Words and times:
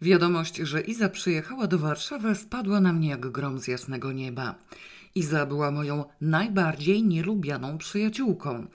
Wiadomość, 0.00 0.56
że 0.56 0.80
Iza 0.80 1.08
przyjechała 1.08 1.66
do 1.66 1.78
Warszawy, 1.78 2.34
spadła 2.34 2.80
na 2.80 2.92
mnie 2.92 3.08
jak 3.08 3.30
grom 3.30 3.58
z 3.58 3.68
jasnego 3.68 4.12
nieba. 4.12 4.54
Iza 5.14 5.46
była 5.46 5.70
moją 5.70 6.04
najbardziej 6.20 7.04
nielubianą 7.04 7.78
przyjaciółką. 7.78 8.66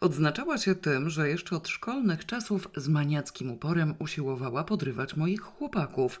Odznaczała 0.00 0.58
się 0.58 0.74
tym, 0.74 1.10
że 1.10 1.28
jeszcze 1.28 1.56
od 1.56 1.68
szkolnych 1.68 2.26
czasów 2.26 2.68
z 2.76 2.88
maniackim 2.88 3.50
uporem 3.50 3.94
usiłowała 3.98 4.64
podrywać 4.64 5.16
moich 5.16 5.40
chłopaków. 5.40 6.20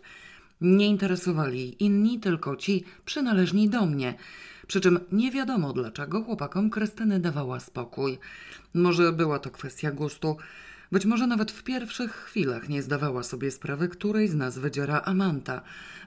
Nie 0.60 0.86
interesowali 0.86 1.84
inni, 1.84 2.20
tylko 2.20 2.56
ci 2.56 2.84
przynależni 3.04 3.68
do 3.68 3.86
mnie. 3.86 4.14
Przy 4.66 4.80
czym 4.80 5.00
nie 5.12 5.30
wiadomo 5.30 5.72
dlaczego 5.72 6.22
chłopakom 6.22 6.70
Krystyny 6.70 7.20
dawała 7.20 7.60
spokój. 7.60 8.18
Może 8.74 9.12
była 9.12 9.38
to 9.38 9.50
kwestia 9.50 9.90
gustu. 9.90 10.36
Być 10.92 11.04
może 11.06 11.26
nawet 11.26 11.52
w 11.52 11.62
pierwszych 11.62 12.12
chwilach 12.12 12.68
nie 12.68 12.82
zdawała 12.82 13.22
sobie 13.22 13.50
sprawy, 13.50 13.88
której 13.88 14.28
z 14.28 14.34
nas 14.34 14.58
wydziera 14.58 15.00
Amanta, 15.04 15.60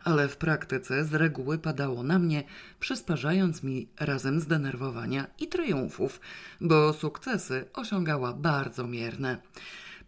ale 0.04 0.28
w 0.28 0.38
praktyce 0.38 1.06
z 1.06 1.14
reguły 1.14 1.58
padało 1.58 2.04
na 2.04 2.20
mnie, 2.20 2.44
przysparzając 2.80 3.64
mi 3.64 3.88
razem 4.00 4.40
zdenerwowania 4.40 5.28
i 5.40 5.48
triumfów, 5.48 6.22
bo 6.62 6.94
sukcesy 6.94 7.66
osiągała 7.74 8.34
bardzo 8.34 8.88
mierne. 8.88 9.38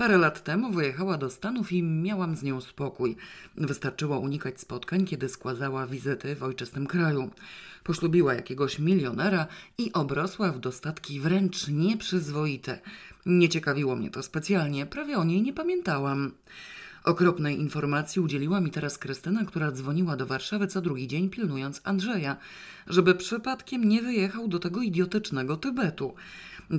Parę 0.01 0.17
lat 0.17 0.43
temu 0.43 0.71
wyjechała 0.71 1.17
do 1.17 1.29
Stanów 1.29 1.71
i 1.71 1.83
miałam 1.83 2.35
z 2.35 2.43
nią 2.43 2.61
spokój. 2.61 3.15
Wystarczyło 3.55 4.19
unikać 4.19 4.59
spotkań, 4.59 5.05
kiedy 5.05 5.29
składała 5.29 5.87
wizyty 5.87 6.35
w 6.35 6.43
ojczystym 6.43 6.87
kraju. 6.87 7.29
Poślubiła 7.83 8.33
jakiegoś 8.33 8.79
milionera 8.79 9.47
i 9.77 9.93
obrosła 9.93 10.51
w 10.51 10.59
dostatki 10.59 11.19
wręcz 11.19 11.67
nieprzyzwoite. 11.67 12.79
Nie 13.25 13.49
ciekawiło 13.49 13.95
mnie 13.95 14.09
to 14.09 14.23
specjalnie, 14.23 14.85
prawie 14.85 15.17
o 15.17 15.23
niej 15.23 15.41
nie 15.41 15.53
pamiętałam. 15.53 16.31
Okropnej 17.03 17.59
informacji 17.59 18.21
udzieliła 18.21 18.61
mi 18.61 18.71
teraz 18.71 18.97
Krystyna, 18.97 19.45
która 19.45 19.71
dzwoniła 19.71 20.17
do 20.17 20.25
Warszawy 20.25 20.67
co 20.67 20.81
drugi 20.81 21.07
dzień, 21.07 21.29
pilnując 21.29 21.81
Andrzeja, 21.83 22.37
żeby 22.87 23.15
przypadkiem 23.15 23.83
nie 23.83 24.01
wyjechał 24.01 24.47
do 24.47 24.59
tego 24.59 24.81
idiotycznego 24.81 25.57
Tybetu. 25.57 26.13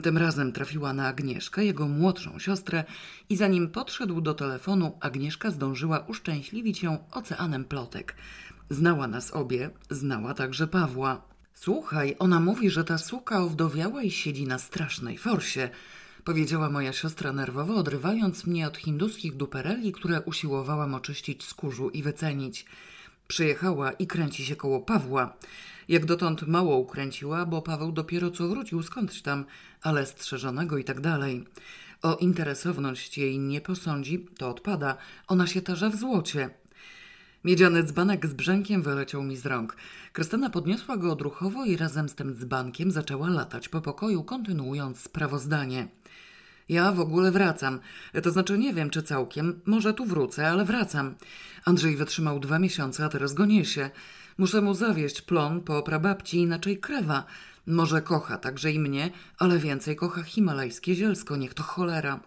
Tym 0.01 0.19
razem 0.19 0.53
trafiła 0.53 0.93
na 0.93 1.07
Agnieszkę, 1.07 1.65
jego 1.65 1.89
młodszą 1.89 2.39
siostrę, 2.39 2.85
i 3.29 3.37
zanim 3.37 3.71
podszedł 3.71 4.21
do 4.21 4.35
telefonu, 4.35 4.99
Agnieszka 5.01 5.51
zdążyła 5.51 5.99
uszczęśliwić 5.99 6.83
ją 6.83 6.99
oceanem 7.11 7.65
plotek. 7.65 8.17
Znała 8.71 9.07
nas 9.07 9.31
obie, 9.31 9.71
znała 9.91 10.35
także 10.35 10.67
Pawła. 10.67 11.23
Słuchaj, 11.55 12.17
ona 12.19 12.41
mówi, 12.41 12.71
że 12.71 12.85
ta 12.85 12.99
suka 12.99 13.43
owdowiała 13.43 14.03
i 14.03 14.11
siedzi 14.11 14.47
na 14.47 14.59
strasznej 14.59 15.19
forsie 15.19 15.71
powiedziała 16.25 16.71
moja 16.71 16.93
siostra 16.93 17.33
nerwowo, 17.33 17.75
odrywając 17.75 18.47
mnie 18.47 18.67
od 18.67 18.77
hinduskich 18.77 19.37
dupereli, 19.37 19.93
które 19.93 20.21
usiłowałam 20.21 20.95
oczyścić 20.95 21.45
z 21.45 21.55
kurzu 21.55 21.91
i 21.91 22.03
wycenić. 22.03 22.67
Przyjechała 23.29 23.93
i 23.93 24.07
kręci 24.07 24.45
się 24.45 24.57
koło 24.57 24.81
Pawła. 24.81 25.37
Jak 25.89 26.05
dotąd 26.05 26.43
mało 26.43 26.77
ukręciła, 26.77 27.47
bo 27.47 27.63
Paweł 27.63 27.93
dopiero 27.93 28.31
co 28.31 28.49
wrócił 28.49 28.83
skądś 28.83 29.23
tam, 29.23 29.45
ale 29.83 30.07
strzeżonego 30.07 30.79
i 30.79 30.85
tak 30.85 31.01
dalej. 31.01 31.45
O 32.03 32.17
interesowność 32.17 33.19
jej 33.19 33.39
nie 33.39 33.61
posądzi, 33.61 34.27
to 34.39 34.51
odpada. 34.51 34.97
Ona 35.29 35.47
się 35.47 35.63
tarza 35.63 35.91
w 35.91 35.97
złocie. 35.97 36.51
Miedziany 37.45 37.83
dzbanek 37.83 38.27
z 38.27 38.33
brzękiem 38.33 38.83
wyleciał 38.83 39.23
mi 39.23 39.37
z 39.37 39.47
rąk. 39.47 39.77
Krystyna 40.13 40.51
podniosła 40.51 40.97
go 40.97 41.13
odruchowo 41.13 41.65
i 41.65 41.77
razem 41.77 42.09
z 42.09 42.15
tym 42.15 42.35
dzbankiem 42.35 42.91
zaczęła 42.91 43.31
latać 43.31 43.69
po 43.69 43.81
pokoju, 43.81 44.25
kontynuując 44.25 45.01
sprawozdanie. 45.01 45.89
Ja 46.69 46.93
w 46.93 47.01
ogóle 47.01 47.31
wracam. 47.31 47.81
To 48.23 48.31
znaczy 48.31 48.59
nie 48.59 48.75
wiem, 48.75 48.91
czy 48.91 49.03
całkiem. 49.03 49.61
Może 49.67 49.95
tu 49.95 50.05
wrócę, 50.05 50.49
ale 50.49 50.65
wracam. 50.65 51.15
Andrzej 51.65 51.97
wytrzymał 51.97 52.41
dwa 52.41 52.59
miesiące, 52.59 53.05
a 53.05 53.09
teraz 53.09 53.35
go 53.35 53.47
niesie. 53.47 53.91
Muszę 54.39 54.61
mu 54.61 54.75
zawieść 54.75 55.23
plon 55.23 55.61
po 55.61 55.83
prababci, 55.83 56.39
inaczej 56.39 56.79
krewa. 56.79 57.25
Może 57.67 58.03
kocha 58.03 58.39
także 58.39 58.73
i 58.73 58.79
mnie, 58.79 59.11
ale 59.39 59.59
więcej 59.59 59.97
kocha 59.97 60.23
himalajskie 60.23 60.95
zielsko, 60.95 61.37
niech 61.37 61.55
to 61.55 61.63
cholera. 61.63 62.21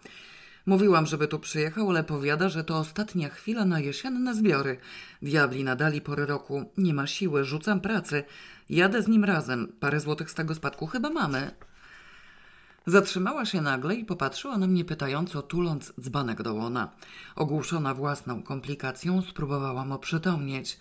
Mówiłam, 0.65 1.05
żeby 1.05 1.27
tu 1.27 1.39
przyjechał, 1.39 1.89
ale 1.89 2.03
powiada, 2.03 2.49
że 2.49 2.63
to 2.63 2.77
ostatnia 2.77 3.29
chwila 3.29 3.65
na 3.65 3.79
jesienne 3.79 4.35
zbiory. 4.35 4.77
Diabli 5.21 5.63
nadali 5.63 6.01
pory 6.01 6.25
roku. 6.25 6.71
Nie 6.77 6.93
ma 6.93 7.07
siły, 7.07 7.43
rzucam 7.43 7.81
pracy. 7.81 8.23
Jadę 8.69 9.01
z 9.01 9.07
nim 9.07 9.23
razem. 9.23 9.73
Parę 9.79 9.99
złotych 9.99 10.31
z 10.31 10.33
tego 10.33 10.55
spadku 10.55 10.87
chyba 10.87 11.09
mamy. 11.09 11.51
Zatrzymała 12.87 13.45
się 13.45 13.61
nagle 13.61 13.95
i 13.95 14.05
popatrzyła 14.05 14.57
na 14.57 14.67
mnie 14.67 14.85
pytająco, 14.85 15.41
tuląc 15.41 15.93
dzbanek 16.01 16.41
do 16.41 16.53
łona. 16.53 16.91
Ogłuszona 17.35 17.93
własną 17.93 18.43
komplikacją, 18.43 19.21
spróbowałam 19.21 19.91
oprzytomnieć. 19.91 20.77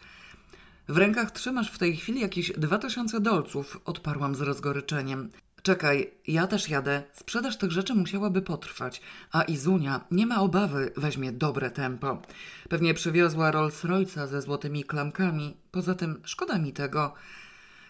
W 0.88 0.96
rękach 0.96 1.30
trzymasz 1.30 1.70
w 1.70 1.78
tej 1.78 1.96
chwili 1.96 2.20
jakieś 2.20 2.52
dwa 2.52 2.78
tysiące 2.78 3.20
dolców, 3.20 3.80
odparłam 3.84 4.34
z 4.34 4.40
rozgoryczeniem. 4.40 5.30
Czekaj, 5.62 6.10
ja 6.26 6.46
też 6.46 6.68
jadę. 6.68 7.02
Sprzedaż 7.12 7.58
tych 7.58 7.72
rzeczy 7.72 7.94
musiałaby 7.94 8.42
potrwać, 8.42 9.00
a 9.32 9.42
Izunia, 9.42 10.00
nie 10.10 10.26
ma 10.26 10.40
obawy, 10.40 10.92
weźmie 10.96 11.32
dobre 11.32 11.70
tempo. 11.70 12.22
Pewnie 12.68 12.94
przywiozła 12.94 13.50
Rolls 13.50 13.84
Royce'a 13.84 14.28
ze 14.28 14.42
złotymi 14.42 14.84
klamkami. 14.84 15.56
Poza 15.70 15.94
tym 15.94 16.20
szkoda 16.24 16.58
mi 16.58 16.72
tego. 16.72 17.14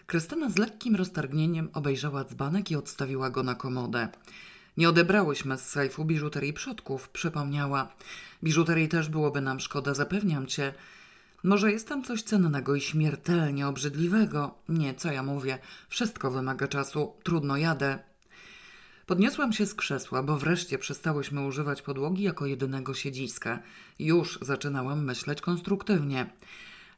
Krystyna 0.05 0.49
z 0.49 0.57
lekkim 0.57 0.95
roztargnieniem 0.95 1.69
obejrzała 1.73 2.23
dzbanek 2.23 2.71
i 2.71 2.75
odstawiła 2.75 3.29
go 3.29 3.43
na 3.43 3.55
komodę. 3.55 4.07
Nie 4.77 4.89
odebrałyśmy 4.89 5.57
z 5.57 5.69
sejfu 5.69 6.05
biżuterii 6.05 6.53
przodków, 6.53 7.09
przypomniała. 7.09 7.87
Biżuterii 8.43 8.87
też 8.87 9.09
byłoby 9.09 9.41
nam 9.41 9.59
szkoda, 9.59 9.93
zapewniam 9.93 10.47
cię. 10.47 10.73
Może 11.45 11.71
jest 11.71 11.87
tam 11.87 12.03
coś 12.03 12.21
cennego 12.21 12.75
i 12.75 12.81
śmiertelnie 12.81 13.67
obrzydliwego? 13.67 14.55
Nie, 14.69 14.93
co 14.93 15.11
ja 15.11 15.23
mówię. 15.23 15.59
Wszystko 15.89 16.31
wymaga 16.31 16.67
czasu. 16.67 17.13
Trudno 17.23 17.57
jadę. 17.57 17.99
Podniosłam 19.05 19.53
się 19.53 19.65
z 19.65 19.75
krzesła, 19.75 20.23
bo 20.23 20.37
wreszcie 20.37 20.77
przestałyśmy 20.77 21.45
używać 21.45 21.81
podłogi 21.81 22.23
jako 22.23 22.45
jedynego 22.45 22.93
siedziska. 22.93 23.59
Już 23.99 24.39
zaczynałam 24.41 25.03
myśleć 25.03 25.41
konstruktywnie. 25.41 26.29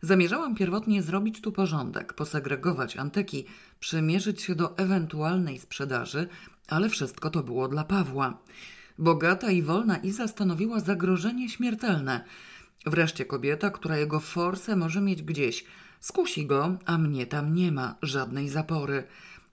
Zamierzałam 0.02 0.56
pierwotnie 0.56 1.02
zrobić 1.04 1.42
tu 1.42 1.52
porządek, 1.52 2.14
posegregować 2.14 2.98
antyki, 2.98 3.46
przymierzyć 3.80 4.42
się 4.42 4.56
do 4.56 4.78
ewentualnej 4.78 5.60
sprzedaży, 5.60 6.28
ale 6.68 6.90
wszystko 6.90 7.30
to 7.30 7.44
było 7.44 7.68
dla 7.68 7.84
Pawła. 7.84 8.38
Bogata 9.00 9.52
i 9.52 9.62
wolna 9.62 9.98
Iza 9.98 10.28
stanowiła 10.28 10.80
zagrożenie 10.80 11.50
śmiertelne. 11.50 12.24
Wreszcie 12.86 13.26
kobieta, 13.26 13.70
która 13.70 13.98
jego 13.98 14.20
forsę 14.20 14.76
może 14.76 15.02
mieć 15.02 15.24
gdzieś. 15.24 15.66
Skusi 16.00 16.46
go, 16.46 16.78
a 16.86 16.98
mnie 16.98 17.26
tam 17.26 17.54
nie 17.54 17.72
ma 17.72 17.96
żadnej 18.02 18.50
zapory. 18.50 19.04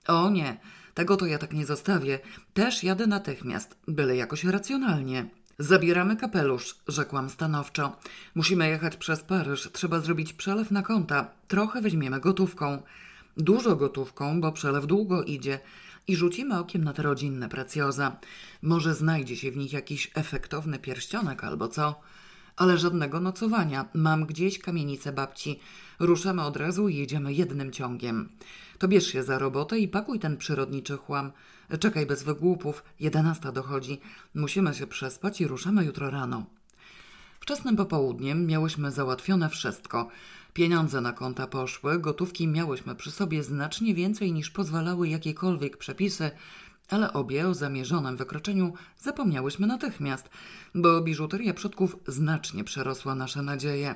O 0.07 0.29
nie, 0.29 0.57
tego 0.93 1.17
to 1.17 1.25
ja 1.25 1.37
tak 1.37 1.53
nie 1.53 1.65
zostawię. 1.65 2.19
Też 2.53 2.83
jadę 2.83 3.07
natychmiast, 3.07 3.77
byle 3.87 4.15
jakoś 4.15 4.43
racjonalnie. 4.43 5.29
Zabieramy 5.59 6.17
kapelusz, 6.17 6.75
rzekłam 6.87 7.29
stanowczo. 7.29 7.95
Musimy 8.35 8.69
jechać 8.69 8.97
przez 8.97 9.23
Paryż, 9.23 9.69
trzeba 9.73 9.99
zrobić 9.99 10.33
przelew 10.33 10.71
na 10.71 10.81
konta. 10.81 11.31
Trochę 11.47 11.81
weźmiemy 11.81 12.19
gotówką. 12.19 12.81
Dużo 13.37 13.75
gotówką, 13.75 14.41
bo 14.41 14.51
przelew 14.51 14.85
długo 14.85 15.23
idzie. 15.23 15.59
I 16.07 16.15
rzucimy 16.15 16.59
okiem 16.59 16.83
na 16.83 16.93
te 16.93 17.03
rodzinne 17.03 17.49
precjoza. 17.49 18.17
Może 18.61 18.93
znajdzie 18.93 19.37
się 19.37 19.51
w 19.51 19.57
nich 19.57 19.73
jakiś 19.73 20.11
efektowny 20.15 20.79
pierścionek 20.79 21.43
albo 21.43 21.67
co. 21.67 22.01
Ale 22.57 22.77
żadnego 22.77 23.19
nocowania. 23.19 23.85
Mam 23.93 24.25
gdzieś 24.25 24.59
kamienicę 24.59 25.11
babci. 25.11 25.59
Ruszamy 25.99 26.43
od 26.43 26.57
razu 26.57 26.89
i 26.89 26.95
jedziemy 26.95 27.33
jednym 27.33 27.71
ciągiem. 27.71 28.29
To 28.77 28.87
bierz 28.87 29.07
się 29.07 29.23
za 29.23 29.39
robotę 29.39 29.79
i 29.79 29.87
pakuj 29.87 30.19
ten 30.19 30.37
przyrodniczy 30.37 30.97
chłam. 30.97 31.31
Czekaj 31.79 32.05
bez 32.05 32.23
wygłupów, 32.23 32.83
jedenasta 32.99 33.51
dochodzi. 33.51 33.99
Musimy 34.35 34.73
się 34.73 34.87
przespać 34.87 35.41
i 35.41 35.47
ruszamy 35.47 35.85
jutro 35.85 36.09
rano. 36.09 36.45
Wczesnym 37.39 37.75
popołudniem 37.75 38.47
miałyśmy 38.47 38.91
załatwione 38.91 39.49
wszystko. 39.49 40.09
Pieniądze 40.53 41.01
na 41.01 41.13
konta 41.13 41.47
poszły, 41.47 41.99
gotówki 41.99 42.47
miałyśmy 42.47 42.95
przy 42.95 43.11
sobie 43.11 43.43
znacznie 43.43 43.93
więcej 43.93 44.33
niż 44.33 44.49
pozwalały 44.49 45.07
jakiekolwiek 45.07 45.77
przepisy, 45.77 46.31
ale 46.89 47.13
obie 47.13 47.47
o 47.47 47.53
zamierzonym 47.53 48.17
wykroczeniu 48.17 48.73
zapomniałyśmy 48.99 49.67
natychmiast, 49.67 50.29
bo 50.75 51.01
biżuteria 51.01 51.53
przodków 51.53 51.95
znacznie 52.07 52.63
przerosła 52.63 53.15
nasze 53.15 53.41
nadzieje. 53.41 53.95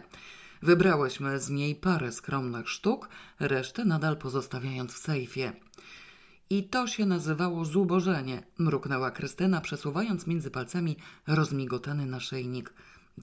Wybrałyśmy 0.62 1.40
z 1.40 1.50
niej 1.50 1.76
parę 1.76 2.12
skromnych 2.12 2.70
sztuk, 2.70 3.10
resztę 3.40 3.86
nadal 3.86 4.18
pozostawiając 4.18 4.94
w 4.94 4.98
sejfie. 4.98 5.54
I 6.50 6.64
to 6.64 6.88
się 6.88 7.06
nazywało 7.06 7.66
zubożenie, 7.66 8.44
mruknęła 8.58 9.12
Krystyna, 9.12 9.62
przesuwając 9.62 10.28
między 10.28 10.52
palcami 10.52 10.96
rozmigotany 11.28 12.06
naszyjnik. 12.06 12.74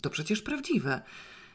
To 0.02 0.10
przecież 0.10 0.42
prawdziwe. 0.42 1.02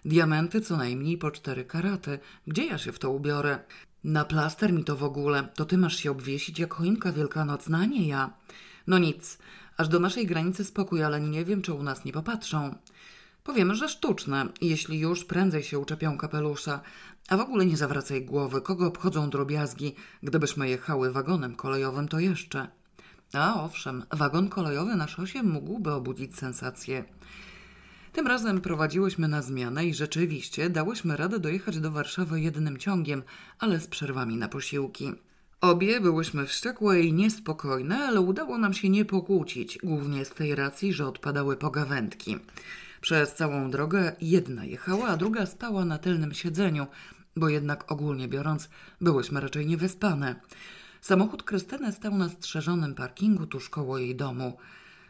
Diamenty 0.05 0.61
co 0.61 0.77
najmniej 0.77 1.17
po 1.17 1.31
cztery 1.31 1.65
karaty. 1.65 2.19
Gdzie 2.47 2.65
ja 2.65 2.77
się 2.77 2.91
w 2.91 2.99
to 2.99 3.11
ubiorę? 3.11 3.59
Na 4.03 4.25
plaster 4.25 4.73
mi 4.73 4.83
to 4.83 4.95
w 4.95 5.03
ogóle. 5.03 5.47
To 5.55 5.65
ty 5.65 5.77
masz 5.77 5.95
się 5.95 6.11
obwiesić 6.11 6.59
jak 6.59 6.73
choinka 6.73 7.11
wielkanocna, 7.11 7.85
nie 7.85 8.07
ja. 8.07 8.33
No 8.87 8.97
nic. 8.97 9.37
Aż 9.77 9.87
do 9.87 9.99
naszej 9.99 10.27
granicy 10.27 10.65
spokój, 10.65 11.03
ale 11.03 11.21
nie 11.21 11.45
wiem, 11.45 11.61
czy 11.61 11.73
u 11.73 11.83
nas 11.83 12.05
nie 12.05 12.13
popatrzą. 12.13 12.75
Powiemy, 13.43 13.75
że 13.75 13.89
sztuczne, 13.89 14.47
jeśli 14.61 14.99
już 14.99 15.25
prędzej 15.25 15.63
się 15.63 15.79
uczepią 15.79 16.17
kapelusza. 16.17 16.81
A 17.29 17.37
w 17.37 17.39
ogóle 17.39 17.65
nie 17.65 17.77
zawracaj 17.77 18.25
głowy, 18.25 18.61
kogo 18.61 18.87
obchodzą 18.87 19.29
drobiazgi. 19.29 19.95
Gdybyśmy 20.23 20.69
jechały 20.69 21.11
wagonem 21.11 21.55
kolejowym, 21.55 22.07
to 22.07 22.19
jeszcze. 22.19 22.67
A 23.33 23.63
owszem, 23.63 24.03
wagon 24.11 24.49
kolejowy 24.49 24.95
na 24.95 25.07
szosie 25.07 25.43
mógłby 25.43 25.93
obudzić 25.93 26.35
sensację. 26.35 27.03
Tym 28.11 28.27
razem 28.27 28.61
prowadziłyśmy 28.61 29.27
na 29.27 29.41
zmianę 29.41 29.85
i 29.85 29.93
rzeczywiście 29.93 30.69
dałyśmy 30.69 31.17
radę 31.17 31.39
dojechać 31.39 31.79
do 31.79 31.91
Warszawy 31.91 32.41
jednym 32.41 32.77
ciągiem, 32.77 33.23
ale 33.59 33.79
z 33.79 33.87
przerwami 33.87 34.37
na 34.37 34.47
posiłki. 34.47 35.13
Obie 35.61 36.01
byłyśmy 36.01 36.45
wściekłe 36.45 37.01
i 37.01 37.13
niespokojne, 37.13 37.97
ale 37.97 38.21
udało 38.21 38.57
nam 38.57 38.73
się 38.73 38.89
nie 38.89 39.05
pokłócić, 39.05 39.77
głównie 39.83 40.25
z 40.25 40.29
tej 40.29 40.55
racji, 40.55 40.93
że 40.93 41.07
odpadały 41.07 41.57
pogawędki. 41.57 42.37
Przez 43.01 43.33
całą 43.33 43.71
drogę 43.71 44.15
jedna 44.21 44.65
jechała, 44.65 45.07
a 45.07 45.17
druga 45.17 45.45
spała 45.45 45.85
na 45.85 45.97
tylnym 45.97 46.33
siedzeniu, 46.33 46.87
bo 47.35 47.49
jednak 47.49 47.91
ogólnie 47.91 48.27
biorąc 48.27 48.69
byłyśmy 49.01 49.41
raczej 49.41 49.65
niewyspane. 49.67 50.35
Samochód 51.01 51.43
Krystyny 51.43 51.91
stał 51.91 52.17
na 52.17 52.29
strzeżonym 52.29 52.95
parkingu 52.95 53.47
tuż 53.47 53.69
koło 53.69 53.97
jej 53.97 54.15
domu. 54.15 54.57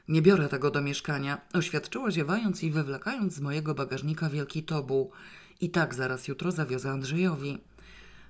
Nie 0.07 0.21
biorę 0.21 0.49
tego 0.49 0.71
do 0.71 0.81
mieszkania, 0.81 1.41
oświadczyła 1.53 2.11
ziewając 2.11 2.63
i 2.63 2.71
wywlekając 2.71 3.33
z 3.33 3.39
mojego 3.39 3.73
bagażnika 3.73 4.29
wielki 4.29 4.63
tobuł. 4.63 5.11
I 5.61 5.69
tak 5.69 5.95
zaraz 5.95 6.27
jutro 6.27 6.51
zawiozę 6.51 6.91
Andrzejowi. 6.91 7.57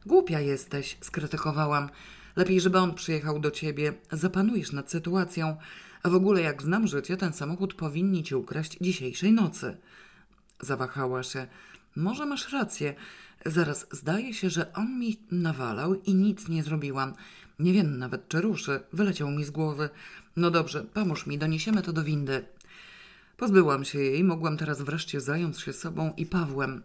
Głupia 0.06 0.40
jesteś, 0.40 0.98
skrytykowałam. 1.02 1.90
Lepiej, 2.36 2.62
żeby 2.62 2.78
on 2.78 2.94
przyjechał 2.94 3.40
do 3.40 3.52
ciebie. 3.52 3.94
Zapanujesz 4.12 4.72
nad 4.72 4.92
sytuacją. 4.92 5.58
A 6.04 6.10
w 6.10 6.16
ogóle, 6.16 6.42
jak 6.42 6.62
znam 6.62 6.88
życie, 6.88 7.18
ten 7.18 7.34
samochód 7.34 7.74
powinni 7.74 8.24
ci 8.24 8.36
ukraść 8.36 8.78
dzisiejszej 8.82 9.32
nocy. 9.34 9.78
Zawahała 10.60 11.24
się. 11.24 11.48
Może 11.96 12.26
masz 12.26 12.54
rację. 12.54 12.94
Zaraz 13.46 13.88
zdaje 13.92 14.34
się, 14.34 14.50
że 14.50 14.74
on 14.74 15.00
mi 15.00 15.18
nawalał 15.32 15.96
i 15.96 16.16
nic 16.16 16.48
nie 16.48 16.64
zrobiłam. 16.64 17.14
Nie 17.60 17.74
wiem 17.74 17.98
nawet, 17.98 18.28
czy 18.28 18.42
ruszy. 18.42 18.80
Wyleciał 18.94 19.32
mi 19.32 19.44
z 19.44 19.52
głowy. 19.52 19.90
No 20.36 20.52
dobrze, 20.52 20.84
pomóż 20.94 21.28
mi, 21.28 21.38
doniesiemy 21.38 21.82
to 21.82 21.94
do 21.94 22.04
windy. 22.04 22.46
Pozbyłam 23.38 23.86
się 23.86 24.00
jej, 24.00 24.24
mogłam 24.24 24.58
teraz 24.58 24.82
wreszcie 24.82 25.22
zająć 25.22 25.62
się 25.62 25.74
sobą 25.74 26.14
i 26.18 26.26
Pawłem. 26.26 26.84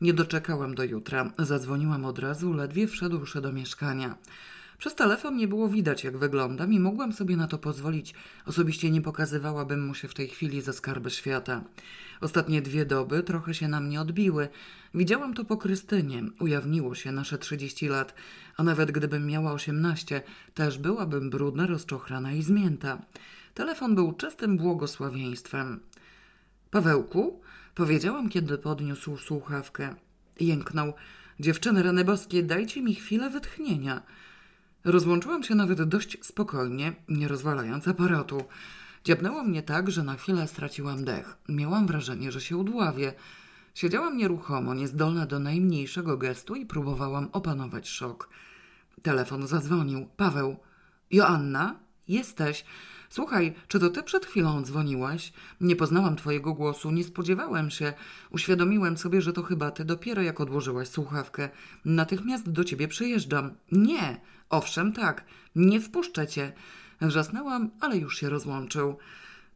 Nie 0.00 0.14
doczekałam 0.14 0.74
do 0.74 0.84
jutra. 0.84 1.32
Zadzwoniłam 1.38 2.04
od 2.04 2.18
razu, 2.18 2.52
ledwie 2.52 2.86
wszedłszy 2.86 3.40
do 3.40 3.52
mieszkania. 3.52 4.16
Przez 4.78 4.94
telefon 4.94 5.36
nie 5.36 5.48
było 5.48 5.68
widać, 5.68 6.04
jak 6.04 6.16
wyglądam 6.16 6.72
i 6.72 6.80
mogłam 6.80 7.12
sobie 7.12 7.36
na 7.36 7.46
to 7.46 7.58
pozwolić. 7.58 8.14
Osobiście 8.46 8.90
nie 8.90 9.02
pokazywałabym 9.02 9.86
mu 9.86 9.94
się 9.94 10.08
w 10.08 10.14
tej 10.14 10.28
chwili 10.28 10.60
za 10.60 10.72
skarby 10.72 11.10
świata. 11.10 11.64
Ostatnie 12.20 12.62
dwie 12.62 12.86
doby 12.86 13.22
trochę 13.22 13.54
się 13.54 13.68
na 13.68 13.80
mnie 13.80 14.00
odbiły. 14.00 14.48
Widziałam 14.94 15.34
to 15.34 15.44
po 15.44 15.56
Krystynie. 15.56 16.22
Ujawniło 16.40 16.94
się 16.94 17.12
nasze 17.12 17.38
trzydzieści 17.38 17.88
lat, 17.88 18.14
a 18.56 18.62
nawet 18.62 18.90
gdybym 18.90 19.26
miała 19.26 19.52
osiemnaście, 19.52 20.22
też 20.54 20.78
byłabym 20.78 21.30
brudna, 21.30 21.66
rozczochrana 21.66 22.32
i 22.32 22.42
zmięta. 22.42 23.02
Telefon 23.54 23.94
był 23.94 24.12
czystym 24.12 24.56
błogosławieństwem. 24.56 25.80
Pawełku, 26.70 27.40
powiedziałam, 27.74 28.28
kiedy 28.28 28.58
podniósł 28.58 29.16
słuchawkę. 29.16 29.94
Jęknął. 30.40 30.92
Dziewczyny 31.40 31.82
rany 31.82 32.04
boskie, 32.04 32.42
dajcie 32.42 32.82
mi 32.82 32.94
chwilę 32.94 33.30
wytchnienia. 33.30 34.02
Rozłączyłam 34.88 35.42
się 35.42 35.54
nawet 35.54 35.82
dość 35.82 36.18
spokojnie, 36.22 36.92
nie 37.08 37.28
rozwalając 37.28 37.88
aparatu. 37.88 38.44
Dziabnęło 39.04 39.42
mnie 39.42 39.62
tak, 39.62 39.90
że 39.90 40.02
na 40.02 40.16
chwilę 40.16 40.48
straciłam 40.48 41.04
dech. 41.04 41.36
Miałam 41.48 41.86
wrażenie, 41.86 42.32
że 42.32 42.40
się 42.40 42.56
udławię. 42.56 43.12
Siedziałam 43.74 44.16
nieruchomo, 44.16 44.74
niezdolna 44.74 45.26
do 45.26 45.38
najmniejszego 45.38 46.16
gestu 46.16 46.54
i 46.54 46.66
próbowałam 46.66 47.28
opanować 47.32 47.88
szok. 47.88 48.28
Telefon 49.02 49.46
zadzwonił. 49.46 50.08
Paweł. 50.16 50.56
Joanna? 51.10 51.74
Jesteś. 52.08 52.64
Słuchaj, 53.10 53.54
czy 53.68 53.80
to 53.80 53.90
ty 53.90 54.02
przed 54.02 54.26
chwilą 54.26 54.62
dzwoniłaś? 54.62 55.32
Nie 55.60 55.76
poznałam 55.76 56.16
twojego 56.16 56.54
głosu, 56.54 56.90
nie 56.90 57.04
spodziewałem 57.04 57.70
się. 57.70 57.92
Uświadomiłem 58.30 58.98
sobie, 58.98 59.22
że 59.22 59.32
to 59.32 59.42
chyba 59.42 59.70
ty 59.70 59.84
dopiero 59.84 60.22
jak 60.22 60.40
odłożyłaś 60.40 60.88
słuchawkę. 60.88 61.48
Natychmiast 61.84 62.50
do 62.50 62.64
ciebie 62.64 62.88
przyjeżdżam. 62.88 63.50
Nie, 63.72 64.20
owszem, 64.50 64.92
tak, 64.92 65.24
nie 65.56 65.80
wpuszczę 65.80 66.26
cię. 66.26 66.52
Wrzasnęłam, 67.00 67.70
ale 67.80 67.96
już 67.96 68.18
się 68.18 68.28
rozłączył. 68.28 68.96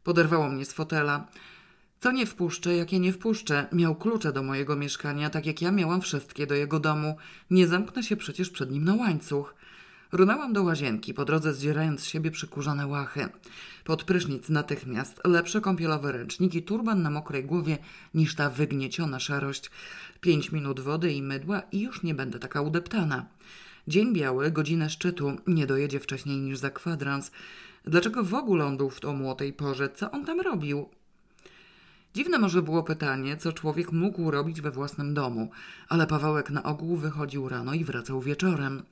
Poderwało 0.04 0.48
mnie 0.48 0.64
z 0.64 0.72
fotela. 0.72 1.26
Co 2.00 2.12
nie 2.12 2.26
wpuszczę, 2.26 2.76
jakie 2.76 3.00
nie 3.00 3.12
wpuszczę? 3.12 3.66
Miał 3.72 3.96
klucze 3.96 4.32
do 4.32 4.42
mojego 4.42 4.76
mieszkania, 4.76 5.30
tak 5.30 5.46
jak 5.46 5.62
ja 5.62 5.72
miałam 5.72 6.00
wszystkie 6.00 6.46
do 6.46 6.54
jego 6.54 6.80
domu. 6.80 7.16
Nie 7.50 7.66
zamknę 7.66 8.02
się 8.02 8.16
przecież 8.16 8.50
przed 8.50 8.70
nim 8.70 8.84
na 8.84 8.94
łańcuch. 8.94 9.54
Runęłam 10.12 10.52
do 10.52 10.62
łazienki, 10.62 11.14
po 11.14 11.24
drodze 11.24 11.54
zdzierając 11.54 12.00
z 12.00 12.06
siebie 12.06 12.30
przykurzone 12.30 12.86
łachy. 12.86 13.28
Pod 13.84 14.04
prysznic 14.04 14.48
natychmiast 14.48 15.20
lepsze 15.24 15.60
kąpielowe 15.60 16.12
ręczniki, 16.12 16.62
turban 16.62 17.02
na 17.02 17.10
mokrej 17.10 17.44
głowie 17.44 17.78
niż 18.14 18.34
ta 18.34 18.50
wygnieciona 18.50 19.20
szarość. 19.20 19.70
Pięć 20.20 20.52
minut 20.52 20.80
wody 20.80 21.12
i 21.12 21.22
mydła 21.22 21.62
i 21.72 21.80
już 21.80 22.02
nie 22.02 22.14
będę 22.14 22.38
taka 22.38 22.60
udeptana. 22.60 23.26
Dzień 23.88 24.14
biały, 24.14 24.50
godzinę 24.50 24.90
szczytu, 24.90 25.36
nie 25.46 25.66
dojedzie 25.66 26.00
wcześniej 26.00 26.40
niż 26.40 26.58
za 26.58 26.70
kwadrans. 26.70 27.30
Dlaczego 27.84 28.24
w 28.24 28.34
ogóle 28.34 28.64
on 28.64 28.76
był 28.76 28.90
w 28.90 29.00
domu 29.00 29.30
o 29.30 29.34
tej 29.34 29.52
porze? 29.52 29.88
Co 29.88 30.10
on 30.10 30.24
tam 30.24 30.40
robił? 30.40 30.88
Dziwne 32.14 32.38
może 32.38 32.62
było 32.62 32.82
pytanie, 32.82 33.36
co 33.36 33.52
człowiek 33.52 33.92
mógł 33.92 34.30
robić 34.30 34.60
we 34.60 34.70
własnym 34.70 35.14
domu, 35.14 35.50
ale 35.88 36.06
Pawełek 36.06 36.50
na 36.50 36.62
ogół 36.62 36.96
wychodził 36.96 37.48
rano 37.48 37.74
i 37.74 37.84
wracał 37.84 38.20
wieczorem. 38.20 38.82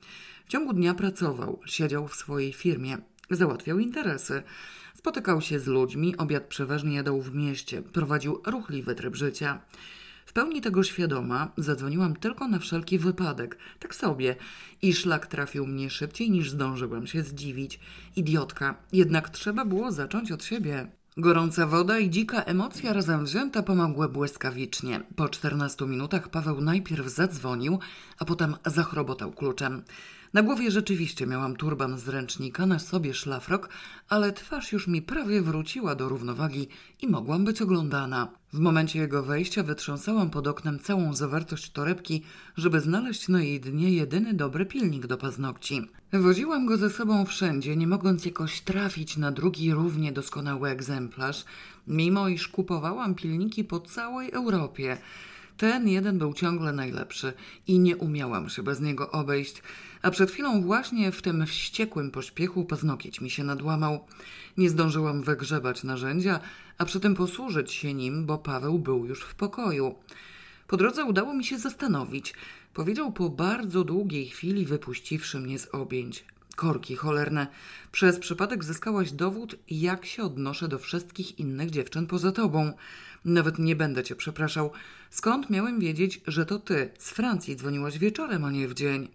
Ciągu 0.51 0.73
dnia 0.73 0.93
pracował, 0.93 1.59
siedział 1.65 2.07
w 2.07 2.15
swojej 2.15 2.53
firmie, 2.53 2.97
załatwiał 3.29 3.79
interesy. 3.79 4.43
Spotykał 4.95 5.41
się 5.41 5.59
z 5.59 5.67
ludźmi, 5.67 6.17
obiad 6.17 6.43
przeważnie 6.43 6.95
jadał 6.95 7.21
w 7.21 7.35
mieście, 7.35 7.81
prowadził 7.81 8.41
ruchliwy 8.45 8.95
tryb 8.95 9.15
życia. 9.15 9.61
W 10.25 10.33
pełni 10.33 10.61
tego 10.61 10.83
świadoma 10.83 11.51
zadzwoniłam 11.57 12.15
tylko 12.15 12.47
na 12.47 12.59
wszelki 12.59 12.99
wypadek, 12.99 13.57
tak 13.79 13.95
sobie, 13.95 14.35
i 14.81 14.93
szlak 14.93 15.27
trafił 15.27 15.67
mnie 15.67 15.89
szybciej 15.89 16.31
niż 16.31 16.51
zdążyłam 16.51 17.07
się 17.07 17.23
zdziwić. 17.23 17.79
Idiotka, 18.15 18.75
jednak 18.93 19.29
trzeba 19.29 19.65
było 19.65 19.91
zacząć 19.91 20.31
od 20.31 20.43
siebie. 20.43 20.87
Gorąca 21.17 21.67
woda 21.67 21.99
i 21.99 22.09
dzika 22.09 22.43
emocja 22.43 22.93
razem 22.93 23.25
wzięte 23.25 23.63
pomogły 23.63 24.09
błyskawicznie. 24.09 25.03
Po 25.15 25.29
14 25.29 25.85
minutach 25.85 26.29
Paweł 26.29 26.61
najpierw 26.61 27.07
zadzwonił, 27.07 27.79
a 28.19 28.25
potem 28.25 28.55
zachrobotał 28.65 29.31
kluczem. 29.31 29.83
Na 30.33 30.43
głowie 30.43 30.71
rzeczywiście 30.71 31.27
miałam 31.27 31.55
turban 31.55 31.99
z 31.99 32.07
ręcznika, 32.07 32.65
na 32.65 32.79
sobie 32.79 33.13
szlafrok, 33.13 33.69
ale 34.09 34.31
twarz 34.31 34.71
już 34.71 34.87
mi 34.87 35.01
prawie 35.01 35.41
wróciła 35.41 35.95
do 35.95 36.09
równowagi 36.09 36.67
i 37.01 37.07
mogłam 37.07 37.45
być 37.45 37.61
oglądana. 37.61 38.27
W 38.53 38.59
momencie 38.59 38.99
jego 38.99 39.23
wejścia 39.23 39.63
wytrząsałam 39.63 40.29
pod 40.29 40.47
oknem 40.47 40.79
całą 40.79 41.13
zawartość 41.13 41.71
torebki, 41.71 42.23
żeby 42.57 42.79
znaleźć 42.79 43.27
na 43.27 43.43
jej 43.43 43.59
dnie 43.59 43.91
jedyny 43.91 44.33
dobry 44.33 44.65
pilnik 44.65 45.07
do 45.07 45.17
paznokci. 45.17 45.81
Woziłam 46.13 46.65
go 46.65 46.77
ze 46.77 46.89
sobą 46.89 47.25
wszędzie, 47.25 47.75
nie 47.75 47.87
mogąc 47.87 48.25
jakoś 48.25 48.61
trafić 48.61 49.17
na 49.17 49.31
drugi 49.31 49.73
równie 49.73 50.11
doskonały 50.11 50.69
egzemplarz, 50.69 51.45
mimo 51.87 52.27
iż 52.27 52.47
kupowałam 52.47 53.15
pilniki 53.15 53.63
po 53.63 53.79
całej 53.79 54.31
Europie. 54.31 54.97
Ten 55.57 55.87
jeden 55.87 56.17
był 56.17 56.33
ciągle 56.33 56.73
najlepszy 56.73 57.33
i 57.67 57.79
nie 57.79 57.97
umiałam 57.97 58.49
się 58.49 58.63
bez 58.63 58.81
niego 58.81 59.11
obejść, 59.11 59.61
a 60.01 60.11
przed 60.11 60.31
chwilą 60.31 60.61
właśnie 60.61 61.11
w 61.11 61.21
tym 61.21 61.45
wściekłym 61.45 62.11
pośpiechu 62.11 62.65
paznokieć 62.65 63.21
mi 63.21 63.29
się 63.29 63.43
nadłamał. 63.43 64.05
Nie 64.57 64.69
zdążyłam 64.69 65.23
wygrzebać 65.23 65.83
narzędzia, 65.83 66.39
a 66.77 66.85
przy 66.85 66.99
tym 66.99 67.15
posłużyć 67.15 67.71
się 67.71 67.93
nim, 67.93 68.25
bo 68.25 68.37
Paweł 68.37 68.79
był 68.79 69.05
już 69.05 69.21
w 69.21 69.35
pokoju. 69.35 69.95
Po 70.67 70.77
drodze 70.77 71.05
udało 71.05 71.33
mi 71.33 71.45
się 71.45 71.57
zastanowić. 71.57 72.33
Powiedział 72.73 73.11
po 73.11 73.29
bardzo 73.29 73.83
długiej 73.83 74.25
chwili, 74.25 74.65
wypuściwszy 74.65 75.39
mnie 75.39 75.59
z 75.59 75.67
objęć. 75.67 76.25
Korki 76.55 76.95
cholerne. 76.95 77.47
Przez 77.91 78.19
przypadek 78.19 78.63
zyskałaś 78.63 79.11
dowód, 79.11 79.55
jak 79.69 80.05
się 80.05 80.23
odnoszę 80.23 80.67
do 80.67 80.79
wszystkich 80.79 81.39
innych 81.39 81.69
dziewczyn 81.69 82.07
poza 82.07 82.31
tobą. 82.31 82.73
Nawet 83.25 83.59
nie 83.59 83.75
będę 83.75 84.03
cię 84.03 84.15
przepraszał. 84.15 84.71
Skąd 85.09 85.49
miałem 85.49 85.79
wiedzieć, 85.79 86.21
że 86.27 86.45
to 86.45 86.59
ty 86.59 86.89
z 86.97 87.09
Francji 87.09 87.55
dzwoniłaś 87.55 87.97
wieczorem, 87.97 88.45
a 88.45 88.51
nie 88.51 88.67
w 88.67 88.73
dzień? 88.73 89.07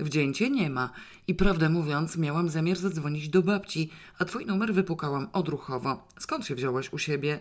W 0.00 0.08
dzień 0.08 0.34
cię 0.34 0.50
nie 0.50 0.70
ma 0.70 0.90
i 1.26 1.34
prawdę 1.34 1.68
mówiąc 1.68 2.16
miałam 2.16 2.48
zamiar 2.48 2.76
zadzwonić 2.76 3.28
do 3.28 3.42
babci, 3.42 3.90
a 4.18 4.24
twój 4.24 4.46
numer 4.46 4.74
wypukałam 4.74 5.28
odruchowo. 5.32 6.08
Skąd 6.18 6.46
się 6.46 6.54
wziąłeś 6.54 6.92
u 6.92 6.98
siebie? 6.98 7.38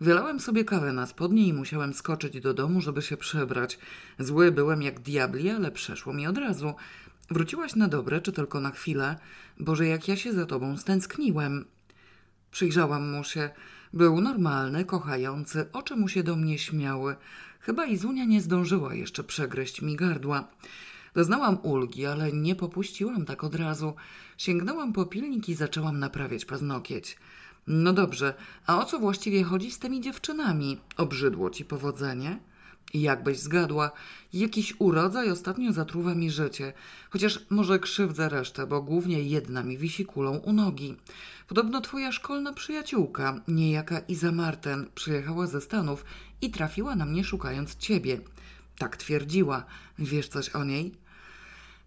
Wylałem 0.00 0.40
sobie 0.40 0.64
kawę 0.64 0.92
na 0.92 1.06
spodnie 1.06 1.46
i 1.46 1.52
musiałem 1.52 1.94
skoczyć 1.94 2.40
do 2.40 2.54
domu, 2.54 2.80
żeby 2.80 3.02
się 3.02 3.16
przebrać. 3.16 3.78
Zły 4.18 4.52
byłem 4.52 4.82
jak 4.82 5.00
diabli, 5.00 5.50
ale 5.50 5.70
przeszło 5.70 6.12
mi 6.12 6.26
od 6.26 6.38
razu. 6.38 6.74
Wróciłaś 7.30 7.74
na 7.74 7.88
dobre, 7.88 8.20
czy 8.20 8.32
tylko 8.32 8.60
na 8.60 8.70
chwilę? 8.70 9.16
Boże, 9.60 9.86
jak 9.86 10.08
ja 10.08 10.16
się 10.16 10.32
za 10.32 10.46
tobą 10.46 10.76
stęskniłem. 10.76 11.64
Przyjrzałam 12.50 13.10
mu 13.10 13.24
się. 13.24 13.50
Był 13.92 14.20
normalny, 14.20 14.84
kochający, 14.84 15.66
oczy 15.72 15.96
mu 15.96 16.08
się 16.08 16.22
do 16.22 16.36
mnie 16.36 16.58
śmiały. 16.58 17.16
Chyba 17.60 17.86
Izunia 17.86 18.24
nie 18.24 18.40
zdążyła 18.40 18.94
jeszcze 18.94 19.24
przegryźć 19.24 19.82
mi 19.82 19.96
gardła. 19.96 20.48
Doznałam 21.16 21.58
ulgi, 21.62 22.06
ale 22.06 22.32
nie 22.32 22.56
popuściłam 22.56 23.24
tak 23.24 23.44
od 23.44 23.54
razu. 23.54 23.94
Sięgnęłam 24.38 24.92
po 24.92 25.06
pilnik 25.06 25.48
i 25.48 25.54
zaczęłam 25.54 25.98
naprawiać 25.98 26.44
paznokieć. 26.44 27.16
No 27.66 27.92
dobrze, 27.92 28.34
a 28.66 28.80
o 28.80 28.84
co 28.84 28.98
właściwie 28.98 29.44
chodzi 29.44 29.70
z 29.70 29.78
tymi 29.78 30.00
dziewczynami? 30.00 30.78
Obrzydło 30.96 31.50
ci 31.50 31.64
powodzenie? 31.64 32.38
Jakbyś 32.94 33.38
zgadła, 33.38 33.90
jakiś 34.32 34.74
urodzaj 34.78 35.30
ostatnio 35.30 35.72
zatruwa 35.72 36.14
mi 36.14 36.30
życie. 36.30 36.72
Chociaż 37.10 37.40
może 37.50 37.78
krzywdzę 37.78 38.28
resztę, 38.28 38.66
bo 38.66 38.82
głównie 38.82 39.22
jedna 39.22 39.62
mi 39.62 39.78
wisi 39.78 40.04
kulą 40.04 40.36
u 40.36 40.52
nogi. 40.52 40.96
Podobno 41.48 41.80
twoja 41.80 42.12
szkolna 42.12 42.52
przyjaciółka, 42.52 43.40
niejaka 43.48 43.98
Iza 43.98 44.32
Marten, 44.32 44.86
przyjechała 44.94 45.46
ze 45.46 45.60
Stanów 45.60 46.04
i 46.40 46.50
trafiła 46.50 46.96
na 46.96 47.04
mnie 47.04 47.24
szukając 47.24 47.76
ciebie. 47.76 48.20
Tak 48.78 48.96
twierdziła. 48.96 49.64
Wiesz 49.98 50.28
coś 50.28 50.48
o 50.48 50.64
niej? 50.64 51.05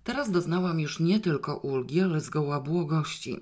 Teraz 0.04 0.32
doznałam 0.32 0.80
już 0.80 1.00
nie 1.00 1.20
tylko 1.20 1.56
ulgi, 1.56 2.02
ale 2.02 2.22
zgoła 2.22 2.60
błogości. 2.60 3.40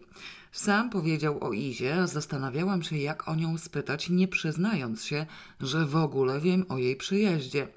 Sam 0.51 0.89
powiedział 0.89 1.43
o 1.43 1.53
Izie, 1.53 2.01
a 2.01 2.07
zastanawiałam 2.07 2.83
się, 2.83 2.97
jak 2.97 3.27
o 3.27 3.35
nią 3.35 3.57
spytać, 3.57 4.09
nie 4.09 4.27
przyznając 4.27 5.05
się, 5.05 5.25
że 5.61 5.85
w 5.85 5.95
ogóle 5.95 6.39
wiem 6.41 6.65
o 6.69 6.77
jej 6.77 6.95
przyjeździe. 6.95 7.67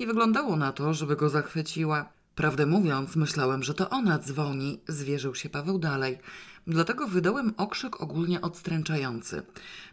Nie 0.00 0.06
wyglądało 0.06 0.56
na 0.56 0.72
to, 0.72 0.94
żeby 0.94 1.16
go 1.16 1.28
zachwyciła. 1.28 2.08
Prawdę 2.34 2.66
mówiąc, 2.66 3.16
myślałem, 3.16 3.62
że 3.62 3.74
to 3.74 3.90
ona 3.90 4.18
dzwoni, 4.18 4.80
zwierzył 4.88 5.34
się 5.34 5.48
Paweł 5.48 5.78
dalej. 5.78 6.18
Dlatego 6.66 7.08
wydałem 7.08 7.54
okrzyk 7.56 8.00
ogólnie 8.00 8.40
odstręczający. 8.40 9.42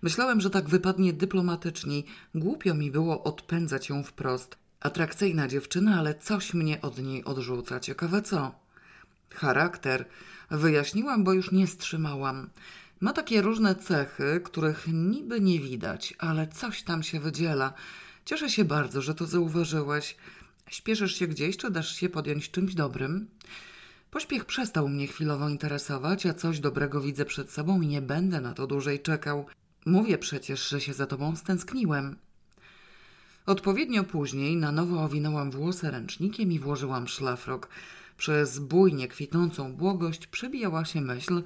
Myślałem, 0.02 0.42
że 0.42 0.50
tak 0.50 0.70
wypadnie 0.70 1.14
dyplomatyczniej. 1.14 2.06
Głupio 2.36 2.74
mi 2.74 2.92
było 2.92 3.24
odpędzać 3.24 3.90
ją 3.90 4.04
wprost. 4.04 4.58
Atrakcyjna 4.80 5.48
dziewczyna, 5.48 6.00
ale 6.00 6.16
coś 6.16 6.54
mnie 6.54 6.82
od 6.82 6.98
niej 6.98 7.24
odrzuca. 7.24 7.80
Ciekawe 7.80 8.22
co? 8.22 8.56
Charakter. 9.30 10.06
Wyjaśniłam, 10.52 11.24
bo 11.24 11.34
już 11.34 11.52
nie 11.52 11.68
strzymałam. 11.68 12.50
Ma 13.00 13.14
takie 13.14 13.42
różne 13.42 13.76
cechy, 13.76 14.42
których 14.44 14.88
niby 14.88 15.42
nie 15.42 15.60
widać, 15.60 16.14
ale 16.20 16.48
coś 16.48 16.84
tam 16.84 17.04
się 17.04 17.20
wydziela. 17.20 17.74
Cieszę 18.26 18.50
się 18.50 18.66
bardzo, 18.66 19.02
że 19.02 19.16
to 19.16 19.26
zauważyłeś. 19.26 20.18
Śpieszysz 20.70 21.16
się 21.16 21.28
gdzieś, 21.28 21.58
czy 21.58 21.72
dasz 21.72 21.96
się 21.96 22.10
podjąć 22.10 22.52
czymś 22.52 22.74
dobrym? 22.74 23.28
Pośpiech 24.12 24.46
przestał 24.46 24.90
mnie 24.90 25.08
chwilowo 25.08 25.50
interesować, 25.50 26.26
a 26.26 26.34
coś 26.34 26.60
dobrego 26.60 27.02
widzę 27.02 27.26
przed 27.26 27.52
sobą 27.52 27.82
i 27.82 27.88
nie 27.88 28.02
będę 28.02 28.42
na 28.42 28.54
to 28.54 28.68
dłużej 28.68 29.00
czekał. 29.00 29.46
Mówię 29.86 30.18
przecież, 30.18 30.70
że 30.70 30.82
się 30.82 30.94
za 30.94 31.06
tobą 31.06 31.36
stęskniłem. 31.36 32.16
Odpowiednio 33.48 34.04
później 34.04 34.58
na 34.58 34.72
nowo 34.72 35.04
owinęłam 35.04 35.52
włosy 35.52 35.92
ręcznikiem 35.92 36.52
i 36.52 36.60
włożyłam 36.60 37.08
szlafrok. 37.08 37.70
Przez 38.18 38.60
bujnie 38.60 39.08
kwitnącą 39.08 39.74
błogość 39.74 40.28
przebijała 40.28 40.86
się 40.86 41.02
myśl, 41.02 41.44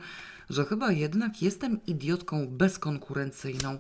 że 0.50 0.66
chyba 0.66 0.92
jednak 0.92 1.42
jestem 1.42 1.80
idiotką 1.88 2.48
bezkonkurencyjną. 2.48 3.80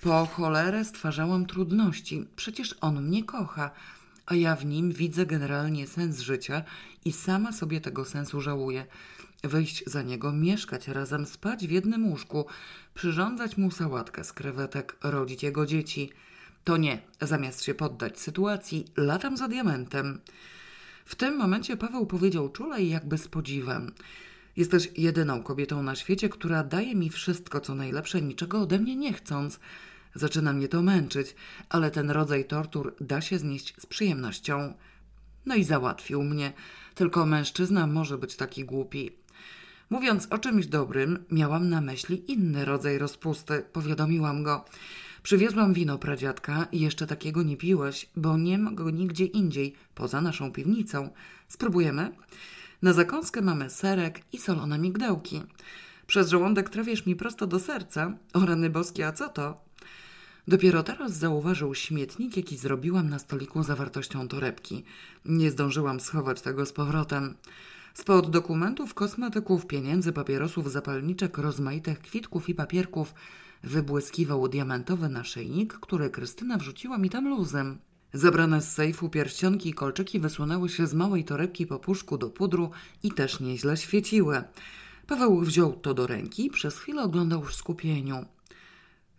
Po 0.00 0.26
cholerę 0.26 0.84
stwarzałam 0.84 1.46
trudności. 1.46 2.24
Przecież 2.36 2.74
on 2.80 3.02
mnie 3.02 3.24
kocha, 3.24 3.70
a 4.26 4.34
ja 4.34 4.56
w 4.56 4.66
nim 4.66 4.92
widzę 4.92 5.26
generalnie 5.26 5.86
sens 5.86 6.20
życia 6.20 6.62
i 7.04 7.12
sama 7.12 7.52
sobie 7.52 7.80
tego 7.80 8.04
sensu 8.04 8.40
żałuję. 8.40 8.86
Wyjść 9.44 9.84
za 9.86 10.02
niego, 10.02 10.32
mieszkać 10.32 10.88
razem, 10.88 11.26
spać 11.26 11.66
w 11.66 11.70
jednym 11.70 12.08
łóżku, 12.08 12.46
przyrządzać 12.94 13.56
mu 13.56 13.70
sałatkę 13.70 14.24
z 14.24 14.32
krewetek, 14.32 14.96
rodzić 15.02 15.42
jego 15.42 15.66
dzieci. 15.66 16.10
To 16.64 16.76
nie, 16.76 16.98
zamiast 17.20 17.64
się 17.64 17.74
poddać 17.74 18.20
sytuacji, 18.20 18.84
latam 18.96 19.36
za 19.36 19.48
diamentem. 19.48 20.20
W 21.04 21.14
tym 21.14 21.36
momencie 21.36 21.76
Paweł 21.76 22.06
powiedział 22.06 22.48
czule 22.48 22.82
i 22.82 22.90
jakby 22.90 23.18
z 23.18 23.28
podziwem. 23.28 23.92
Jesteś 24.56 24.90
jedyną 24.96 25.42
kobietą 25.42 25.82
na 25.82 25.96
świecie, 25.96 26.28
która 26.28 26.64
daje 26.64 26.94
mi 26.94 27.10
wszystko, 27.10 27.60
co 27.60 27.74
najlepsze, 27.74 28.22
niczego 28.22 28.60
ode 28.60 28.78
mnie 28.78 28.96
nie 28.96 29.12
chcąc. 29.12 29.60
Zaczyna 30.14 30.52
mnie 30.52 30.68
to 30.68 30.82
męczyć, 30.82 31.34
ale 31.68 31.90
ten 31.90 32.10
rodzaj 32.10 32.44
tortur 32.44 32.94
da 33.00 33.20
się 33.20 33.38
znieść 33.38 33.74
z 33.78 33.86
przyjemnością. 33.86 34.74
No 35.46 35.54
i 35.54 35.64
załatwił 35.64 36.22
mnie. 36.22 36.52
Tylko 36.94 37.26
mężczyzna 37.26 37.86
może 37.86 38.18
być 38.18 38.36
taki 38.36 38.64
głupi. 38.64 39.10
Mówiąc 39.90 40.26
o 40.30 40.38
czymś 40.38 40.66
dobrym, 40.66 41.24
miałam 41.30 41.68
na 41.68 41.80
myśli 41.80 42.32
inny 42.32 42.64
rodzaj 42.64 42.98
rozpusty. 42.98 43.64
Powiadomiłam 43.72 44.42
go. 44.42 44.64
Przywiozłam 45.22 45.74
wino 45.74 45.98
pradziadka 45.98 46.66
i 46.72 46.80
jeszcze 46.80 47.06
takiego 47.06 47.42
nie 47.42 47.56
piłeś, 47.56 48.08
bo 48.16 48.36
nie 48.36 48.58
ma 48.58 48.72
go 48.72 48.90
nigdzie 48.90 49.24
indziej, 49.24 49.74
poza 49.94 50.20
naszą 50.20 50.52
piwnicą. 50.52 51.10
Spróbujemy? 51.48 52.12
Na 52.82 52.92
zakąskę 52.92 53.42
mamy 53.42 53.70
serek 53.70 54.20
i 54.32 54.38
solone 54.38 54.78
migdałki. 54.78 55.42
Przez 56.06 56.28
żołądek 56.28 56.70
trafisz 56.70 57.06
mi 57.06 57.16
prosto 57.16 57.46
do 57.46 57.60
serca. 57.60 58.12
O 58.32 58.46
rany 58.46 58.70
boskie, 58.70 59.06
a 59.06 59.12
co 59.12 59.28
to? 59.28 59.60
Dopiero 60.48 60.82
teraz 60.82 61.12
zauważył 61.12 61.74
śmietnik, 61.74 62.36
jaki 62.36 62.56
zrobiłam 62.56 63.08
na 63.10 63.18
stoliku 63.18 63.62
zawartością 63.62 64.28
torebki. 64.28 64.84
Nie 65.24 65.50
zdążyłam 65.50 66.00
schować 66.00 66.40
tego 66.40 66.66
z 66.66 66.72
powrotem. 66.72 67.34
Spod 67.94 68.30
dokumentów, 68.30 68.94
kosmetyków, 68.94 69.66
pieniędzy, 69.66 70.12
papierosów, 70.12 70.72
zapalniczek, 70.72 71.38
rozmaitych 71.38 72.00
kwitków 72.00 72.48
i 72.48 72.54
papierków 72.54 73.14
wybłyskiwał 73.62 74.48
diamentowy 74.48 75.08
naszyjnik, 75.08 75.74
który 75.74 76.10
Krystyna 76.10 76.56
wrzuciła 76.56 76.98
mi 76.98 77.10
tam 77.10 77.28
luzem. 77.28 77.78
Zabrane 78.12 78.62
z 78.62 78.72
sejfu 78.72 79.08
pierścionki 79.08 79.68
i 79.68 79.74
kolczyki 79.74 80.20
wysunęły 80.20 80.68
się 80.68 80.86
z 80.86 80.94
małej 80.94 81.24
torebki 81.24 81.66
po 81.66 81.78
puszku 81.78 82.18
do 82.18 82.30
pudru 82.30 82.70
i 83.02 83.12
też 83.12 83.40
nieźle 83.40 83.76
świeciły. 83.76 84.42
Paweł 85.06 85.40
wziął 85.40 85.72
to 85.72 85.94
do 85.94 86.06
ręki 86.06 86.46
i 86.46 86.50
przez 86.50 86.78
chwilę 86.78 87.02
oglądał 87.02 87.42
w 87.42 87.54
skupieniu. 87.54 88.24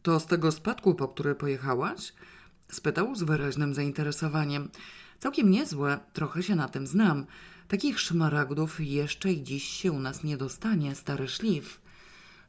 To 0.02 0.20
z 0.20 0.26
tego 0.26 0.52
spadku, 0.52 0.96
po 0.96 1.08
który 1.08 1.36
pojechałaś? 1.36 2.14
Spytał 2.72 3.16
z 3.16 3.24
wyraźnym 3.24 3.74
zainteresowaniem. 3.74 4.70
Całkiem 5.20 5.52
niezłe, 5.52 6.00
trochę 6.14 6.44
się 6.44 6.56
na 6.56 6.68
tym 6.68 6.88
znam. 6.88 7.26
Takich 7.68 8.00
szmaragdów 8.00 8.80
jeszcze 8.80 9.32
i 9.32 9.44
dziś 9.44 9.64
się 9.64 9.92
u 9.92 10.00
nas 10.00 10.24
nie 10.24 10.38
dostanie, 10.38 10.96
stary 10.96 11.28
szlif. 11.28 11.81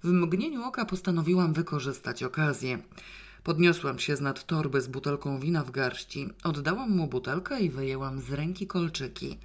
W 0.04 0.12
mgnieniu 0.12 0.64
oka 0.64 0.84
postanowiłam 0.84 1.52
wykorzystać 1.52 2.22
okazję. 2.22 2.78
Podniosłam 3.44 3.98
się 3.98 4.16
z 4.16 4.20
nad 4.20 4.46
torby 4.46 4.80
z 4.80 4.88
butelką 4.88 5.40
wina 5.40 5.64
w 5.64 5.70
garści, 5.70 6.28
oddałam 6.44 6.90
mu 6.90 7.06
butelkę 7.06 7.60
i 7.60 7.70
wyjęłam 7.70 8.20
z 8.20 8.32
ręki 8.32 8.66
kolczyki. 8.66 9.38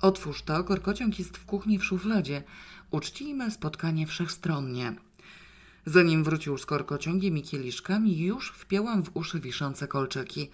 Otwórz 0.00 0.42
to, 0.42 0.64
korkociąg 0.64 1.18
jest 1.18 1.36
w 1.36 1.44
kuchni 1.44 1.78
w 1.78 1.84
szufladzie. 1.84 2.42
Uczcijmy 2.90 3.50
spotkanie 3.50 4.06
wszechstronnie. 4.06 4.94
Zanim 5.86 6.24
wrócił 6.24 6.58
z 6.58 6.66
korkociągiem 6.66 7.38
i 7.38 7.42
kieliszkami, 7.42 8.18
już 8.18 8.50
wpięłam 8.50 9.02
w 9.02 9.10
uszy 9.16 9.40
wiszące 9.40 9.88
kolczyki. 9.88 10.50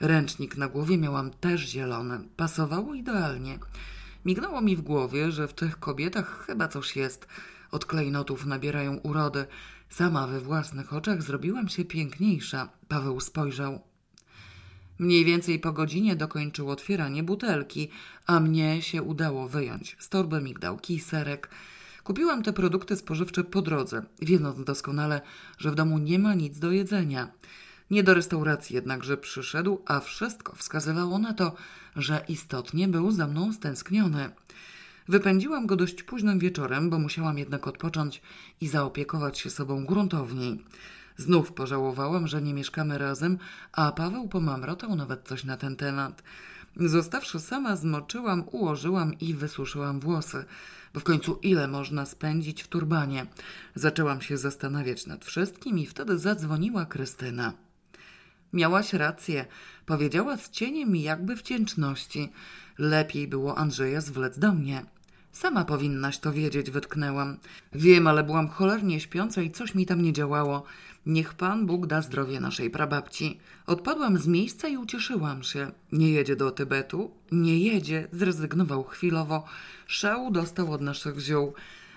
Ręcznik 0.00 0.56
na 0.56 0.68
głowie 0.68 0.98
miałam 0.98 1.30
też 1.30 1.60
zielony. 1.60 2.20
Pasowało 2.36 2.94
idealnie. 2.94 3.58
Mignęło 4.24 4.60
mi 4.60 4.76
w 4.76 4.80
głowie, 4.80 5.32
że 5.32 5.48
w 5.48 5.54
tych 5.54 5.78
kobietach 5.78 6.44
chyba 6.46 6.68
coś 6.68 6.96
jest. 6.96 7.26
Od 7.72 7.84
klejnotów 7.84 8.46
nabierają 8.46 8.96
urody. 8.96 9.46
Sama 9.88 10.26
we 10.26 10.40
własnych 10.40 10.92
oczach 10.92 11.22
zrobiłam 11.22 11.68
się 11.68 11.84
piękniejsza. 11.84 12.68
Paweł 12.88 13.20
spojrzał. 13.20 13.80
Mniej 14.98 15.24
więcej 15.24 15.58
po 15.58 15.72
godzinie 15.72 16.16
dokończył 16.16 16.70
otwieranie 16.70 17.22
butelki, 17.22 17.88
a 18.26 18.40
mnie 18.40 18.82
się 18.82 19.02
udało 19.02 19.48
wyjąć 19.48 19.96
z 19.98 20.08
torby 20.08 20.40
migdałki 20.40 20.94
i 20.94 21.00
serek. 21.00 21.50
Kupiłam 22.04 22.42
te 22.42 22.52
produkty 22.52 22.96
spożywcze 22.96 23.44
po 23.44 23.62
drodze, 23.62 24.02
wiedząc 24.22 24.64
doskonale, 24.64 25.20
że 25.58 25.70
w 25.70 25.74
domu 25.74 25.98
nie 25.98 26.18
ma 26.18 26.34
nic 26.34 26.58
do 26.58 26.70
jedzenia. 26.70 27.28
Nie 27.90 28.02
do 28.02 28.14
restauracji 28.14 28.74
jednakże 28.74 29.16
przyszedł, 29.16 29.82
a 29.86 30.00
wszystko 30.00 30.56
wskazywało 30.56 31.18
na 31.18 31.34
to, 31.34 31.54
że 31.96 32.24
istotnie 32.28 32.88
był 32.88 33.10
za 33.10 33.26
mną 33.26 33.52
stęskniony. 33.52 34.30
Wypędziłam 35.08 35.66
go 35.66 35.76
dość 35.76 36.02
późnym 36.02 36.38
wieczorem, 36.38 36.90
bo 36.90 36.98
musiałam 36.98 37.38
jednak 37.38 37.68
odpocząć 37.68 38.22
i 38.60 38.68
zaopiekować 38.68 39.38
się 39.38 39.50
sobą 39.50 39.86
gruntowniej. 39.86 40.64
Znów 41.16 41.52
pożałowałam, 41.52 42.26
że 42.26 42.42
nie 42.42 42.54
mieszkamy 42.54 42.98
razem, 42.98 43.38
a 43.72 43.92
Paweł 43.92 44.28
pomamrotał 44.28 44.96
nawet 44.96 45.28
coś 45.28 45.44
na 45.44 45.56
ten 45.56 45.76
temat. 45.76 46.22
Zostawszy 46.76 47.40
sama, 47.40 47.76
zmoczyłam, 47.76 48.44
ułożyłam 48.52 49.18
i 49.20 49.34
wysuszyłam 49.34 50.00
włosy, 50.00 50.44
bo 50.94 51.00
w 51.00 51.04
końcu 51.04 51.38
ile 51.42 51.68
można 51.68 52.06
spędzić 52.06 52.62
w 52.62 52.68
turbanie. 52.68 53.26
Zaczęłam 53.74 54.20
się 54.20 54.38
zastanawiać 54.38 55.06
nad 55.06 55.24
wszystkim 55.24 55.78
i 55.78 55.86
wtedy 55.86 56.18
zadzwoniła 56.18 56.86
Krystyna. 56.86 57.52
Miałaś 58.52 58.92
rację, 58.92 59.46
powiedziała 59.86 60.36
z 60.36 60.50
cieniem 60.50 60.96
jakby 60.96 61.36
wdzięczności. 61.36 62.32
Lepiej 62.78 63.28
było 63.28 63.58
Andrzeja 63.58 64.00
zwlec 64.00 64.38
do 64.38 64.52
mnie. 64.52 64.84
Sama 65.32 65.64
powinnaś 65.64 66.18
to 66.18 66.32
wiedzieć, 66.32 66.70
wytknęłam. 66.70 67.36
Wiem, 67.72 68.06
ale 68.06 68.24
byłam 68.24 68.48
cholernie 68.48 69.00
śpiąca 69.00 69.42
i 69.42 69.50
coś 69.50 69.74
mi 69.74 69.86
tam 69.86 70.02
nie 70.02 70.12
działało. 70.12 70.64
Niech 71.06 71.34
Pan 71.34 71.66
Bóg 71.66 71.86
da 71.86 72.02
zdrowie 72.02 72.40
naszej 72.40 72.70
prababci. 72.70 73.40
Odpadłam 73.66 74.18
z 74.18 74.26
miejsca 74.26 74.68
i 74.68 74.76
ucieszyłam 74.76 75.42
się. 75.42 75.72
Nie 75.92 76.10
jedzie 76.10 76.36
do 76.36 76.50
Tybetu? 76.50 77.10
Nie 77.32 77.58
jedzie, 77.58 78.08
zrezygnował 78.12 78.84
chwilowo. 78.84 79.44
Szału 79.86 80.30
dostał 80.30 80.72
od 80.72 80.80
naszych 80.80 81.20
ziół. 81.20 81.54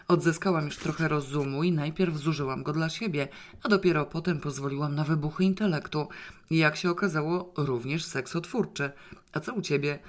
Odzyskałam 0.08 0.66
już 0.66 0.78
trochę 0.78 1.08
rozumu 1.08 1.64
i 1.64 1.72
najpierw 1.72 2.18
zużyłam 2.18 2.64
go 2.64 2.74
dla 2.74 2.90
siebie, 2.90 3.28
a 3.64 3.70
dopiero 3.70 4.06
potem 4.06 4.40
pozwoliłam 4.40 4.96
na 4.96 5.04
wybuchy 5.04 5.44
intelektu. 5.44 6.08
Jak 6.52 6.76
się 6.76 6.90
okazało, 6.90 7.54
również 7.58 8.06
seksotwórczy. 8.06 8.92
A 9.34 9.40
co 9.40 9.54
u 9.54 9.62
ciebie? 9.62 10.00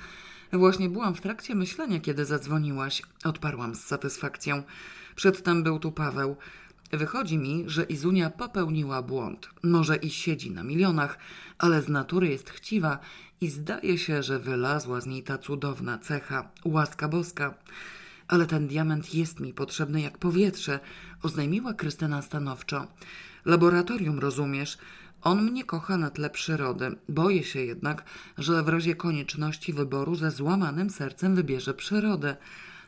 Właśnie 0.52 0.88
byłam 0.88 1.14
w 1.14 1.20
trakcie 1.20 1.54
myślenia, 1.54 2.00
kiedy 2.00 2.24
zadzwoniłaś. 2.24 3.02
Odparłam 3.24 3.74
z 3.74 3.84
satysfakcją. 3.84 4.62
Przedtem 5.14 5.62
był 5.62 5.78
tu 5.78 5.92
Paweł. 5.92 6.36
Wychodzi 6.92 7.38
mi, 7.38 7.64
że 7.66 7.84
Izunia 7.84 8.30
popełniła 8.30 9.02
błąd. 9.02 9.48
Może 9.62 9.96
i 9.96 10.10
siedzi 10.10 10.50
na 10.50 10.62
milionach, 10.62 11.18
ale 11.58 11.82
z 11.82 11.88
natury 11.88 12.28
jest 12.28 12.50
chciwa 12.50 12.98
i 13.40 13.48
zdaje 13.48 13.98
się, 13.98 14.22
że 14.22 14.38
wylazła 14.38 15.00
z 15.00 15.06
niej 15.06 15.22
ta 15.22 15.38
cudowna 15.38 15.98
cecha, 15.98 16.48
łaska 16.64 17.08
boska. 17.08 17.54
Ale 18.28 18.46
ten 18.46 18.66
diament 18.66 19.14
jest 19.14 19.40
mi 19.40 19.54
potrzebny 19.54 20.00
jak 20.00 20.18
powietrze, 20.18 20.80
oznajmiła 21.22 21.74
Krystyna 21.74 22.22
stanowczo. 22.22 22.86
Laboratorium, 23.44 24.18
rozumiesz? 24.18 24.78
On 25.22 25.42
mnie 25.42 25.64
kocha 25.64 25.96
na 25.96 26.10
tle 26.10 26.30
przyrody. 26.30 26.96
Boję 27.08 27.44
się 27.44 27.60
jednak, 27.60 28.04
że 28.38 28.62
w 28.62 28.68
razie 28.68 28.94
konieczności 28.94 29.72
wyboru 29.72 30.14
ze 30.14 30.30
złamanym 30.30 30.90
sercem 30.90 31.34
wybierze 31.34 31.74
przyrodę. 31.74 32.36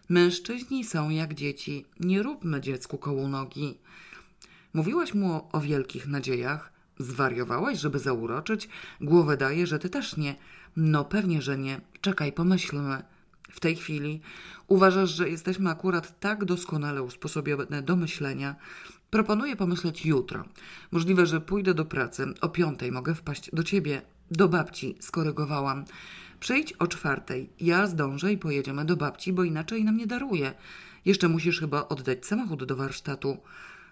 Mężczyźni 0.08 0.84
są 0.84 1.10
jak 1.10 1.34
dzieci. 1.34 1.84
Nie 2.00 2.22
róbmy 2.22 2.60
dziecku 2.60 2.98
koło 2.98 3.28
nogi. 3.28 3.78
Mówiłaś 4.74 5.14
mu 5.14 5.48
o, 5.52 5.60
wielkich 5.60 6.06
nadziejach? 6.06 6.72
Zwariowałaś, 6.98 7.78
żeby 7.78 7.98
zauroczyć? 7.98 8.68
Głowę 9.00 9.36
daje, 9.36 9.66
że 9.66 9.78
ty 9.78 9.90
też 9.90 10.16
nie. 10.16 10.36
No 10.76 11.04
pewnie, 11.04 11.42
że 11.42 11.58
nie. 11.58 11.80
Czekaj, 12.00 12.32
pomyślmy. 12.32 13.02
W 13.50 13.60
tej 13.60 13.76
chwili 13.76 14.20
uważasz, 14.66 15.10
że 15.10 15.30
jesteśmy 15.30 15.70
akurat 15.70 16.20
tak 16.20 16.44
doskonale 16.44 17.02
usposobione 17.02 17.82
do 17.82 17.96
myślenia. 17.96 18.56
Proponuję 19.10 19.56
pomyśleć 19.56 20.06
jutro. 20.06 20.44
Możliwe, 20.90 21.26
że 21.26 21.40
pójdę 21.40 21.74
do 21.74 21.84
pracy. 21.84 22.26
O 22.40 22.48
piątej 22.48 22.92
mogę 22.92 23.14
wpaść 23.14 23.50
do 23.52 23.62
ciebie. 23.62 24.02
Do 24.30 24.48
babci, 24.48 24.96
skorygowałam. 25.00 25.84
Przyjdź 26.40 26.72
o 26.72 26.86
czwartej. 26.86 27.50
Ja 27.60 27.86
zdążę 27.86 28.32
i 28.32 28.38
pojedziemy 28.38 28.84
do 28.84 28.96
babci, 28.96 29.32
bo 29.32 29.44
inaczej 29.44 29.84
nam 29.84 29.96
nie 29.96 30.06
daruje. 30.06 30.54
Jeszcze 31.04 31.28
musisz 31.28 31.60
chyba 31.60 31.88
oddać 31.88 32.26
samochód 32.26 32.64
do 32.64 32.76
warsztatu. 32.76 33.38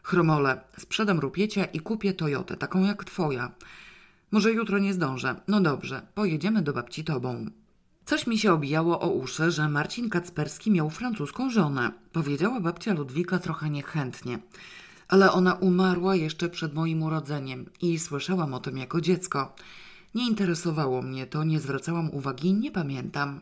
Chromole, 0.02 0.60
sprzedam 0.78 1.20
rupiecia 1.20 1.64
i 1.64 1.80
kupię 1.80 2.14
Toyotę, 2.14 2.56
taką 2.56 2.84
jak 2.84 3.04
twoja. 3.04 3.50
Może 4.30 4.52
jutro 4.52 4.78
nie 4.78 4.94
zdążę. 4.94 5.36
No 5.48 5.60
dobrze, 5.60 6.02
pojedziemy 6.14 6.62
do 6.62 6.72
babci 6.72 7.04
tobą. 7.04 7.46
Coś 8.06 8.26
mi 8.26 8.38
się 8.38 8.52
obijało 8.52 9.00
o 9.00 9.08
uszy, 9.08 9.50
że 9.50 9.68
Marcin 9.68 10.10
Kacperski 10.10 10.70
miał 10.70 10.90
francuską 10.90 11.50
żonę. 11.50 11.92
Powiedziała 12.12 12.60
babcia 12.60 12.94
Ludwika 12.94 13.38
trochę 13.38 13.70
niechętnie. 13.70 14.38
Ale 15.08 15.32
ona 15.32 15.54
umarła 15.54 16.16
jeszcze 16.16 16.48
przed 16.48 16.74
moim 16.74 17.02
urodzeniem 17.02 17.70
i 17.82 17.98
słyszałam 17.98 18.54
o 18.54 18.60
tym 18.60 18.78
jako 18.78 19.00
dziecko. 19.00 19.54
Nie 20.14 20.26
interesowało 20.26 21.02
mnie 21.02 21.26
to, 21.26 21.44
nie 21.44 21.60
zwracałam 21.60 22.10
uwagi, 22.10 22.54
nie 22.54 22.70
pamiętam. 22.70 23.40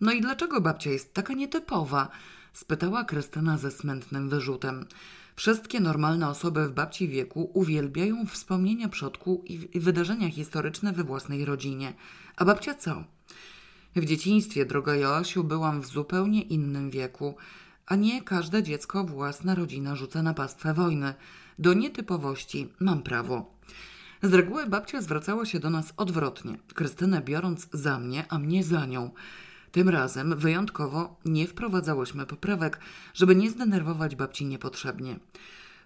No 0.00 0.12
i 0.12 0.20
dlaczego 0.20 0.60
babcia 0.60 0.90
jest 0.90 1.14
taka 1.14 1.32
nietypowa? 1.34 2.08
spytała 2.52 3.04
Krystyna 3.04 3.58
ze 3.58 3.70
smętnym 3.70 4.28
wyrzutem. 4.28 4.86
Wszystkie 5.34 5.80
normalne 5.80 6.28
osoby 6.28 6.68
w 6.68 6.72
babci 6.72 7.08
wieku 7.08 7.50
uwielbiają 7.54 8.26
wspomnienia 8.26 8.88
przodku 8.88 9.44
i 9.46 9.80
wydarzenia 9.80 10.30
historyczne 10.30 10.92
we 10.92 11.04
własnej 11.04 11.44
rodzinie. 11.44 11.94
A 12.36 12.44
babcia 12.44 12.74
co? 12.74 13.15
W 13.96 14.04
dzieciństwie, 14.04 14.66
droga 14.66 14.94
Joasiu, 14.94 15.44
byłam 15.44 15.80
w 15.80 15.86
zupełnie 15.86 16.42
innym 16.42 16.90
wieku, 16.90 17.34
a 17.86 17.96
nie 17.96 18.22
każde 18.22 18.62
dziecko 18.62 19.04
własna 19.04 19.54
rodzina 19.54 19.96
rzuca 19.96 20.22
na 20.22 20.34
pastwę 20.34 20.74
wojny. 20.74 21.14
Do 21.58 21.74
nietypowości 21.74 22.68
mam 22.80 23.02
prawo. 23.02 23.54
Z 24.22 24.34
reguły 24.34 24.66
babcia 24.66 25.00
zwracała 25.00 25.46
się 25.46 25.60
do 25.60 25.70
nas 25.70 25.92
odwrotnie, 25.96 26.58
Krystynę 26.74 27.20
biorąc 27.20 27.68
za 27.72 27.98
mnie, 27.98 28.24
a 28.28 28.38
mnie 28.38 28.64
za 28.64 28.86
nią. 28.86 29.10
Tym 29.72 29.88
razem 29.88 30.36
wyjątkowo 30.36 31.16
nie 31.24 31.46
wprowadzałyśmy 31.46 32.26
poprawek, 32.26 32.80
żeby 33.14 33.36
nie 33.36 33.50
zdenerwować 33.50 34.16
babci 34.16 34.46
niepotrzebnie. 34.46 35.18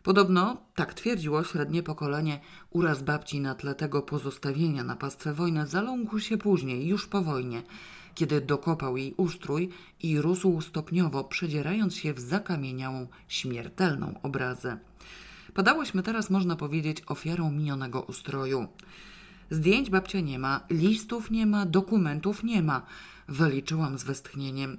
Podobno, 0.02 0.56
tak 0.74 0.94
twierdziło 0.94 1.44
średnie 1.44 1.82
pokolenie, 1.82 2.40
uraz 2.70 3.02
babci 3.02 3.40
na 3.40 3.54
tle 3.54 3.74
tego 3.74 4.02
pozostawienia 4.02 4.84
na 4.84 4.96
pastwę 4.96 5.34
wojny 5.34 5.66
zaląkł 5.66 6.18
się 6.18 6.38
później, 6.38 6.86
już 6.86 7.06
po 7.06 7.22
wojnie, 7.22 7.62
kiedy 8.14 8.40
dokopał 8.40 8.96
jej 8.96 9.14
ustrój 9.16 9.68
i 10.02 10.20
rósł 10.20 10.60
stopniowo, 10.60 11.24
przedzierając 11.24 11.96
się 11.96 12.14
w 12.14 12.20
zakamieniałą, 12.20 13.06
śmiertelną 13.28 14.20
obrazę. 14.22 14.78
Padałyśmy 15.54 16.02
teraz, 16.02 16.30
można 16.30 16.56
powiedzieć, 16.56 17.02
ofiarą 17.06 17.50
minionego 17.50 18.02
ustroju. 18.02 18.68
Zdjęć 19.50 19.90
babcia 19.90 20.20
nie 20.20 20.38
ma, 20.38 20.60
listów 20.70 21.30
nie 21.30 21.46
ma, 21.46 21.66
dokumentów 21.66 22.44
nie 22.44 22.62
ma. 22.62 22.86
Wyliczyłam 23.28 23.98
z 23.98 24.04
westchnieniem. 24.04 24.78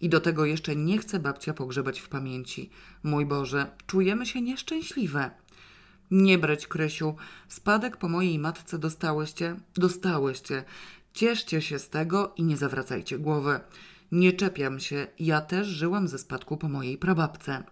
I 0.00 0.08
do 0.08 0.20
tego 0.20 0.44
jeszcze 0.44 0.76
nie 0.76 0.98
chce 0.98 1.18
babcia 1.18 1.54
pogrzebać 1.54 2.00
w 2.00 2.08
pamięci. 2.08 2.70
Mój 3.02 3.26
Boże, 3.26 3.70
czujemy 3.86 4.26
się 4.26 4.40
nieszczęśliwe. 4.40 5.30
Nie 6.10 6.38
brać, 6.38 6.66
Krysiu. 6.66 7.14
Spadek 7.48 7.96
po 7.96 8.08
mojej 8.08 8.38
matce 8.38 8.78
dostałyście? 8.78 9.56
Dostałyście. 9.74 10.64
Cieszcie 11.14 11.62
się 11.62 11.78
z 11.78 11.88
tego 11.88 12.32
i 12.36 12.42
nie 12.42 12.56
zawracajcie 12.56 13.18
głowy. 13.18 13.60
Nie 14.12 14.32
czepiam 14.32 14.80
się, 14.80 15.06
ja 15.18 15.40
też 15.40 15.66
żyłam 15.66 16.08
ze 16.08 16.18
spadku 16.18 16.56
po 16.56 16.68
mojej 16.68 16.98
prababce. 16.98 17.64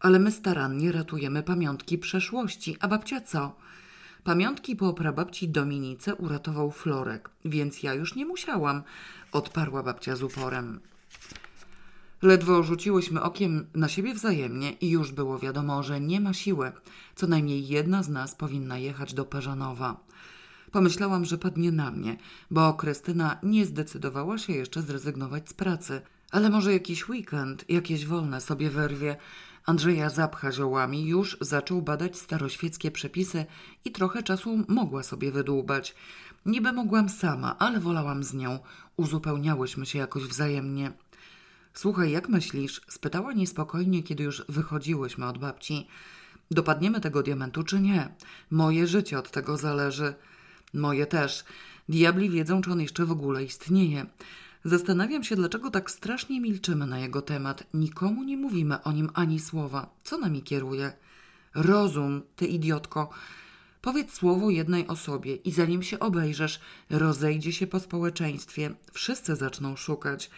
Ale 0.00 0.18
my 0.18 0.32
starannie 0.32 0.92
ratujemy 0.92 1.42
pamiątki 1.42 1.98
przeszłości, 1.98 2.76
a 2.80 2.88
babcia 2.88 3.20
co? 3.20 3.56
Pamiątki 4.24 4.76
po 4.76 4.94
prababci 4.94 5.48
Dominice 5.48 6.14
uratował 6.14 6.70
Florek, 6.70 7.30
więc 7.44 7.82
ja 7.82 7.94
już 7.94 8.14
nie 8.14 8.26
musiałam, 8.26 8.82
odparła 9.32 9.82
babcia 9.82 10.16
z 10.16 10.22
uporem. 10.22 10.80
Ledwo 12.22 12.62
rzuciłyśmy 12.62 13.22
okiem 13.22 13.66
na 13.74 13.88
siebie 13.88 14.14
wzajemnie 14.14 14.72
i 14.72 14.90
już 14.90 15.12
było 15.12 15.38
wiadomo, 15.38 15.82
że 15.82 16.00
nie 16.00 16.20
ma 16.20 16.32
siły. 16.32 16.72
Co 17.14 17.26
najmniej 17.26 17.68
jedna 17.68 18.02
z 18.02 18.08
nas 18.08 18.34
powinna 18.34 18.78
jechać 18.78 19.14
do 19.14 19.24
Peżanowa. 19.24 20.00
Pomyślałam, 20.72 21.24
że 21.24 21.38
padnie 21.38 21.72
na 21.72 21.90
mnie, 21.90 22.16
bo 22.50 22.74
Krystyna 22.74 23.38
nie 23.42 23.66
zdecydowała 23.66 24.38
się 24.38 24.52
jeszcze 24.52 24.82
zrezygnować 24.82 25.48
z 25.48 25.54
pracy. 25.54 26.00
Ale 26.30 26.50
może 26.50 26.72
jakiś 26.72 27.08
weekend, 27.08 27.64
jakieś 27.68 28.06
wolne 28.06 28.40
sobie 28.40 28.70
wyrwie. 28.70 29.16
Andrzeja 29.66 30.10
zapcha 30.10 30.52
ziołami, 30.52 31.06
już 31.06 31.36
zaczął 31.40 31.82
badać 31.82 32.18
staroświeckie 32.18 32.90
przepisy 32.90 33.46
i 33.84 33.90
trochę 33.90 34.22
czasu 34.22 34.64
mogła 34.68 35.02
sobie 35.02 35.32
wydłubać. 35.32 35.94
Niby 36.46 36.72
mogłam 36.72 37.08
sama, 37.08 37.58
ale 37.58 37.80
wolałam 37.80 38.24
z 38.24 38.34
nią. 38.34 38.58
Uzupełniałyśmy 38.96 39.86
się 39.86 39.98
jakoś 39.98 40.22
wzajemnie. 40.22 40.92
Słuchaj, 41.74 42.10
jak 42.10 42.28
myślisz? 42.28 42.80
spytała 42.88 43.32
niespokojnie, 43.32 44.02
kiedy 44.02 44.24
już 44.24 44.44
wychodziłyśmy 44.48 45.26
od 45.26 45.38
babci. 45.38 45.86
Dopadniemy 46.50 47.00
tego 47.00 47.22
diamentu 47.22 47.62
czy 47.62 47.80
nie? 47.80 48.14
Moje 48.50 48.86
życie 48.86 49.18
od 49.18 49.30
tego 49.30 49.56
zależy. 49.56 50.14
Moje 50.74 51.06
też. 51.06 51.44
Diabli 51.88 52.30
wiedzą, 52.30 52.62
czy 52.62 52.72
on 52.72 52.80
jeszcze 52.80 53.06
w 53.06 53.10
ogóle 53.10 53.44
istnieje. 53.44 54.06
Zastanawiam 54.64 55.24
się, 55.24 55.36
dlaczego 55.36 55.70
tak 55.70 55.90
strasznie 55.90 56.40
milczymy 56.40 56.86
na 56.86 56.98
jego 56.98 57.22
temat. 57.22 57.66
Nikomu 57.74 58.24
nie 58.24 58.36
mówimy 58.36 58.82
o 58.82 58.92
nim 58.92 59.10
ani 59.14 59.40
słowa. 59.40 59.90
Co 60.04 60.18
nami 60.18 60.42
kieruje? 60.42 60.92
Rozum, 61.54 62.22
ty 62.36 62.46
idiotko. 62.46 63.10
Powiedz 63.82 64.12
słowo 64.12 64.50
jednej 64.50 64.86
osobie 64.86 65.34
i 65.34 65.52
zanim 65.52 65.82
się 65.82 65.98
obejrzesz, 65.98 66.60
rozejdzie 66.90 67.52
się 67.52 67.66
po 67.66 67.80
społeczeństwie. 67.80 68.74
Wszyscy 68.92 69.36
zaczną 69.36 69.76
szukać. 69.76 70.30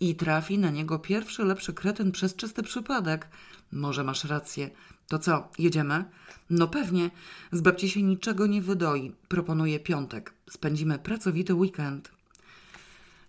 I 0.00 0.14
trafi 0.14 0.58
na 0.58 0.70
niego 0.70 0.98
pierwszy 0.98 1.44
lepszy 1.44 1.74
kretyn 1.74 2.12
przez 2.12 2.36
czysty 2.36 2.62
przypadek. 2.62 3.28
Może 3.72 4.04
masz 4.04 4.24
rację. 4.24 4.70
To 5.08 5.18
co, 5.18 5.48
jedziemy? 5.58 6.04
No 6.50 6.68
pewnie. 6.68 7.10
Z 7.52 7.60
babci 7.60 7.90
się 7.90 8.02
niczego 8.02 8.46
nie 8.46 8.62
wydoi. 8.62 9.12
Proponuję 9.28 9.80
piątek. 9.80 10.32
Spędzimy 10.50 10.98
pracowity 10.98 11.54
weekend. 11.54 12.10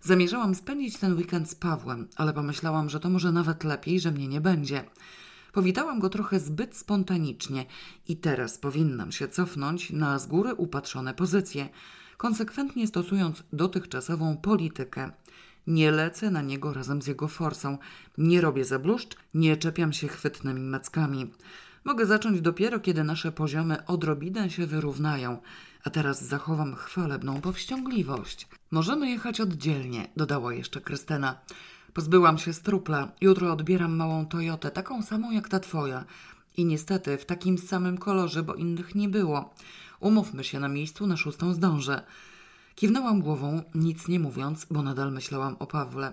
Zamierzałam 0.02 0.54
spędzić 0.54 0.96
ten 0.96 1.16
weekend 1.16 1.50
z 1.50 1.54
Pawłem, 1.54 2.08
ale 2.16 2.32
pomyślałam, 2.32 2.90
że 2.90 3.00
to 3.00 3.10
może 3.10 3.32
nawet 3.32 3.64
lepiej, 3.64 4.00
że 4.00 4.10
mnie 4.10 4.28
nie 4.28 4.40
będzie. 4.40 4.84
Powitałam 5.52 6.00
go 6.00 6.08
trochę 6.08 6.40
zbyt 6.40 6.76
spontanicznie 6.76 7.66
i 8.08 8.16
teraz 8.16 8.58
powinnam 8.58 9.12
się 9.12 9.28
cofnąć 9.28 9.90
na 9.90 10.18
z 10.18 10.26
góry 10.26 10.54
upatrzone 10.54 11.14
pozycje, 11.14 11.68
konsekwentnie 12.16 12.86
stosując 12.86 13.42
dotychczasową 13.52 14.36
politykę. 14.36 15.10
Nie 15.66 15.90
lecę 15.90 16.30
na 16.30 16.42
niego 16.42 16.72
razem 16.72 17.02
z 17.02 17.06
jego 17.06 17.28
forsą. 17.28 17.78
Nie 18.18 18.40
robię 18.40 18.64
zabluszcz, 18.64 19.16
nie 19.34 19.56
czepiam 19.56 19.92
się 19.92 20.08
chwytnymi 20.08 20.60
mackami. 20.60 21.30
Mogę 21.84 22.06
zacząć 22.06 22.40
dopiero, 22.40 22.80
kiedy 22.80 23.04
nasze 23.04 23.32
poziomy 23.32 23.86
odrobinę 23.86 24.50
się 24.50 24.66
wyrównają, 24.66 25.38
a 25.84 25.90
teraz 25.90 26.24
zachowam 26.24 26.74
chwalebną 26.74 27.40
powściągliwość. 27.40 28.48
Możemy 28.70 29.10
jechać 29.10 29.40
oddzielnie, 29.40 30.08
dodała 30.16 30.54
jeszcze 30.54 30.80
Krystyna. 30.80 31.38
Pozbyłam 31.94 32.38
się 32.38 32.52
strupla. 32.52 33.12
Jutro 33.20 33.52
odbieram 33.52 33.96
małą 33.96 34.26
Toyotę, 34.26 34.70
taką 34.70 35.02
samą 35.02 35.30
jak 35.30 35.48
ta 35.48 35.60
twoja. 35.60 36.04
I 36.56 36.64
niestety 36.64 37.18
w 37.18 37.24
takim 37.24 37.58
samym 37.58 37.98
kolorze, 37.98 38.42
bo 38.42 38.54
innych 38.54 38.94
nie 38.94 39.08
było. 39.08 39.54
Umówmy 40.00 40.44
się 40.44 40.60
na 40.60 40.68
miejscu, 40.68 41.06
na 41.06 41.16
szóstą 41.16 41.54
zdążę. 41.54 42.02
Kiwnęłam 42.74 43.20
głową, 43.20 43.62
nic 43.74 44.08
nie 44.08 44.20
mówiąc, 44.20 44.66
bo 44.70 44.82
nadal 44.82 45.12
myślałam 45.12 45.56
o 45.58 45.66
Pawle. 45.66 46.12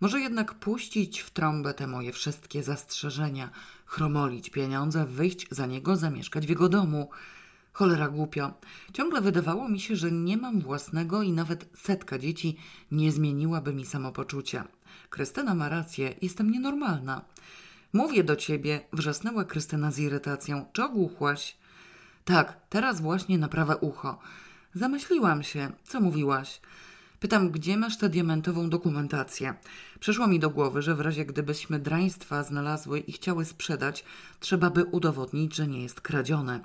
Może 0.00 0.20
jednak 0.20 0.54
puścić 0.54 1.20
w 1.20 1.30
trąbę 1.30 1.74
te 1.74 1.86
moje 1.86 2.12
wszystkie 2.12 2.62
zastrzeżenia, 2.62 3.50
chromolić 3.88 4.50
pieniądze, 4.50 5.06
wyjść 5.06 5.46
za 5.50 5.66
niego, 5.66 5.96
zamieszkać 5.96 6.46
w 6.46 6.48
jego 6.48 6.68
domu. 6.68 7.10
Cholera 7.72 8.08
głupio. 8.08 8.52
Ciągle 8.92 9.20
wydawało 9.20 9.68
mi 9.68 9.80
się, 9.80 9.96
że 9.96 10.12
nie 10.12 10.36
mam 10.36 10.60
własnego 10.60 11.22
i 11.22 11.32
nawet 11.32 11.68
setka 11.74 12.18
dzieci 12.18 12.56
nie 12.90 13.12
zmieniłaby 13.12 13.74
mi 13.74 13.86
samopoczucia. 13.86 14.64
Krystyna 15.10 15.54
ma 15.54 15.68
rację, 15.68 16.14
jestem 16.22 16.50
nienormalna. 16.50 17.24
Mówię 17.92 18.24
do 18.24 18.36
ciebie, 18.36 18.80
wrzasnęła 18.92 19.44
Krystyna 19.44 19.90
z 19.90 19.98
irytacją. 19.98 20.66
Czy 20.72 20.84
ogłuchłaś? 20.84 21.56
Tak, 22.24 22.56
teraz 22.68 23.00
właśnie 23.00 23.38
na 23.38 23.48
prawe 23.48 23.76
ucho. 23.76 24.18
Zamyśliłam 24.74 25.42
się. 25.42 25.72
Co 25.84 26.00
mówiłaś? 26.00 26.60
Pytam, 27.20 27.50
gdzie 27.50 27.76
masz 27.76 27.98
tę 27.98 28.08
diamentową 28.08 28.70
dokumentację? 28.70 29.54
Przyszło 30.00 30.26
mi 30.26 30.40
do 30.40 30.50
głowy, 30.50 30.82
że 30.82 30.94
w 30.94 31.00
razie 31.00 31.24
gdybyśmy 31.24 31.78
draństwa 31.78 32.42
znalazły 32.42 32.98
i 32.98 33.12
chciały 33.12 33.44
sprzedać, 33.44 34.04
trzeba 34.40 34.70
by 34.70 34.84
udowodnić, 34.84 35.54
że 35.54 35.66
nie 35.66 35.82
jest 35.82 36.00
kradzione. 36.00 36.60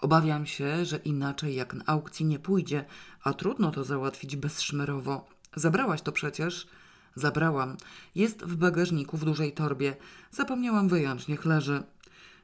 Obawiam 0.00 0.46
się, 0.46 0.84
że 0.84 0.96
inaczej 0.96 1.54
jak 1.54 1.74
na 1.74 1.84
aukcji 1.86 2.26
nie 2.26 2.38
pójdzie, 2.38 2.84
a 3.22 3.32
trudno 3.32 3.70
to 3.70 3.84
załatwić 3.84 4.36
bezszmerowo. 4.36 5.28
Zabrałaś 5.56 6.02
to 6.02 6.12
przecież? 6.12 6.66
Zabrałam. 7.14 7.76
Jest 8.14 8.42
w 8.42 8.56
bagażniku 8.56 9.16
w 9.16 9.24
dużej 9.24 9.52
torbie. 9.52 9.96
Zapomniałam 10.30 10.88
wyjąć, 10.88 11.28
niech 11.28 11.44
leży. 11.44 11.82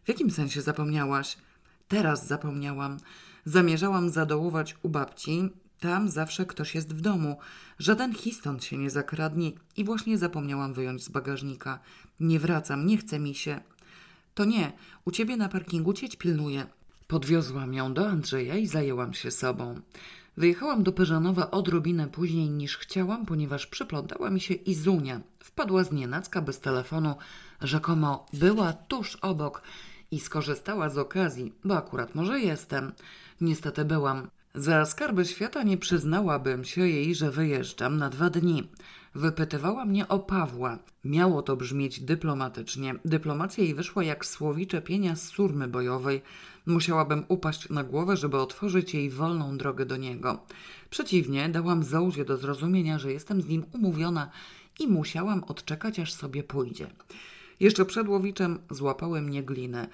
W 0.05 0.09
jakim 0.09 0.31
sensie 0.31 0.63
zapomniałaś? 0.63 1.37
Teraz 1.89 2.27
zapomniałam. 2.27 2.97
Zamierzałam 3.45 4.11
zadołować 4.11 4.77
u 4.83 4.89
babci. 4.89 5.51
Tam 5.81 6.09
zawsze 6.09 6.47
ktoś 6.47 6.75
jest 6.75 6.95
w 6.95 7.01
domu. 7.01 7.39
Żaden 7.79 8.15
histon 8.15 8.61
się 8.61 8.77
nie 8.77 8.91
zakradnie 8.91 9.53
i 9.77 9.85
właśnie 9.85 10.19
zapomniałam 10.19 10.75
wyjąć 10.75 11.05
z 11.05 11.09
bagażnika. 11.09 11.79
Nie 12.21 12.41
wracam, 12.41 12.87
nie 12.87 12.97
chce 12.97 13.19
mi 13.19 13.35
się. 13.35 13.61
To 14.35 14.45
nie, 14.45 14.73
u 15.05 15.11
ciebie 15.11 15.37
na 15.37 15.49
parkingu 15.49 15.93
cieć 15.93 16.17
pilnuje. 16.17 16.67
Podwiozłam 17.09 17.75
ją 17.75 17.95
do 17.95 18.09
Andrzeja 18.09 18.57
i 18.57 18.67
zajęłam 18.67 19.15
się 19.15 19.31
sobą. 19.31 19.81
Wyjechałam 20.37 20.83
do 20.83 20.93
Peżanowa 20.93 21.51
odrobinę 21.51 22.09
później 22.09 22.51
niż 22.51 22.77
chciałam, 22.77 23.27
ponieważ 23.27 23.67
przyplątała 23.67 24.31
mi 24.31 24.41
się 24.41 24.55
Izunia. 24.55 25.21
Wpadła 25.39 25.85
z 25.85 25.93
nienacka 25.93 26.43
bez 26.43 26.61
telefonu, 26.61 27.15
rzekomo 27.61 28.27
była 28.33 28.73
tuż 28.73 29.17
obok 29.17 29.63
i 30.11 30.21
skorzystała 30.21 30.91
z 30.91 30.99
okazji, 30.99 31.53
bo 31.65 31.77
akurat 31.77 32.15
może 32.15 32.41
jestem. 32.41 32.93
Niestety 33.41 33.85
byłam. 33.85 34.29
Za 34.55 34.87
skarby 34.87 35.25
świata 35.25 35.63
nie 35.63 35.79
przyznałabym 35.79 36.65
się 36.65 36.89
jej, 36.89 37.15
że 37.15 37.31
wyjeżdżam 37.31 37.97
na 37.97 38.09
dwa 38.11 38.31
dni. 38.31 38.69
Wypytywała 39.15 39.85
mnie 39.85 40.09
o 40.09 40.19
Pawła. 40.19 40.79
Miało 41.05 41.43
to 41.43 41.57
brzmieć 41.57 42.01
dyplomatycznie. 42.01 42.95
Dyplomacja 43.05 43.65
jej 43.65 43.75
wyszła 43.75 44.05
jak 44.05 44.27
słowicze 44.27 44.83
pienia 44.83 45.17
z 45.17 45.29
surmy 45.29 45.69
bojowej. 45.69 46.23
Musiałabym 46.67 47.25
upaść 47.29 47.69
na 47.69 47.85
głowę, 47.85 48.17
żeby 48.17 48.37
otworzyć 48.37 48.95
jej 48.95 49.11
wolną 49.11 49.57
drogę 49.57 49.87
do 49.87 49.97
niego. 49.97 50.41
Przeciwnie, 50.91 51.49
dałam 51.49 51.85
Zołzie 51.85 52.25
do 52.25 52.37
zrozumienia, 52.37 52.99
że 52.99 53.13
jestem 53.13 53.43
z 53.43 53.47
nim 53.47 53.65
umówiona 53.73 54.31
i 54.81 54.87
musiałam 54.87 55.45
odczekać, 55.45 55.99
aż 55.99 56.13
sobie 56.13 56.43
pójdzie. 56.43 56.87
Jeszcze 57.61 57.85
przed 57.85 58.09
łowiczem 58.09 58.59
złapały 58.71 59.23
mnie 59.23 59.43
gliny. 59.43 59.89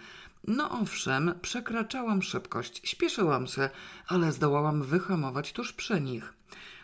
No 0.47 0.71
owszem, 0.71 1.35
przekraczałam 1.43 2.23
szybkość, 2.23 2.81
śpieszyłam 2.85 3.47
się, 3.47 3.71
ale 4.09 4.33
zdołałam 4.33 4.83
wyhamować 4.83 5.53
tuż 5.53 5.73
przy 5.73 6.01
nich. 6.01 6.35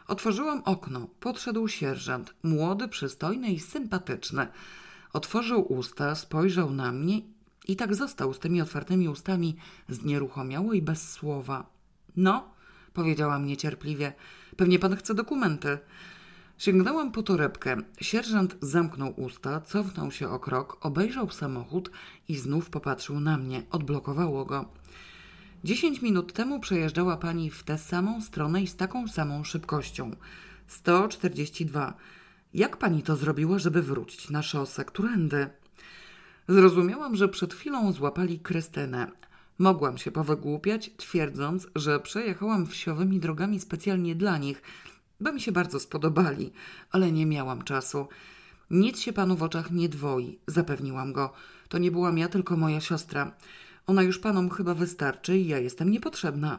Otworzyłam 0.09 0.63
okno, 0.65 1.07
podszedł 1.21 1.69
sierżant, 1.69 2.35
młody, 2.43 2.89
przystojny 2.89 3.53
i 3.53 3.61
sympatyczny. 3.61 4.47
Otworzył 5.13 5.73
usta, 5.73 6.15
spojrzał 6.15 6.71
na 6.71 6.93
mnie 6.93 7.21
i 7.69 7.77
tak 7.77 7.95
został 7.95 8.35
z 8.35 8.39
tymi 8.39 8.61
otwartymi 8.61 9.09
ustami, 9.09 9.57
znieruchomiały 9.89 10.77
i 10.77 10.83
bez 10.83 11.11
słowa. 11.11 11.67
No, 12.17 12.51
powiedziałam 12.93 13.47
niecierpliwie, 13.47 14.13
pewnie 14.57 14.79
pan 14.79 14.97
chce 14.97 15.15
dokumenty. 15.15 15.79
Sięgnęłam 16.63 17.13
po 17.13 17.23
torebkę. 17.23 17.77
Sierżant 18.01 18.57
zamknął 18.61 19.21
usta, 19.21 19.61
cofnął 19.61 20.11
się 20.11 20.29
o 20.29 20.39
krok, 20.39 20.87
obejrzał 20.87 21.31
samochód 21.31 21.91
i 22.29 22.37
znów 22.37 22.71
popatrzył 22.71 23.21
na 23.21 23.39
mnie. 23.39 23.63
Odblokowało 23.71 24.45
go. 24.45 24.65
Dziesięć 25.65 26.03
minut 26.03 26.33
temu 26.33 26.61
przejeżdżała 26.61 27.17
pani 27.17 27.51
w 27.51 27.63
tę 27.63 27.79
samą 27.79 28.21
stronę 28.21 28.63
i 28.63 28.67
z 28.67 28.77
taką 28.77 29.09
samą 29.09 29.45
szybkością. 29.45 30.11
142. 30.67 31.95
Jak 32.55 32.77
pani 32.77 33.03
to 33.03 33.17
zrobiła, 33.17 33.59
żeby 33.59 33.83
wrócić 33.83 34.31
na 34.31 34.43
szosę? 34.43 34.85
Którędy? 34.85 35.51
Zrozumiałam, 36.49 37.17
że 37.17 37.29
przed 37.29 37.55
chwilą 37.55 37.93
złapali 37.93 38.41
Krystynę. 38.41 39.11
Mogłam 39.59 39.99
się 39.99 40.11
powygłupiać, 40.11 40.91
twierdząc, 40.97 41.67
że 41.77 42.01
przejechałam 42.01 42.67
wsiowymi 42.67 43.21
drogami 43.21 43.61
specjalnie 43.61 44.15
dla 44.15 44.39
nich, 44.39 44.63
bo 45.23 45.33
mi 45.33 45.41
się 45.41 45.53
bardzo 45.53 45.81
spodobali, 45.81 46.53
ale 46.91 47.13
nie 47.13 47.27
miałam 47.27 47.63
czasu. 47.63 48.09
Nic 48.71 49.01
się 49.01 49.13
panu 49.13 49.37
w 49.37 49.43
oczach 49.43 49.71
nie 49.71 49.89
dwoi, 49.89 50.39
zapewniłam 50.47 51.13
go. 51.13 51.33
To 51.69 51.79
nie 51.79 51.91
byłam 51.91 52.19
ja, 52.19 52.29
tylko 52.29 52.57
moja 52.57 52.81
siostra. 52.81 53.33
Ona 53.87 54.03
już 54.03 54.19
panom 54.19 54.51
chyba 54.51 54.75
wystarczy 54.75 55.39
i 55.39 55.49
ja 55.49 55.59
jestem 55.59 55.91
niepotrzebna. 55.91 56.59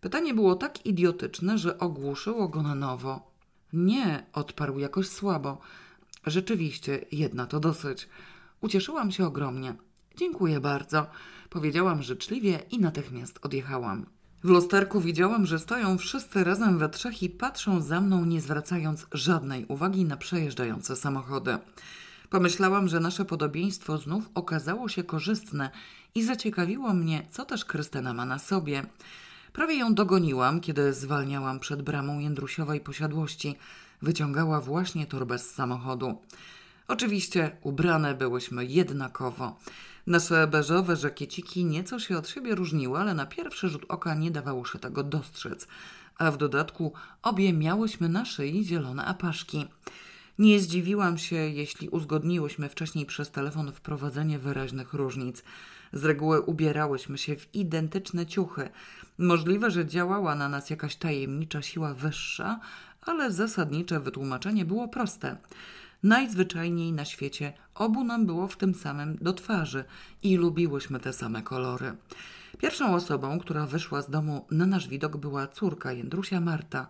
Pytanie 0.00 0.34
było 0.34 0.54
tak 0.54 0.86
idiotyczne, 0.86 1.58
że 1.58 1.78
ogłuszyło 1.78 2.48
go 2.48 2.62
na 2.62 2.74
nowo. 2.74 3.30
Nie, 3.72 4.26
odparł 4.32 4.78
jakoś 4.78 5.08
słabo. 5.08 5.60
Rzeczywiście, 6.26 7.04
jedna 7.12 7.46
to 7.46 7.60
dosyć. 7.60 8.08
Ucieszyłam 8.60 9.12
się 9.12 9.26
ogromnie. 9.26 9.74
Dziękuję 10.16 10.60
bardzo, 10.60 11.06
powiedziałam 11.50 12.02
życzliwie 12.02 12.60
i 12.70 12.78
natychmiast 12.78 13.38
odjechałam. 13.42 14.06
W 14.44 14.48
lusterku 14.48 15.00
widziałam, 15.00 15.46
że 15.46 15.58
stoją 15.58 15.98
wszyscy 15.98 16.44
razem 16.44 16.78
we 16.78 16.88
trzech 16.88 17.22
i 17.22 17.30
patrzą 17.30 17.80
za 17.80 18.00
mną, 18.00 18.24
nie 18.24 18.40
zwracając 18.40 19.06
żadnej 19.12 19.66
uwagi 19.68 20.04
na 20.04 20.16
przejeżdżające 20.16 20.96
samochody. 20.96 21.58
Pomyślałam, 22.30 22.88
że 22.88 23.00
nasze 23.00 23.24
podobieństwo 23.24 23.98
znów 23.98 24.30
okazało 24.34 24.88
się 24.88 25.04
korzystne 25.04 25.70
i 26.14 26.24
zaciekawiło 26.24 26.94
mnie, 26.94 27.26
co 27.30 27.44
też 27.44 27.64
Krystyna 27.64 28.14
ma 28.14 28.24
na 28.24 28.38
sobie. 28.38 28.82
Prawie 29.52 29.76
ją 29.76 29.94
dogoniłam, 29.94 30.60
kiedy 30.60 30.92
zwalniałam 30.92 31.60
przed 31.60 31.82
bramą 31.82 32.18
Jędrusiowej 32.18 32.80
posiadłości. 32.80 33.56
Wyciągała 34.02 34.60
właśnie 34.60 35.06
torbę 35.06 35.38
z 35.38 35.50
samochodu. 35.50 36.18
Oczywiście 36.88 37.56
ubrane 37.62 38.14
byłyśmy 38.14 38.66
jednakowo. 38.66 39.56
Nasze 40.06 40.46
beżowe 40.46 40.96
żakieciki 40.96 41.64
nieco 41.64 41.98
się 41.98 42.18
od 42.18 42.28
siebie 42.28 42.54
różniły, 42.54 42.98
ale 42.98 43.14
na 43.14 43.26
pierwszy 43.26 43.68
rzut 43.68 43.84
oka 43.88 44.14
nie 44.14 44.30
dawało 44.30 44.64
się 44.64 44.78
tego 44.78 45.02
dostrzec. 45.02 45.68
A 46.18 46.30
w 46.30 46.36
dodatku 46.36 46.92
obie 47.22 47.52
miałyśmy 47.52 48.08
na 48.08 48.24
szyi 48.24 48.64
zielone 48.64 49.04
apaszki. 49.04 49.66
Nie 50.38 50.60
zdziwiłam 50.60 51.18
się, 51.18 51.36
jeśli 51.36 51.88
uzgodniłyśmy 51.88 52.68
wcześniej 52.68 53.06
przez 53.06 53.30
telefon 53.30 53.72
wprowadzenie 53.72 54.38
wyraźnych 54.38 54.92
różnic. 54.92 55.42
Z 55.92 56.04
reguły 56.04 56.40
ubierałyśmy 56.40 57.18
się 57.18 57.36
w 57.36 57.54
identyczne 57.54 58.26
ciuchy. 58.26 58.68
Możliwe, 59.18 59.70
że 59.70 59.86
działała 59.86 60.34
na 60.34 60.48
nas 60.48 60.70
jakaś 60.70 60.96
tajemnicza 60.96 61.62
siła 61.62 61.94
wyższa, 61.94 62.60
ale 63.02 63.32
zasadnicze 63.32 64.00
wytłumaczenie 64.00 64.64
było 64.64 64.88
proste. 64.88 65.36
Najzwyczajniej 66.04 66.92
na 66.92 67.04
świecie 67.04 67.52
obu 67.74 68.04
nam 68.04 68.26
było 68.26 68.48
w 68.48 68.56
tym 68.56 68.74
samym 68.74 69.16
do 69.20 69.32
twarzy 69.32 69.84
i 70.22 70.36
lubiłyśmy 70.36 71.00
te 71.00 71.12
same 71.12 71.42
kolory. 71.42 71.96
Pierwszą 72.58 72.94
osobą, 72.94 73.38
która 73.38 73.66
wyszła 73.66 74.02
z 74.02 74.10
domu 74.10 74.46
na 74.50 74.66
nasz 74.66 74.88
widok 74.88 75.16
była 75.16 75.46
córka 75.46 75.92
Jędrusia 75.92 76.40
Marta. 76.40 76.86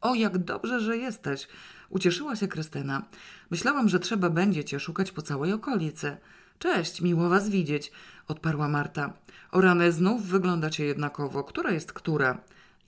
O, 0.00 0.14
jak 0.14 0.38
dobrze, 0.38 0.80
że 0.80 0.96
jesteś! 0.96 1.48
Ucieszyła 1.90 2.36
się 2.36 2.48
Krystyna. 2.48 3.02
Myślałam, 3.50 3.88
że 3.88 4.00
trzeba 4.00 4.30
będzie 4.30 4.64
cię 4.64 4.80
szukać 4.80 5.12
po 5.12 5.22
całej 5.22 5.52
okolicy. 5.52 6.16
Cześć, 6.58 7.00
miło 7.00 7.28
was 7.28 7.48
widzieć, 7.48 7.92
odparła 8.28 8.68
Marta. 8.68 9.12
O 9.50 9.60
rany 9.60 9.92
znów 9.92 10.22
wyglądacie 10.22 10.84
jednakowo. 10.84 11.44
Która 11.44 11.70
jest 11.70 11.92
która? 11.92 12.38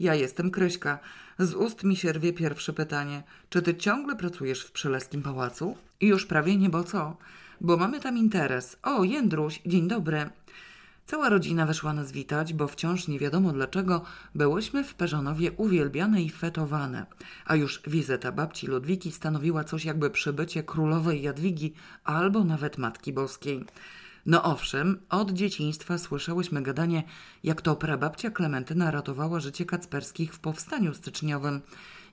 Ja 0.00 0.14
jestem 0.14 0.50
Kryśka. 0.50 0.98
Z 1.38 1.54
ust 1.54 1.84
mi 1.84 1.96
się 1.96 2.12
rwie 2.12 2.32
pierwsze 2.32 2.72
pytanie. 2.72 3.22
Czy 3.50 3.62
ty 3.62 3.74
ciągle 3.74 4.16
pracujesz 4.16 4.64
w 4.64 4.72
Przeleskim 4.72 5.22
Pałacu? 5.22 5.76
I 6.00 6.06
już 6.06 6.26
prawie 6.26 6.56
nie, 6.56 6.70
bo 6.70 6.84
co? 6.84 7.16
Bo 7.60 7.76
mamy 7.76 8.00
tam 8.00 8.18
interes. 8.18 8.76
O, 8.82 9.04
Jędruś, 9.04 9.60
dzień 9.66 9.88
dobry. 9.88 10.30
Cała 11.06 11.28
rodzina 11.28 11.66
weszła 11.66 11.92
nas 11.92 12.12
witać, 12.12 12.54
bo 12.54 12.68
wciąż 12.68 13.08
nie 13.08 13.18
wiadomo 13.18 13.52
dlaczego 13.52 14.04
byłyśmy 14.34 14.84
w 14.84 14.94
Peżanowie 14.94 15.52
uwielbiane 15.52 16.22
i 16.22 16.30
fetowane, 16.30 17.06
a 17.46 17.56
już 17.56 17.82
wizyta 17.86 18.32
babci 18.32 18.66
Ludwiki 18.66 19.12
stanowiła 19.12 19.64
coś 19.64 19.84
jakby 19.84 20.10
przybycie 20.10 20.62
królowej 20.62 21.22
Jadwigi 21.22 21.72
albo 22.04 22.44
nawet 22.44 22.78
Matki 22.78 23.12
Boskiej. 23.12 23.64
No 24.26 24.42
owszem, 24.42 25.00
od 25.08 25.30
dzieciństwa 25.30 25.98
słyszałyśmy 25.98 26.62
gadanie, 26.62 27.02
jak 27.44 27.62
to 27.62 27.76
prababcia 27.76 28.30
Klementyna 28.30 28.90
ratowała 28.90 29.40
życie 29.40 29.64
Kacperskich 29.64 30.34
w 30.34 30.38
powstaniu 30.38 30.94
styczniowym 30.94 31.60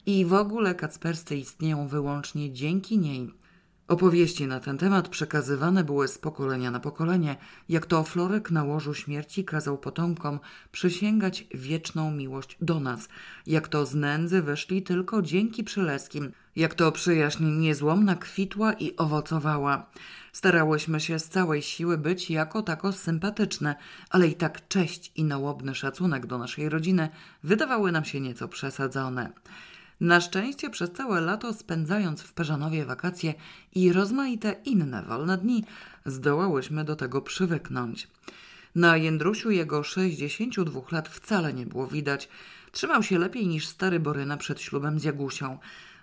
i 0.06 0.26
w 0.26 0.34
ogóle 0.34 0.76
Kacperscy 0.76 1.38
istnieją 1.38 1.88
wyłącznie 1.88 2.54
dzięki 2.54 2.98
niej. 2.98 3.34
Opowieści 3.88 4.48
na 4.48 4.60
ten 4.60 4.78
temat 4.78 5.10
przekazywane 5.10 5.84
były 5.84 6.08
z 6.08 6.18
pokolenia 6.18 6.72
na 6.72 6.80
pokolenie, 6.80 7.36
jak 7.70 7.86
to 7.86 8.04
Florek 8.04 8.52
na 8.52 8.64
łożu 8.64 8.94
śmierci 8.94 9.46
kazał 9.46 9.78
potomkom 9.78 10.40
przysięgać 10.72 11.48
wieczną 11.54 12.12
miłość 12.12 12.58
do 12.62 12.80
nas, 12.80 13.10
jak 13.48 13.68
to 13.68 13.86
z 13.86 13.96
nędzy 13.96 14.42
wyszli 14.42 14.84
tylko 14.84 15.22
dzięki 15.22 15.64
Przyleskim, 15.64 16.32
jak 16.56 16.74
to 16.74 16.92
przyjaźń 16.92 17.46
niezłomna 17.46 18.16
kwitła 18.16 18.74
i 18.74 18.96
owocowała. 18.98 19.90
Starałyśmy 20.34 21.00
się 21.00 21.20
z 21.20 21.30
całej 21.30 21.62
siły 21.62 21.98
być 21.98 22.30
jako 22.30 22.62
tako 22.62 22.92
sympatyczne, 22.92 23.76
ale 24.10 24.28
i 24.28 24.36
tak 24.36 24.68
cześć 24.68 25.12
i 25.16 25.24
nałobny 25.24 25.76
szacunek 25.76 26.26
do 26.26 26.38
naszej 26.38 26.70
rodziny 26.70 27.10
wydawały 27.44 27.92
nam 27.92 28.06
się 28.06 28.20
nieco 28.20 28.48
przesadzone. 28.48 29.30
Na 30.02 30.22
szczęście 30.22 30.70
przez 30.70 30.92
całe 30.92 31.22
lato 31.22 31.54
spędzając 31.54 32.22
w 32.22 32.34
Peżanowie 32.34 32.86
wakacje 32.86 33.34
i 33.76 33.94
rozmaite 33.94 34.56
inne 34.66 35.04
wolne 35.04 35.38
dni, 35.38 35.64
zdołałyśmy 36.06 36.84
do 36.84 36.96
tego 36.96 37.22
przywyknąć. 37.22 38.08
Na 38.76 38.98
Jędrusiu 38.98 39.52
jego 39.52 39.84
62 39.84 40.82
lat 40.92 41.10
wcale 41.10 41.54
nie 41.54 41.66
było 41.66 41.88
widać. 41.88 42.30
Trzymał 42.72 43.04
się 43.04 43.20
lepiej 43.20 43.48
niż 43.48 43.68
stary 43.68 44.00
Boryna 44.00 44.38
przed 44.38 44.62
ślubem 44.62 45.00
z 45.00 45.04
Jagusią. 45.04 45.58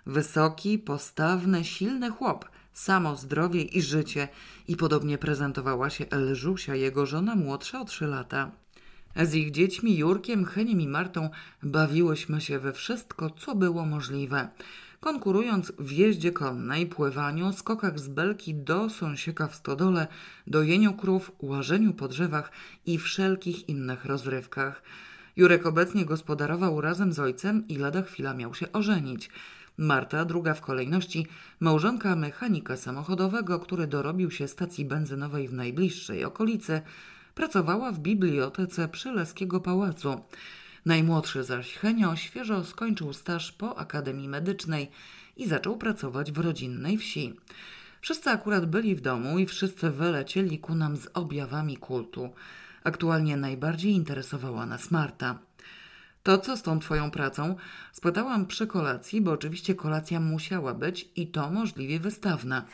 Wysoki, 0.05 0.79
postawny, 0.79 1.63
silny 1.63 2.09
chłop, 2.09 2.49
samo 2.77 3.15
zdrowie 3.15 3.61
i 3.61 3.81
życie 3.81 4.27
i 4.67 4.75
podobnie 4.75 5.17
prezentowała 5.17 5.89
się 5.89 6.05
Elżusia, 6.09 6.75
jego 6.75 7.05
żona 7.05 7.35
młodsza 7.35 7.81
o 7.81 7.85
trzy 7.85 8.07
lata. 8.07 8.51
Z 9.15 9.33
ich 9.33 9.51
dziećmi 9.51 9.97
Jurkiem, 9.97 10.45
Heniem 10.45 10.81
i 10.81 10.87
Martą 10.87 11.29
bawiłyśmy 11.63 12.41
się 12.41 12.59
we 12.59 12.73
wszystko, 12.73 13.29
co 13.29 13.55
było 13.55 13.85
możliwe. 13.85 14.49
Konkurując 14.99 15.73
w 15.79 15.91
jeździe 15.91 16.31
konnej, 16.31 16.85
pływaniu, 16.85 17.53
skokach 17.53 17.99
z 17.99 18.07
belki 18.07 18.55
do 18.55 18.89
sąsieka 18.89 19.47
w 19.47 19.55
stodole, 19.55 20.07
dojeniu 20.47 20.93
krów, 20.93 21.31
łażeniu 21.41 21.93
po 21.93 22.07
drzewach 22.07 22.51
i 22.85 22.97
wszelkich 22.97 23.69
innych 23.69 24.05
rozrywkach. 24.05 24.81
Jurek 25.35 25.65
obecnie 25.65 26.05
gospodarował 26.05 26.81
razem 26.81 27.13
z 27.13 27.19
ojcem 27.19 27.67
i 27.67 27.77
lada 27.77 28.01
chwila 28.01 28.33
miał 28.33 28.53
się 28.53 28.71
ożenić. 28.71 29.29
Marta, 29.77 30.25
druga 30.25 30.53
w 30.53 30.61
kolejności, 30.61 31.27
małżonka 31.59 32.15
mechanika 32.15 32.77
samochodowego, 32.77 33.59
który 33.59 33.87
dorobił 33.87 34.31
się 34.31 34.47
stacji 34.47 34.85
benzynowej 34.85 35.47
w 35.47 35.53
najbliższej 35.53 36.25
okolicy, 36.25 36.81
Pracowała 37.37 37.91
w 37.91 37.99
bibliotece 37.99 38.87
Przyleskiego 38.87 39.59
Pałacu. 39.59 40.21
Najmłodszy 40.85 41.43
zaś 41.43 41.73
Henio 41.73 42.15
świeżo 42.15 42.63
skończył 42.63 43.13
staż 43.13 43.51
po 43.51 43.77
Akademii 43.79 44.29
Medycznej 44.29 44.91
i 45.37 45.47
zaczął 45.47 45.77
pracować 45.77 46.31
w 46.31 46.37
rodzinnej 46.37 46.97
wsi. 46.97 47.33
Wszyscy 48.01 48.29
akurat 48.29 48.65
byli 48.65 48.95
w 48.95 49.01
domu 49.01 49.39
i 49.39 49.45
wszyscy 49.45 49.89
wylecieli 49.89 50.59
ku 50.59 50.75
nam 50.75 50.97
z 50.97 51.07
objawami 51.13 51.77
kultu. 51.77 52.29
Aktualnie 52.83 53.37
najbardziej 53.37 53.91
interesowała 53.91 54.65
nas 54.65 54.91
Marta. 54.91 55.39
To 56.27 56.37
co 56.37 56.57
z 56.57 56.61
tą 56.61 56.79
twoją 56.79 57.11
pracą? 57.11 57.55
Spytałam 57.93 58.45
przy 58.45 58.67
kolacji, 58.67 59.21
bo 59.21 59.31
oczywiście 59.31 59.75
kolacja 59.75 60.19
musiała 60.19 60.73
być 60.73 61.09
i 61.15 61.27
to 61.27 61.51
możliwie 61.51 61.99
wystawna. 61.99 62.65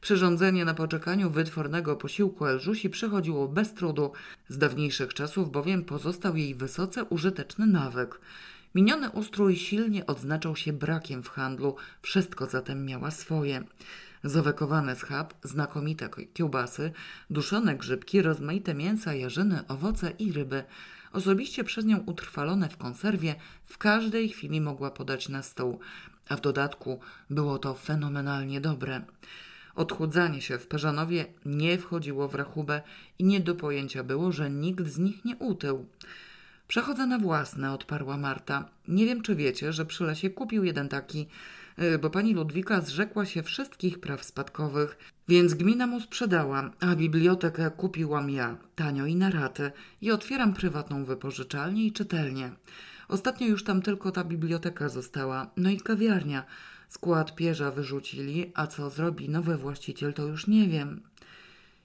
Przyrządzenie 0.00 0.64
na 0.64 0.74
poczekaniu 0.74 1.30
wytwornego 1.30 1.96
posiłku 1.96 2.46
Elżusi 2.46 2.90
przychodziło 2.90 3.48
bez 3.48 3.74
trudu. 3.74 4.12
Z 4.48 4.58
dawniejszych 4.58 5.14
czasów 5.14 5.52
bowiem 5.52 5.84
pozostał 5.84 6.36
jej 6.36 6.54
wysoce 6.54 7.04
użyteczny 7.04 7.66
nawyk. 7.66 8.20
Miniony 8.74 9.10
ustrój 9.10 9.56
silnie 9.56 10.06
odznaczał 10.06 10.56
się 10.56 10.72
brakiem 10.72 11.22
w 11.22 11.28
handlu, 11.28 11.76
wszystko 12.02 12.46
zatem 12.46 12.84
miała 12.84 13.10
swoje. 13.10 13.64
Zawekowany 14.24 14.96
schab, 14.96 15.34
znakomite 15.42 16.08
kiełbasy, 16.34 16.92
duszone 17.30 17.76
grzybki, 17.76 18.22
rozmaite 18.22 18.74
mięsa, 18.74 19.14
jarzyny, 19.14 19.60
owoce 19.68 20.12
i 20.18 20.32
ryby. 20.32 20.64
Osobiście 21.12 21.64
przez 21.64 21.84
nią 21.84 21.98
utrwalone 22.06 22.68
w 22.68 22.76
konserwie, 22.76 23.34
w 23.64 23.78
każdej 23.78 24.28
chwili 24.28 24.60
mogła 24.60 24.90
podać 24.90 25.28
na 25.28 25.42
stół, 25.42 25.80
a 26.28 26.36
w 26.36 26.40
dodatku 26.40 27.00
było 27.30 27.58
to 27.58 27.74
fenomenalnie 27.74 28.60
dobre. 28.60 29.02
Odchudzanie 29.74 30.40
się 30.40 30.58
w 30.58 30.66
Peżanowie 30.66 31.26
nie 31.46 31.78
wchodziło 31.78 32.28
w 32.28 32.34
rachubę 32.34 32.82
i 33.18 33.24
nie 33.24 33.40
do 33.40 33.54
pojęcia 33.54 34.04
było, 34.04 34.32
że 34.32 34.50
nikt 34.50 34.86
z 34.86 34.98
nich 34.98 35.24
nie 35.24 35.36
utył. 35.36 35.86
Przechodzę 36.68 37.06
na 37.06 37.18
własne, 37.18 37.72
odparła 37.72 38.16
Marta. 38.16 38.68
Nie 38.88 39.06
wiem, 39.06 39.22
czy 39.22 39.34
wiecie, 39.34 39.72
że 39.72 39.86
przy 39.86 40.04
lesie 40.04 40.30
kupił 40.30 40.64
jeden 40.64 40.88
taki, 40.88 41.26
bo 42.00 42.10
pani 42.10 42.34
Ludwika 42.34 42.80
zrzekła 42.80 43.26
się 43.26 43.42
wszystkich 43.42 44.00
praw 44.00 44.24
spadkowych, 44.24 44.98
więc 45.28 45.54
gmina 45.54 45.86
mu 45.86 46.00
sprzedała, 46.00 46.70
a 46.80 46.96
bibliotekę 46.96 47.70
kupiłam 47.70 48.30
ja, 48.30 48.56
tanio 48.74 49.06
i 49.06 49.16
na 49.16 49.30
raty 49.30 49.72
i 50.00 50.10
otwieram 50.10 50.54
prywatną 50.54 51.04
wypożyczalnię 51.04 51.86
i 51.86 51.92
czytelnię. 51.92 52.52
Ostatnio 53.08 53.46
już 53.46 53.64
tam 53.64 53.82
tylko 53.82 54.10
ta 54.10 54.24
biblioteka 54.24 54.88
została, 54.88 55.50
no 55.56 55.70
i 55.70 55.80
kawiarnia– 55.80 56.44
Skład 56.92 57.34
pierza 57.34 57.70
wyrzucili, 57.70 58.52
a 58.54 58.66
co 58.66 58.90
zrobi 58.90 59.28
nowy 59.28 59.56
właściciel, 59.56 60.14
to 60.14 60.26
już 60.26 60.46
nie 60.46 60.68
wiem. 60.68 61.02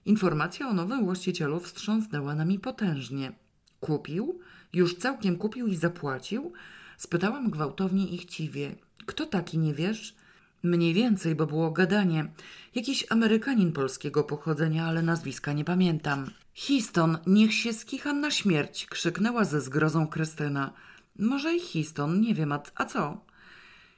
Informacja 0.05 0.67
o 0.67 0.73
nowym 0.73 1.05
właścicielu 1.05 1.59
wstrząsnęła 1.59 2.35
nami 2.35 2.59
potężnie. 2.59 3.31
Kupił? 3.79 4.39
Już 4.73 4.95
całkiem 4.95 5.37
kupił 5.37 5.67
i 5.67 5.75
zapłacił? 5.75 6.53
Spytałam 6.97 7.49
gwałtownie 7.49 8.07
i 8.07 8.17
chciwie. 8.17 8.75
Kto 9.07 9.25
taki, 9.25 9.57
nie 9.57 9.73
wiesz? 9.73 10.15
Mniej 10.63 10.93
więcej, 10.93 11.35
bo 11.35 11.45
było 11.45 11.71
gadanie. 11.71 12.31
Jakiś 12.75 13.05
Amerykanin 13.09 13.71
polskiego 13.71 14.23
pochodzenia, 14.23 14.85
ale 14.85 15.01
nazwiska 15.01 15.53
nie 15.53 15.65
pamiętam. 15.65 16.29
Histon, 16.53 17.17
niech 17.27 17.53
się 17.53 17.73
skicham 17.73 18.21
na 18.21 18.31
śmierć, 18.31 18.85
krzyknęła 18.85 19.43
ze 19.45 19.61
zgrozą 19.61 20.07
Krystyna. 20.07 20.73
Może 21.19 21.55
i 21.55 21.59
Histon, 21.59 22.21
nie 22.21 22.33
wiem, 22.35 22.51
a, 22.51 22.61
a 22.75 22.85
co? 22.85 23.25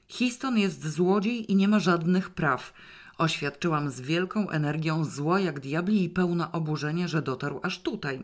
Histon 0.08 0.58
jest 0.58 0.88
złodziej 0.88 1.52
i 1.52 1.56
nie 1.56 1.67
ma 1.67 1.80
żadnych 1.80 2.30
praw. 2.30 2.74
Oświadczyłam 3.17 3.89
z 3.89 4.02
wielką 4.02 4.50
energią 4.50 5.06
zła 5.06 5.39
jak 5.39 5.60
diabli 5.60 6.04
i 6.04 6.10
pełna 6.10 6.52
oburzenia, 6.52 7.08
że 7.08 7.22
dotarł 7.22 7.60
aż 7.63 7.80
tutaj. 7.82 8.24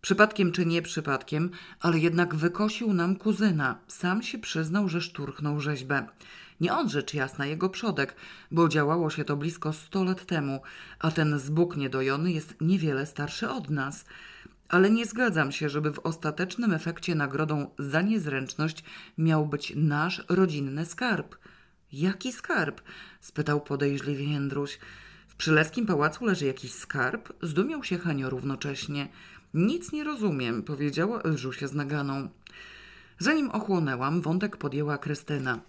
Przypadkiem 0.00 0.52
czy 0.52 0.66
nie 0.66 0.82
przypadkiem, 0.82 1.50
ale 1.80 1.98
jednak 1.98 2.34
wykosił 2.34 2.92
nam 2.92 3.16
kuzyna. 3.16 3.78
Sam 3.86 4.22
się 4.22 4.38
przyznał, 4.38 4.88
że 4.88 5.00
szturchnął 5.00 5.60
rzeźbę. 5.60 6.06
Nie 6.60 6.72
on 6.72 6.88
rzecz 6.88 7.14
jasna, 7.14 7.46
jego 7.46 7.68
przodek, 7.68 8.16
bo 8.50 8.68
działało 8.68 9.10
się 9.10 9.24
to 9.24 9.36
blisko 9.36 9.72
sto 9.72 10.04
lat 10.04 10.26
temu, 10.26 10.60
a 10.98 11.10
ten 11.10 11.38
zbóg 11.38 11.76
niedojony 11.76 12.32
jest 12.32 12.54
niewiele 12.60 13.06
starszy 13.06 13.50
od 13.50 13.70
nas. 13.70 14.04
Ale 14.68 14.90
nie 14.90 15.06
zgadzam 15.06 15.52
się, 15.52 15.68
żeby 15.68 15.92
w 15.92 15.98
ostatecznym 15.98 16.72
efekcie 16.72 17.14
nagrodą 17.14 17.70
za 17.78 18.02
niezręczność 18.02 18.84
miał 19.18 19.46
być 19.46 19.72
nasz 19.76 20.24
rodzinny 20.28 20.86
skarb. 20.86 21.36
Jaki 21.92 22.32
skarb? 22.32 22.80
spytał 23.20 23.60
podejrzliwie 23.60 24.24
Jędruś. 24.24 24.78
W 25.28 25.36
przyleskim 25.36 25.86
pałacu 25.86 26.24
leży 26.24 26.46
jakiś 26.46 26.72
skarb? 26.72 27.32
Zdumiał 27.42 27.84
się 27.84 27.98
Hanio 27.98 28.30
równocześnie. 28.30 29.08
Nic 29.58 29.92
nie 29.92 30.04
rozumiem, 30.04 30.62
powiedziała 30.62 31.22
Elżusia 31.22 31.68
z 31.68 31.74
naganą. 31.74 32.28
Zanim 33.18 33.50
ochłonęłam, 33.50 34.20
wątek 34.20 34.56
podjęła 34.56 34.98
Krystyna. 34.98 35.60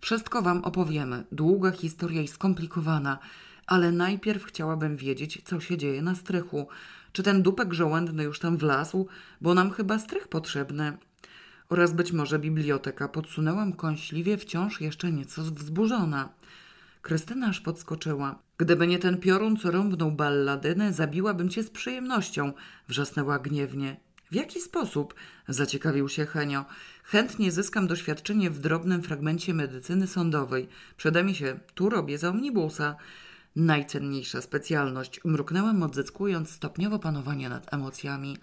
Wszystko 0.00 0.42
wam 0.42 0.64
opowiemy. 0.64 1.24
Długa 1.32 1.70
historia 1.70 2.22
i 2.22 2.28
skomplikowana, 2.28 3.18
ale 3.66 3.92
najpierw 3.92 4.44
chciałabym 4.44 4.96
wiedzieć, 4.96 5.42
co 5.44 5.60
się 5.60 5.76
dzieje 5.76 6.02
na 6.02 6.14
strychu. 6.14 6.68
Czy 7.12 7.22
ten 7.22 7.42
dupek 7.42 7.72
żołędny 7.72 8.22
już 8.24 8.38
tam 8.38 8.56
wlazł? 8.56 9.08
Bo 9.40 9.54
nam 9.54 9.70
chyba 9.70 9.98
strych 9.98 10.28
potrzebny. 10.28 10.98
Oraz 11.68 11.92
być 11.92 12.12
może 12.12 12.38
biblioteka. 12.38 13.08
Podsunęłam 13.08 13.72
kąśliwie, 13.72 14.38
wciąż 14.38 14.80
jeszcze 14.80 15.12
nieco 15.12 15.42
wzburzona. 15.42 16.28
Krystyna 17.06 17.46
aż 17.46 17.60
podskoczyła. 17.60 18.38
Gdyby 18.58 18.86
nie 18.86 18.98
ten 18.98 19.18
piorun, 19.18 19.56
co 19.56 19.70
rąbnął 19.70 20.12
balladynę, 20.12 20.92
zabiłabym 20.92 21.48
cię 21.48 21.62
z 21.62 21.70
przyjemnością, 21.70 22.52
wrzasnęła 22.88 23.38
gniewnie. 23.38 23.96
W 24.30 24.34
jaki 24.34 24.60
sposób? 24.60 25.14
Zaciekawił 25.48 26.08
się 26.08 26.26
Henio. 26.26 26.64
Chętnie 27.04 27.52
zyskam 27.52 27.86
doświadczenie 27.86 28.50
w 28.50 28.58
drobnym 28.58 29.02
fragmencie 29.02 29.54
medycyny 29.54 30.06
sądowej. 30.06 30.68
Przede 30.96 31.34
się, 31.34 31.58
tu 31.74 31.88
robię 31.88 32.18
za 32.18 32.28
omnibusa. 32.28 32.96
Najcenniejsza 33.56 34.40
specjalność. 34.40 35.20
Mruknęłam 35.24 35.82
odzyskując 35.82 36.50
stopniowo 36.50 36.98
panowanie 36.98 37.48
nad 37.48 37.74
emocjami. 37.74 38.36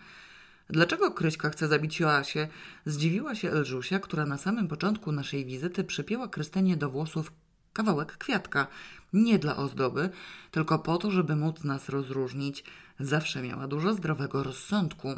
Dlaczego 0.69 1.11
Kryśka 1.11 1.49
chce 1.49 1.67
zabić 1.67 1.99
Joasię? 1.99 2.47
Zdziwiła 2.85 3.35
się 3.35 3.51
Elżusia, 3.51 3.99
która 3.99 4.25
na 4.25 4.37
samym 4.37 4.67
początku 4.67 5.11
naszej 5.11 5.45
wizyty 5.45 5.83
przypięła 5.83 6.27
Krystynie 6.27 6.77
do 6.77 6.89
włosów 6.89 7.31
kawałek 7.73 8.17
kwiatka. 8.17 8.67
Nie 9.13 9.39
dla 9.39 9.57
ozdoby, 9.57 10.09
tylko 10.51 10.79
po 10.79 10.97
to, 10.97 11.11
żeby 11.11 11.35
móc 11.35 11.63
nas 11.63 11.89
rozróżnić. 11.89 12.63
Zawsze 12.99 13.41
miała 13.41 13.67
dużo 13.67 13.93
zdrowego 13.93 14.43
rozsądku. 14.43 15.15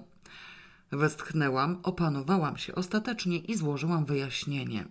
Westchnęłam, 0.91 1.79
opanowałam 1.83 2.57
się 2.57 2.75
ostatecznie 2.75 3.37
i 3.37 3.55
złożyłam 3.55 4.05
wyjaśnienie. 4.05 4.85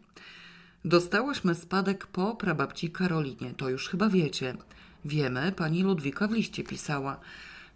Dostałyśmy 0.85 1.55
spadek 1.55 2.07
po 2.07 2.35
prababci 2.35 2.91
Karolinie, 2.91 3.55
to 3.57 3.69
już 3.69 3.89
chyba 3.89 4.09
wiecie. 4.09 4.57
Wiemy, 5.05 5.53
pani 5.53 5.83
Ludwika 5.83 6.29
w 6.29 6.33
liście 6.33 6.65
pisała. 6.65 7.21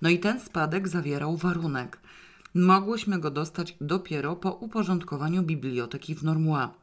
No 0.02 0.08
i 0.08 0.18
ten 0.18 0.40
spadek 0.40 0.88
zawierał 0.88 1.36
warunek. 1.36 1.98
Mogłyśmy 2.54 3.18
go 3.18 3.30
dostać 3.30 3.76
dopiero 3.80 4.36
po 4.36 4.52
uporządkowaniu 4.52 5.42
biblioteki 5.42 6.14
w 6.14 6.22
Normua. 6.22 6.74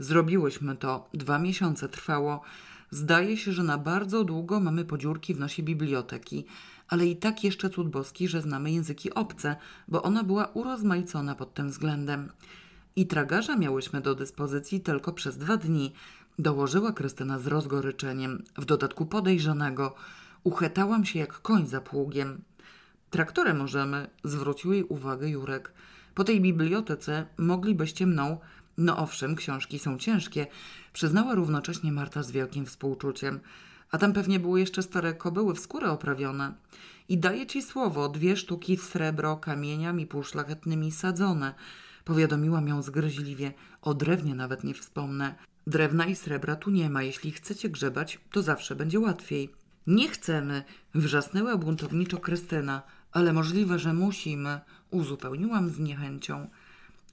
Zrobiłyśmy 0.00 0.76
to, 0.76 1.08
dwa 1.14 1.38
miesiące 1.38 1.88
trwało. 1.88 2.42
Zdaje 2.90 3.36
się, 3.36 3.52
że 3.52 3.62
na 3.62 3.78
bardzo 3.78 4.24
długo 4.24 4.60
mamy 4.60 4.84
podziurki 4.84 5.34
w 5.34 5.40
nosie 5.40 5.62
biblioteki, 5.62 6.44
ale 6.88 7.06
i 7.06 7.16
tak 7.16 7.44
jeszcze 7.44 7.70
cud 7.70 7.88
boski, 7.88 8.28
że 8.28 8.42
znamy 8.42 8.72
języki 8.72 9.14
obce, 9.14 9.56
bo 9.88 10.02
ona 10.02 10.24
była 10.24 10.46
urozmaicona 10.46 11.34
pod 11.34 11.54
tym 11.54 11.70
względem. 11.70 12.32
I 12.96 13.06
tragarza 13.06 13.56
miałyśmy 13.56 14.00
do 14.00 14.14
dyspozycji 14.14 14.80
tylko 14.80 15.12
przez 15.12 15.38
dwa 15.38 15.56
dni, 15.56 15.92
dołożyła 16.38 16.92
Krystyna 16.92 17.38
z 17.38 17.46
rozgoryczeniem, 17.46 18.42
w 18.58 18.64
dodatku 18.64 19.06
podejrzanego. 19.06 19.94
Uchetałam 20.44 21.04
się 21.04 21.18
jak 21.18 21.32
koń 21.42 21.66
za 21.66 21.80
pługiem. 21.80 22.42
Traktorem 23.10 23.56
możemy, 23.56 24.10
zwrócił 24.24 24.72
jej 24.72 24.84
uwagę 24.84 25.28
Jurek. 25.28 25.72
Po 26.14 26.24
tej 26.24 26.40
bibliotece 26.40 27.26
moglibyście 27.38 28.06
mną, 28.06 28.38
no 28.80 28.98
owszem, 28.98 29.36
książki 29.36 29.78
są 29.78 29.98
ciężkie, 29.98 30.46
przyznała 30.92 31.34
równocześnie 31.34 31.92
Marta 31.92 32.22
z 32.22 32.30
wielkim 32.30 32.66
współczuciem. 32.66 33.40
A 33.90 33.98
tam 33.98 34.12
pewnie 34.12 34.40
były 34.40 34.60
jeszcze 34.60 34.82
stare 34.82 35.14
kobyły 35.14 35.54
w 35.54 35.60
skórę 35.60 35.90
oprawione. 35.90 36.54
I 37.08 37.18
daję 37.18 37.46
ci 37.46 37.62
słowo, 37.62 38.08
dwie 38.08 38.36
sztuki 38.36 38.76
w 38.76 38.82
srebro 38.82 39.36
kamieniami 39.36 40.06
półszlachetnymi 40.06 40.92
sadzone. 40.92 41.54
Powiadomiłam 42.04 42.68
ją 42.68 42.82
zgryźliwie. 42.82 43.52
O 43.82 43.94
drewnie 43.94 44.34
nawet 44.34 44.64
nie 44.64 44.74
wspomnę. 44.74 45.34
Drewna 45.66 46.06
i 46.06 46.16
srebra 46.16 46.56
tu 46.56 46.70
nie 46.70 46.90
ma. 46.90 47.02
Jeśli 47.02 47.32
chcecie 47.32 47.68
grzebać, 47.68 48.18
to 48.32 48.42
zawsze 48.42 48.76
będzie 48.76 49.00
łatwiej. 49.00 49.50
Nie 49.86 50.08
chcemy, 50.08 50.62
wrzasnęła 50.94 51.56
buntowniczo 51.56 52.18
Krystyna, 52.18 52.82
ale 53.12 53.32
możliwe, 53.32 53.78
że 53.78 53.92
musimy, 53.92 54.60
uzupełniłam 54.90 55.70
z 55.70 55.78
niechęcią. 55.78 56.50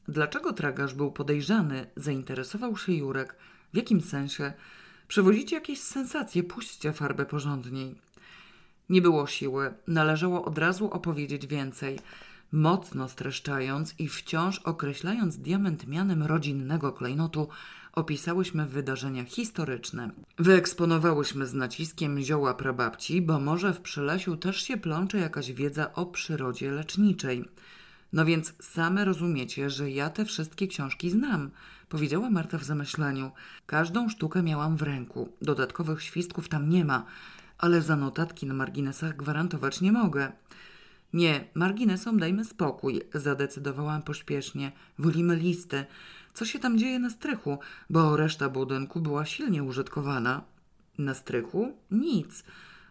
Dlaczego 0.07 0.53
tragarz 0.53 0.93
był 0.93 1.11
podejrzany? 1.11 1.85
Zainteresował 1.95 2.77
się 2.77 2.93
Jurek. 2.93 3.35
W 3.73 3.77
jakim 3.77 4.01
sensie? 4.01 4.53
Przywozicie 5.07 5.55
jakieś 5.55 5.81
sensacje, 5.81 6.43
puśćcie 6.43 6.93
farbę 6.93 7.25
porządniej. 7.25 7.95
Nie 8.89 9.01
było 9.01 9.27
siły, 9.27 9.73
należało 9.87 10.45
od 10.45 10.57
razu 10.57 10.91
opowiedzieć 10.91 11.47
więcej. 11.47 11.99
Mocno 12.51 13.09
streszczając 13.09 13.99
i 13.99 14.07
wciąż 14.07 14.59
określając 14.59 15.37
diament 15.37 15.87
mianem 15.87 16.23
rodzinnego 16.23 16.93
klejnotu, 16.93 17.47
opisałyśmy 17.93 18.65
wydarzenia 18.65 19.25
historyczne. 19.25 20.09
Wyeksponowałyśmy 20.39 21.45
z 21.45 21.53
naciskiem 21.53 22.21
zioła 22.21 22.53
prababci, 22.53 23.21
bo 23.21 23.39
może 23.39 23.73
w 23.73 23.81
Przylesiu 23.81 24.37
też 24.37 24.61
się 24.63 24.77
plącze 24.77 25.17
jakaś 25.17 25.51
wiedza 25.51 25.93
o 25.93 26.05
przyrodzie 26.05 26.71
leczniczej. 26.71 27.45
No 28.13 28.25
więc 28.25 28.53
same 28.59 29.05
rozumiecie, 29.05 29.69
że 29.69 29.91
ja 29.91 30.09
te 30.09 30.25
wszystkie 30.25 30.67
książki 30.67 31.09
znam, 31.09 31.51
powiedziała 31.89 32.29
Marta 32.29 32.57
w 32.57 32.63
zamyśleniu. 32.63 33.31
Każdą 33.65 34.09
sztukę 34.09 34.43
miałam 34.43 34.77
w 34.77 34.81
ręku. 34.81 35.29
Dodatkowych 35.41 36.03
świstków 36.03 36.49
tam 36.49 36.69
nie 36.69 36.85
ma, 36.85 37.05
ale 37.57 37.81
za 37.81 37.95
notatki 37.95 38.45
na 38.45 38.53
marginesach 38.53 39.15
gwarantować 39.15 39.81
nie 39.81 39.91
mogę. 39.91 40.31
Nie, 41.13 41.47
marginesom 41.53 42.19
dajmy 42.19 42.45
spokój, 42.45 43.01
zadecydowałam 43.13 44.01
pośpiesznie. 44.01 44.71
Wolimy 44.99 45.35
listy. 45.35 45.85
Co 46.33 46.45
się 46.45 46.59
tam 46.59 46.77
dzieje 46.77 46.99
na 46.99 47.09
strychu, 47.09 47.59
bo 47.89 48.17
reszta 48.17 48.49
budynku 48.49 49.01
była 49.01 49.25
silnie 49.25 49.63
użytkowana. 49.63 50.41
Na 50.97 51.13
strychu? 51.13 51.77
Nic. 51.91 52.43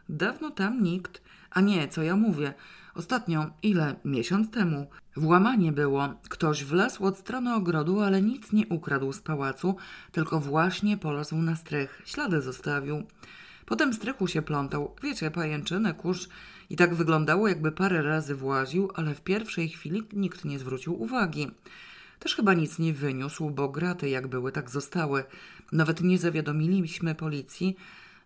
Dawno 0.09 0.50
tam 0.50 0.83
nikt. 0.83 1.22
A 1.50 1.61
nie, 1.61 1.88
co 1.88 2.02
ja 2.02 2.16
mówię. 2.16 2.55
Ostatnio, 2.96 3.50
ile? 3.62 3.96
Miesiąc 4.04 4.50
temu. 4.50 4.87
Włamanie 5.16 5.72
było. 5.72 6.09
Ktoś 6.28 6.64
wlazł 6.64 7.04
od 7.04 7.18
strony 7.18 7.54
ogrodu, 7.54 8.00
ale 8.00 8.22
nic 8.22 8.52
nie 8.52 8.66
ukradł 8.66 9.12
z 9.12 9.20
pałacu, 9.20 9.76
tylko 10.12 10.40
właśnie 10.40 10.96
polazł 10.96 11.37
na 11.37 11.56
strych. 11.56 12.02
Ślady 12.04 12.42
zostawił. 12.42 13.02
Potem 13.66 13.94
strychu 13.94 14.26
się 14.26 14.42
plątał. 14.42 14.94
Wiecie, 15.02 15.30
pajęczynę, 15.30 15.94
kurz. 15.94 16.28
I 16.70 16.76
tak 16.76 16.94
wyglądało, 16.94 17.48
jakby 17.48 17.72
parę 17.72 18.02
razy 18.02 18.35
właził, 18.35 18.90
ale 18.94 19.14
w 19.14 19.20
pierwszej 19.20 19.68
chwili 19.68 20.02
nikt 20.12 20.44
nie 20.44 20.59
zwrócił 20.59 21.02
uwagi. 21.02 21.50
Też 22.18 22.37
chyba 22.37 22.54
nic 22.54 22.78
nie 22.78 22.92
wyniósł, 22.92 23.50
bo 23.50 23.68
graty 23.68 24.09
jak 24.09 24.26
były, 24.26 24.52
tak 24.52 24.70
zostały. 24.70 25.24
Nawet 25.72 26.00
nie 26.00 26.18
zawiadomiliśmy 26.18 27.14
policji, 27.14 27.76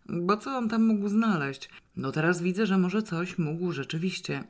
bo 0.09 0.37
co 0.37 0.56
on 0.56 0.68
tam 0.68 0.87
mógł 0.87 1.09
znaleźć? 1.09 1.68
No 1.96 2.12
teraz 2.12 2.42
widzę, 2.42 2.66
że 2.66 2.78
może 2.78 3.02
coś 3.02 3.38
mógł 3.38 3.72
rzeczywiście. 3.72 4.44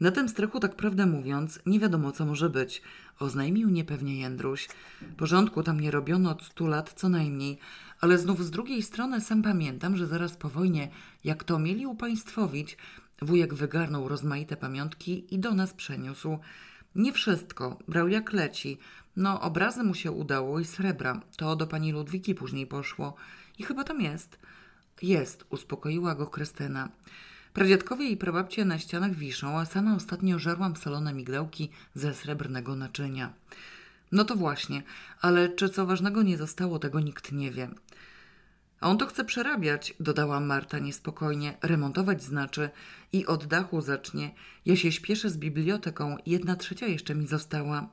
Na 0.00 0.10
tym 0.10 0.28
strychu, 0.28 0.60
tak 0.60 0.76
prawdę 0.76 1.06
mówiąc, 1.06 1.60
nie 1.66 1.80
wiadomo 1.80 2.12
co 2.12 2.26
może 2.26 2.50
być, 2.50 2.82
oznajmił 3.18 3.68
niepewnie 3.68 4.20
Jędruś. 4.20 4.68
Porządku 5.16 5.62
tam 5.62 5.80
nie 5.80 5.90
robiono 5.90 6.30
od 6.30 6.42
stu 6.42 6.66
lat 6.66 6.92
co 6.96 7.08
najmniej, 7.08 7.58
ale 8.00 8.18
znów 8.18 8.44
z 8.44 8.50
drugiej 8.50 8.82
strony 8.82 9.20
sam 9.20 9.42
pamiętam, 9.42 9.96
że 9.96 10.06
zaraz 10.06 10.36
po 10.36 10.48
wojnie, 10.48 10.88
jak 11.24 11.44
to 11.44 11.58
mieli 11.58 11.86
upaństwowić, 11.86 12.76
wujek 13.22 13.54
wygarnął 13.54 14.08
rozmaite 14.08 14.56
pamiątki 14.56 15.34
i 15.34 15.38
do 15.38 15.54
nas 15.54 15.74
przeniósł. 15.74 16.38
Nie 16.94 17.12
wszystko, 17.12 17.78
brał 17.88 18.08
jak 18.08 18.32
leci. 18.32 18.78
No, 19.16 19.40
obrazy 19.40 19.84
mu 19.84 19.94
się 19.94 20.12
udało 20.12 20.60
i 20.60 20.64
srebra. 20.64 21.20
To 21.36 21.56
do 21.56 21.66
pani 21.66 21.92
Ludwiki 21.92 22.34
później 22.34 22.66
poszło. 22.66 23.14
I 23.58 23.62
chyba 23.62 23.84
tam 23.84 24.00
jest. 24.00 24.38
Jest, 25.02 25.44
uspokoiła 25.50 26.14
go 26.14 26.26
Krystyna. 26.26 26.88
Pradziadkowie 27.56 28.08
i 28.08 28.16
prababcie 28.16 28.64
na 28.64 28.78
ścianach 28.78 29.14
wiszą, 29.14 29.58
a 29.58 29.64
sama 29.64 29.96
ostatnio 29.96 30.38
żarłam 30.38 30.76
solone 30.76 31.14
migdałki 31.14 31.70
ze 31.94 32.14
srebrnego 32.14 32.76
naczynia. 32.76 33.32
No 34.12 34.24
to 34.24 34.36
właśnie, 34.36 34.82
ale 35.20 35.48
czy 35.48 35.68
co 35.68 35.86
ważnego 35.86 36.22
nie 36.22 36.36
zostało, 36.36 36.78
tego 36.78 37.00
nikt 37.00 37.32
nie 37.32 37.50
wie. 37.50 37.68
A 38.80 38.88
on 38.88 38.98
to 38.98 39.06
chce 39.06 39.24
przerabiać, 39.24 39.94
dodała 40.00 40.40
Marta 40.40 40.78
niespokojnie. 40.78 41.56
Remontować 41.62 42.22
znaczy 42.22 42.70
i 43.12 43.26
od 43.26 43.46
dachu 43.46 43.80
zacznie. 43.80 44.34
Ja 44.66 44.76
się 44.76 44.92
śpieszę 44.92 45.30
z 45.30 45.36
biblioteką, 45.36 46.16
jedna 46.26 46.56
trzecia 46.56 46.86
jeszcze 46.86 47.14
mi 47.14 47.26
została. 47.26 47.88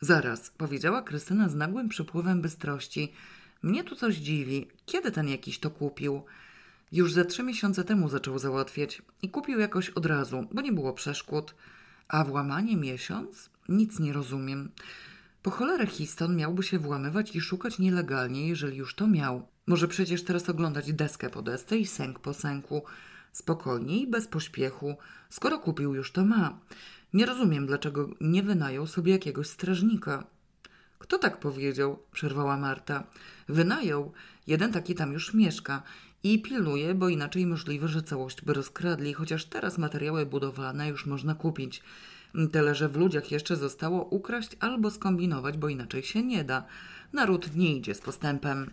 Zaraz, 0.00 0.50
powiedziała 0.50 1.02
Krystyna 1.02 1.48
z 1.48 1.54
nagłym 1.54 1.88
przypływem 1.88 2.42
bystrości. 2.42 3.12
Mnie 3.62 3.84
tu 3.84 3.96
coś 3.96 4.14
dziwi. 4.14 4.68
Kiedy 4.86 5.12
ten 5.12 5.28
jakiś 5.28 5.58
to 5.58 5.70
kupił? 5.70 6.22
Już 6.92 7.12
ze 7.12 7.24
trzy 7.24 7.42
miesiące 7.42 7.84
temu 7.84 8.08
zaczął 8.08 8.38
załatwiać 8.38 9.02
i 9.22 9.30
kupił 9.30 9.58
jakoś 9.58 9.90
od 9.90 10.06
razu, 10.06 10.46
bo 10.52 10.60
nie 10.60 10.72
było 10.72 10.92
przeszkód. 10.92 11.54
A 12.08 12.24
włamanie 12.24 12.76
miesiąc? 12.76 13.50
Nic 13.68 13.98
nie 13.98 14.12
rozumiem. 14.12 14.70
Po 15.42 15.50
cholerę 15.50 15.86
Histon 15.86 16.36
miałby 16.36 16.62
się 16.62 16.78
włamywać 16.78 17.36
i 17.36 17.40
szukać 17.40 17.78
nielegalnie, 17.78 18.48
jeżeli 18.48 18.76
już 18.76 18.94
to 18.94 19.06
miał. 19.06 19.48
Może 19.66 19.88
przecież 19.88 20.24
teraz 20.24 20.48
oglądać 20.48 20.92
deskę 20.92 21.30
po 21.30 21.42
desce 21.42 21.78
i 21.78 21.86
sęk 21.86 22.18
po 22.18 22.34
sęku. 22.34 22.82
Spokojnie 23.32 24.00
i 24.02 24.06
bez 24.06 24.28
pośpiechu. 24.28 24.96
Skoro 25.30 25.58
kupił, 25.58 25.94
już 25.94 26.12
to 26.12 26.24
ma. 26.24 26.58
Nie 27.12 27.26
rozumiem, 27.26 27.66
dlaczego 27.66 28.08
nie 28.20 28.42
wynajął 28.42 28.86
sobie 28.86 29.12
jakiegoś 29.12 29.46
strażnika. 29.46 30.26
Kto 30.98 31.18
tak 31.18 31.40
powiedział? 31.40 31.98
przerwała 32.12 32.56
Marta. 32.56 33.04
Wynajął. 33.48 34.12
Jeden 34.46 34.72
taki 34.72 34.94
tam 34.94 35.12
już 35.12 35.34
mieszka 35.34 35.82
i 36.22 36.42
pilnuje, 36.42 36.94
bo 36.94 37.08
inaczej 37.08 37.46
możliwe, 37.46 37.88
że 37.88 38.02
całość 38.02 38.42
by 38.42 38.54
rozkradli, 38.54 39.14
chociaż 39.14 39.44
teraz 39.44 39.78
materiały 39.78 40.26
budowlane 40.26 40.88
już 40.88 41.06
można 41.06 41.34
kupić. 41.34 41.82
Tyle, 42.52 42.74
że 42.74 42.88
w 42.88 42.96
ludziach 42.96 43.30
jeszcze 43.30 43.56
zostało 43.56 44.04
ukraść 44.04 44.50
albo 44.60 44.90
skombinować, 44.90 45.58
bo 45.58 45.68
inaczej 45.68 46.02
się 46.02 46.22
nie 46.22 46.44
da. 46.44 46.64
Naród 47.12 47.56
nie 47.56 47.76
idzie 47.76 47.94
z 47.94 48.00
postępem. 48.00 48.70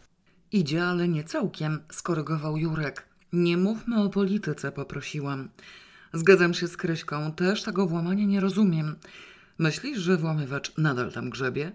Idzie, 0.52 0.86
ale 0.86 1.08
nie 1.08 1.24
całkiem, 1.24 1.80
skorygował 1.92 2.58
Jurek. 2.58 3.06
Nie 3.34 3.58
mówmy 3.58 4.04
o 4.04 4.10
polityce, 4.10 4.72
poprosiłam. 4.72 5.50
Zgadzam 6.14 6.54
się 6.54 6.68
z 6.68 6.78
Kryśką, 6.78 7.32
też 7.32 7.64
tego 7.64 7.88
włamania 7.88 8.26
nie 8.26 8.40
rozumiem. 8.40 8.96
Myślisz, 9.58 10.00
że 10.00 10.18
włamywacz 10.18 10.78
nadal 10.78 11.12
tam 11.12 11.30
grzebie? 11.30 11.72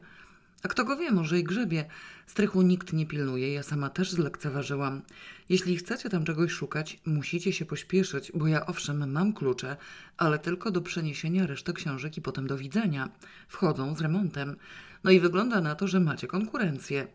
A 0.62 0.68
kto 0.68 0.84
go 0.84 0.96
wie, 0.96 1.10
może 1.10 1.38
i 1.38 1.44
grzebie. 1.44 1.84
Strychu 2.26 2.62
nikt 2.62 2.92
nie 2.92 3.06
pilnuje, 3.06 3.52
ja 3.52 3.62
sama 3.62 3.90
też 3.90 4.10
zlekceważyłam. 4.10 5.02
Jeśli 5.48 5.76
chcecie 5.76 6.10
tam 6.10 6.24
czegoś 6.24 6.52
szukać, 6.52 7.00
musicie 7.06 7.52
się 7.52 7.64
pośpieszyć, 7.64 8.32
bo 8.34 8.46
ja 8.46 8.66
owszem 8.66 9.12
mam 9.12 9.32
klucze, 9.32 9.76
ale 10.16 10.38
tylko 10.38 10.70
do 10.70 10.80
przeniesienia 10.80 11.46
reszty 11.46 11.72
książek 11.72 12.16
i 12.16 12.22
potem 12.22 12.46
do 12.46 12.58
widzenia. 12.58 13.08
Wchodzą 13.48 13.96
z 13.96 14.00
remontem. 14.00 14.56
No 15.04 15.10
i 15.10 15.20
wygląda 15.20 15.60
na 15.60 15.74
to, 15.74 15.88
że 15.88 16.00
macie 16.00 16.26
konkurencję. 16.26 17.06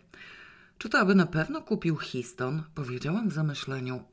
Czy 0.77 0.89
to 0.89 0.99
aby 0.99 1.15
na 1.15 1.25
pewno 1.25 1.61
kupił 1.61 1.97
Histon? 1.97 2.63
Powiedziałam 2.75 3.29
w 3.29 3.33
zamyśleniu. 3.33 4.03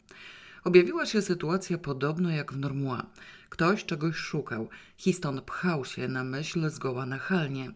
Objawiła 0.65 1.07
się 1.07 1.23
sytuacja 1.23 1.79
podobna 1.79 2.35
jak 2.35 2.53
w 2.53 2.59
Normua. 2.59 3.07
Ktoś 3.49 3.85
czegoś 3.85 4.17
szukał. 4.17 4.69
Histon 4.97 5.43
pchał 5.43 5.85
się 5.85 6.09
na 6.09 6.25
myśl 6.25 6.71
zgoła 6.71 7.07
nachalnie. 7.07 7.73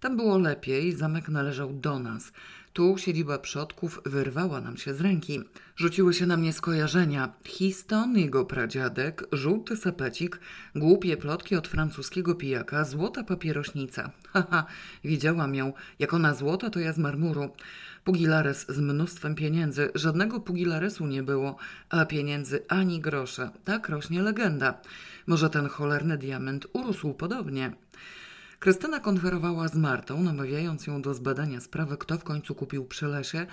Tam 0.00 0.16
było 0.16 0.38
lepiej, 0.38 0.92
zamek 0.92 1.28
należał 1.28 1.72
do 1.72 1.98
nas. 1.98 2.32
Tu 2.72 2.98
siedziba 2.98 3.38
przodków 3.38 4.00
wyrwała 4.06 4.60
nam 4.60 4.76
się 4.76 4.94
z 4.94 5.00
ręki. 5.00 5.40
Rzuciły 5.76 6.14
się 6.14 6.26
na 6.26 6.36
mnie 6.36 6.52
skojarzenia. 6.52 7.32
Histon, 7.44 8.16
jego 8.16 8.44
pradziadek, 8.44 9.24
żółty 9.32 9.76
sapecik, 9.76 10.40
głupie 10.76 11.16
plotki 11.16 11.56
od 11.56 11.68
francuskiego 11.68 12.34
pijaka, 12.34 12.84
złota 12.84 13.24
papierośnica. 13.24 14.10
Haha, 14.32 14.66
widziałam 15.04 15.54
ją. 15.54 15.72
Jak 15.98 16.14
ona 16.14 16.34
złota, 16.34 16.70
to 16.70 16.80
ja 16.80 16.92
z 16.92 16.98
marmuru. 16.98 17.50
Pugilares 18.04 18.66
z 18.68 18.78
mnóstwem 18.78 19.34
pieniędzy. 19.34 19.90
Żadnego 19.94 20.40
pugilaresu 20.40 21.06
nie 21.06 21.22
było, 21.22 21.56
a 21.90 22.04
pieniędzy 22.04 22.64
ani 22.68 23.00
grosza. 23.00 23.50
Tak 23.64 23.88
rośnie 23.88 24.22
legenda. 24.22 24.80
Może 25.26 25.50
ten 25.50 25.68
cholerny 25.68 26.18
diament 26.18 26.66
urósł 26.72 27.14
podobnie. 27.14 27.72
Krystyna 28.58 29.00
konferowała 29.00 29.68
z 29.68 29.74
Martą, 29.74 30.22
namawiając 30.22 30.86
ją 30.86 31.02
do 31.02 31.14
zbadania 31.14 31.60
sprawy, 31.60 31.96
kto 31.96 32.18
w 32.18 32.24
końcu 32.24 32.54
kupił 32.54 32.84
przy 32.84 33.06
lesie, 33.06 33.46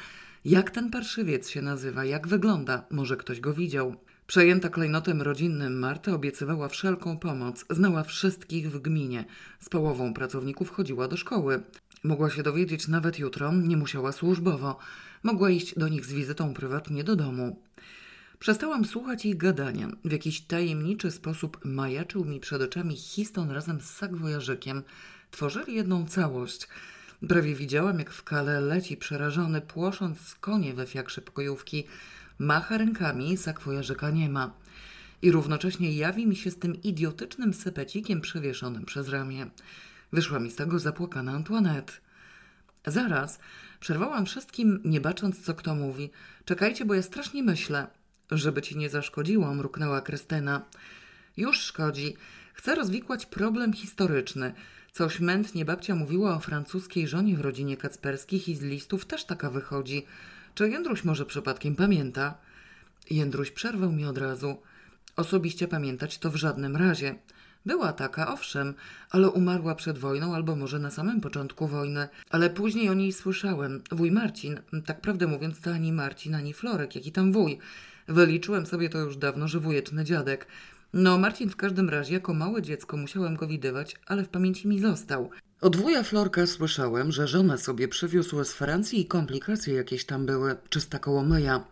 jak 0.45 0.71
ten 0.71 0.89
parszywiec 0.89 1.49
się 1.49 1.61
nazywa, 1.61 2.05
jak 2.05 2.27
wygląda, 2.27 2.85
może 2.91 3.17
ktoś 3.17 3.39
go 3.39 3.53
widział. 3.53 3.95
Przejęta 4.27 4.69
klejnotem 4.69 5.21
rodzinnym 5.21 5.79
Marta 5.79 6.13
obiecywała 6.13 6.67
wszelką 6.69 7.17
pomoc, 7.17 7.65
znała 7.69 8.03
wszystkich 8.03 8.71
w 8.71 8.79
gminie. 8.79 9.25
Z 9.59 9.69
połową 9.69 10.13
pracowników 10.13 10.69
chodziła 10.69 11.07
do 11.07 11.17
szkoły. 11.17 11.63
Mogła 12.03 12.29
się 12.29 12.43
dowiedzieć 12.43 12.87
nawet 12.87 13.19
jutro, 13.19 13.53
nie 13.53 13.77
musiała 13.77 14.11
służbowo. 14.11 14.77
Mogła 15.23 15.49
iść 15.49 15.79
do 15.79 15.87
nich 15.87 16.05
z 16.05 16.13
wizytą 16.13 16.53
prywatnie 16.53 17.03
do 17.03 17.15
domu. 17.15 17.61
Przestałam 18.39 18.85
słuchać 18.85 19.25
ich 19.25 19.37
gadania. 19.37 19.87
W 20.05 20.11
jakiś 20.11 20.41
tajemniczy 20.41 21.11
sposób 21.11 21.65
majaczył 21.65 22.25
mi 22.25 22.39
przed 22.39 22.61
oczami 22.61 22.95
Histon 22.95 23.51
razem 23.51 23.81
z 23.81 23.89
Sagwojarzykiem. 23.89 24.83
Tworzyli 25.31 25.75
jedną 25.75 26.05
całość. 26.05 26.67
Prawie 27.27 27.55
widziałam, 27.55 27.99
jak 27.99 28.11
w 28.11 28.23
kale 28.23 28.61
leci 28.61 28.97
przerażony, 28.97 29.61
płosząc 29.61 30.35
konie 30.35 30.73
we 30.73 30.87
fiakrze 30.87 31.21
pokojówki. 31.21 31.83
Macha 32.39 32.77
rękami, 32.77 33.37
Sagwojarzyka 33.37 34.09
nie 34.09 34.29
ma. 34.29 34.53
I 35.21 35.31
równocześnie 35.31 35.93
jawi 35.93 36.27
mi 36.27 36.35
się 36.35 36.51
z 36.51 36.59
tym 36.59 36.81
idiotycznym 36.81 37.53
sepecikiem 37.53 38.21
przewieszonym 38.21 38.85
przez 38.85 39.09
ramię. 39.09 39.47
Wyszła 40.13 40.39
mi 40.39 40.51
z 40.51 40.55
tego 40.55 40.79
zapłakana 40.79 41.31
Antoinette. 41.31 41.93
Zaraz 42.87 43.39
przerwałam 43.79 44.25
wszystkim, 44.25 44.79
nie 44.85 45.01
bacząc, 45.01 45.41
co 45.41 45.53
kto 45.53 45.75
mówi. 45.75 46.09
Czekajcie, 46.45 46.85
bo 46.85 46.93
ja 46.93 47.01
strasznie 47.01 47.43
myślę. 47.43 47.87
Żeby 48.31 48.61
ci 48.61 48.77
nie 48.77 48.89
zaszkodziło, 48.89 49.53
mruknęła 49.53 50.01
Krystyna. 50.01 50.61
Już 51.37 51.59
szkodzi. 51.59 52.15
Chcę 52.53 52.75
rozwikłać 52.75 53.25
problem 53.25 53.73
historyczny. 53.73 54.53
Coś 54.91 55.19
mętnie 55.19 55.65
babcia 55.65 55.95
mówiła 55.95 56.35
o 56.35 56.39
francuskiej 56.39 57.07
żonie 57.07 57.37
w 57.37 57.41
rodzinie 57.41 57.77
Kacperskich 57.77 58.49
i 58.49 58.55
z 58.55 58.61
listów 58.61 59.05
też 59.05 59.25
taka 59.25 59.49
wychodzi. 59.49 60.05
Czy 60.55 60.69
Jędruś 60.69 61.03
może 61.03 61.25
przypadkiem 61.25 61.75
pamięta? 61.75 62.37
Jędruś 63.09 63.51
przerwał 63.51 63.91
mi 63.91 64.05
od 64.05 64.17
razu. 64.17 64.57
Osobiście 65.15 65.67
pamiętać 65.67 66.17
to 66.17 66.31
w 66.31 66.35
żadnym 66.35 66.75
razie. 66.75 67.15
Była 67.65 67.93
taka, 67.93 68.33
owszem, 68.33 68.73
ale 69.09 69.29
umarła 69.29 69.75
przed 69.75 69.97
wojną 69.97 70.35
albo 70.35 70.55
może 70.55 70.79
na 70.79 70.91
samym 70.91 71.21
początku 71.21 71.67
wojny. 71.67 72.07
Ale 72.29 72.49
później 72.49 72.89
o 72.89 72.93
niej 72.93 73.13
słyszałem. 73.13 73.81
Wuj 73.91 74.11
Marcin, 74.11 74.59
tak 74.85 75.01
prawdę 75.01 75.27
mówiąc 75.27 75.61
to 75.61 75.71
ani 75.71 75.93
Marcin, 75.93 76.35
ani 76.35 76.53
Florek, 76.53 76.95
jaki 76.95 77.11
tam 77.11 77.31
wuj. 77.31 77.57
Wyliczyłem 78.07 78.65
sobie 78.65 78.89
to 78.89 78.97
już 78.97 79.17
dawno, 79.17 79.47
że 79.47 79.59
wujeczny 79.59 80.03
dziadek. 80.03 80.47
No, 80.93 81.17
Marcin 81.17 81.49
w 81.49 81.55
każdym 81.55 81.89
razie 81.89 82.13
jako 82.13 82.33
małe 82.33 82.61
dziecko 82.61 82.97
musiałem 82.97 83.35
go 83.35 83.47
widywać, 83.47 83.95
ale 84.05 84.23
w 84.23 84.29
pamięci 84.29 84.67
mi 84.67 84.79
został. 84.79 85.29
Od 85.61 85.75
wuja 85.75 86.03
Florka 86.03 86.47
słyszałem, 86.47 87.11
że 87.11 87.27
żona 87.27 87.57
sobie 87.57 87.87
przywiózł 87.87 88.43
z 88.43 88.53
Francji 88.53 89.01
i 89.01 89.05
komplikacje 89.05 89.73
jakieś 89.73 90.05
tam 90.05 90.25
były, 90.25 90.55
czysta 90.69 90.99
kołomyja. 90.99 91.63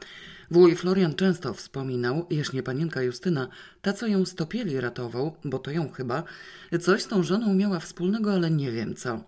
Wuj 0.51 0.75
Florian 0.75 1.15
często 1.15 1.53
wspominał, 1.53 2.27
jaśnie 2.29 2.63
panienka 2.63 3.01
Justyna, 3.01 3.47
ta 3.81 3.93
co 3.93 4.07
ją 4.07 4.25
stopieli 4.25 4.81
ratował, 4.81 5.35
bo 5.45 5.59
to 5.59 5.71
ją 5.71 5.89
chyba, 5.89 6.23
coś 6.81 7.01
z 7.01 7.07
tą 7.07 7.23
żoną 7.23 7.53
miała 7.53 7.79
wspólnego, 7.79 8.33
ale 8.33 8.51
nie 8.51 8.71
wiem 8.71 8.95
co. 8.95 9.23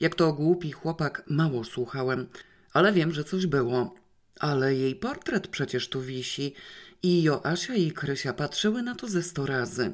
Jak 0.00 0.14
to 0.14 0.32
głupi 0.32 0.72
chłopak, 0.72 1.24
mało 1.28 1.64
słuchałem, 1.64 2.26
ale 2.72 2.92
wiem, 2.92 3.12
że 3.12 3.24
coś 3.24 3.46
było. 3.46 3.94
Ale 4.40 4.74
jej 4.74 4.94
portret 4.94 5.48
przecież 5.48 5.88
tu 5.88 6.02
wisi 6.02 6.54
i 7.02 7.22
Joasia 7.22 7.74
i 7.74 7.92
Krysia 7.92 8.32
patrzyły 8.32 8.82
na 8.82 8.94
to 8.94 9.08
ze 9.08 9.22
sto 9.22 9.46
razy. 9.46 9.92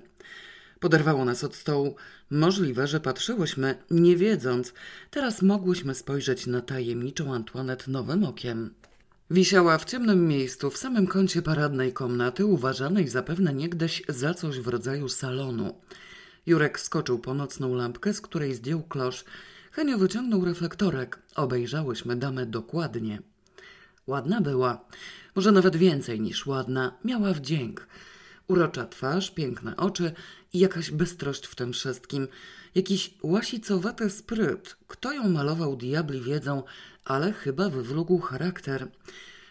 Poderwało 0.80 1.24
nas 1.24 1.44
od 1.44 1.54
stołu. 1.54 1.96
Możliwe, 2.30 2.86
że 2.86 3.00
patrzyłyśmy, 3.00 3.74
nie 3.90 4.16
wiedząc. 4.16 4.72
Teraz 5.10 5.42
mogłyśmy 5.42 5.94
spojrzeć 5.94 6.46
na 6.46 6.60
tajemniczą 6.60 7.34
Antoinette 7.34 7.90
nowym 7.90 8.24
okiem. 8.24 8.74
Wisiała 9.30 9.78
w 9.78 9.84
ciemnym 9.84 10.28
miejscu, 10.28 10.70
w 10.70 10.76
samym 10.76 11.06
kącie 11.06 11.42
paradnej 11.42 11.92
komnaty, 11.92 12.46
uważanej 12.46 13.08
zapewne 13.08 13.54
niegdyś 13.54 14.02
za 14.08 14.34
coś 14.34 14.60
w 14.60 14.68
rodzaju 14.68 15.08
salonu. 15.08 15.80
Jurek 16.46 16.80
skoczył 16.80 17.18
po 17.18 17.34
nocną 17.34 17.74
lampkę, 17.74 18.14
z 18.14 18.20
której 18.20 18.54
zdjął 18.54 18.82
klosz. 18.82 19.24
Henio 19.72 19.98
wyciągnął 19.98 20.44
reflektorek. 20.44 21.18
Obejrzałyśmy 21.34 22.16
damę 22.16 22.46
dokładnie. 22.46 23.31
Ładna 24.06 24.40
była, 24.40 24.84
może 25.36 25.52
nawet 25.52 25.76
więcej 25.76 26.20
niż 26.20 26.46
ładna, 26.46 26.98
miała 27.04 27.32
wdzięk. 27.32 27.86
Urocza 28.48 28.86
twarz, 28.86 29.30
piękne 29.30 29.76
oczy 29.76 30.12
i 30.52 30.58
jakaś 30.58 30.90
bystrość 30.90 31.46
w 31.46 31.54
tym 31.54 31.72
wszystkim. 31.72 32.28
Jakiś 32.74 33.14
łasicowaty 33.22 34.10
spryt. 34.10 34.76
Kto 34.88 35.12
ją 35.12 35.28
malował, 35.28 35.76
diabli 35.76 36.20
wiedzą, 36.20 36.62
ale 37.04 37.32
chyba 37.32 37.68
wywlógł 37.70 38.18
charakter. 38.18 38.88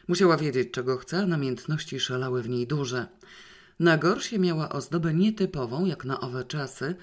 Musiała 0.08 0.38
wiedzieć, 0.38 0.72
czego 0.72 0.97
chce, 0.97 1.18
a 1.18 1.26
namiętności 1.26 1.99
szalały 1.99 2.43
w 2.43 2.49
niej 2.49 2.68
duże. 2.68 3.08
Na 3.80 3.97
gorsie 3.97 4.39
miała 4.39 4.70
ozdobę 4.70 5.14
nietypową, 5.14 5.86
jak 5.86 6.06
na 6.06 6.20
owe 6.20 6.45
czasy, 6.45 6.95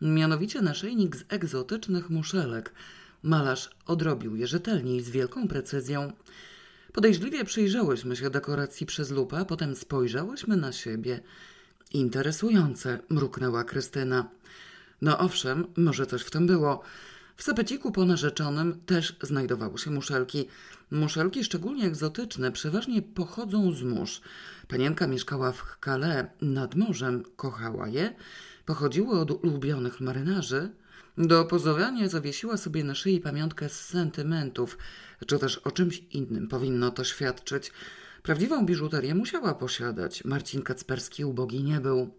mianowicie 0.00 0.62
naszyjnik 0.62 1.16
z 1.16 1.24
egzotycznych 1.28 2.10
muszelek. 2.10 2.72
Malarz 3.22 3.70
odrobił 3.86 4.36
je 4.36 4.46
rzetelnie 4.46 4.96
i 4.96 5.02
z 5.02 5.10
wielką 5.10 5.48
precyzją. 5.48 6.12
Podejrzliwie 6.96 7.44
przyjrzałyśmy 7.44 8.16
się 8.16 8.30
dekoracji 8.30 8.86
przez 8.86 9.10
lupę, 9.10 9.44
potem 9.48 9.76
spojrzałyśmy 9.76 10.56
na 10.56 10.72
siebie. 10.72 11.20
Interesujące, 11.92 12.98
mruknęła 13.08 13.64
Krystyna. 13.64 14.28
No 15.02 15.18
owszem, 15.18 15.66
może 15.76 16.06
coś 16.06 16.22
w 16.22 16.30
tym 16.30 16.46
było. 16.46 16.82
W 17.36 17.42
sapeciku 17.42 17.92
po 17.92 18.04
narzeczonym 18.04 18.80
też 18.86 19.16
znajdowały 19.22 19.78
się 19.78 19.90
muszelki. 19.90 20.48
Muszelki 20.90 21.44
szczególnie 21.44 21.84
egzotyczne, 21.84 22.52
przeważnie 22.52 23.02
pochodzą 23.02 23.72
z 23.72 23.82
mórz. 23.82 24.20
Panienka 24.68 25.06
mieszkała 25.06 25.52
w 25.52 25.78
Calais 25.84 26.26
nad 26.40 26.74
morzem, 26.74 27.22
kochała 27.36 27.88
je, 27.88 28.14
pochodziły 28.66 29.20
od 29.20 29.30
ulubionych 29.30 30.00
marynarzy. 30.00 30.70
Do 31.18 31.40
opozowania 31.40 32.08
zawiesiła 32.08 32.56
sobie 32.56 32.84
na 32.84 32.94
szyi 32.94 33.20
pamiątkę 33.20 33.68
z 33.68 33.80
sentymentów, 33.80 34.78
czy 35.26 35.38
też 35.38 35.58
o 35.58 35.70
czymś 35.70 36.02
innym 36.10 36.48
powinno 36.48 36.90
to 36.90 37.04
świadczyć. 37.04 37.72
Prawdziwą 38.22 38.66
biżuterię 38.66 39.14
musiała 39.14 39.54
posiadać. 39.54 40.24
Marcin 40.24 40.62
Kacperski 40.62 41.24
ubogi 41.24 41.64
nie 41.64 41.80
był. 41.80 42.10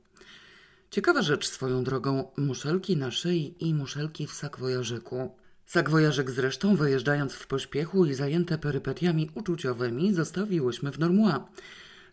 Ciekawa 0.91 1.22
rzecz 1.22 1.48
swoją 1.48 1.84
drogą, 1.84 2.32
muszelki 2.38 2.98
na 2.98 3.12
szyi 3.12 3.56
i 3.60 3.74
muszelki 3.74 4.28
w 4.28 4.34
sakwojarzyku. 4.34 5.36
Sakwojarzyk 5.66 6.32
zresztą, 6.32 6.76
wyjeżdżając 6.76 7.34
w 7.34 7.48
pośpiechu 7.48 8.06
i 8.06 8.14
zajęte 8.14 8.58
perypetiami 8.58 9.30
uczuciowymi, 9.36 10.14
zostawiłyśmy 10.14 10.91
w 10.91 11.00
Normua. 11.00 11.50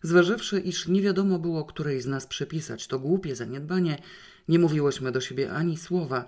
Zważywszy, 0.01 0.59
iż 0.59 0.87
nie 0.87 1.01
wiadomo 1.01 1.39
było, 1.39 1.65
której 1.65 2.01
z 2.01 2.05
nas 2.05 2.27
przypisać 2.27 2.87
to 2.87 2.99
głupie 2.99 3.35
zaniedbanie, 3.35 4.01
nie 4.47 4.59
mówiłyśmy 4.59 5.11
do 5.11 5.21
siebie 5.21 5.51
ani 5.51 5.77
słowa. 5.77 6.25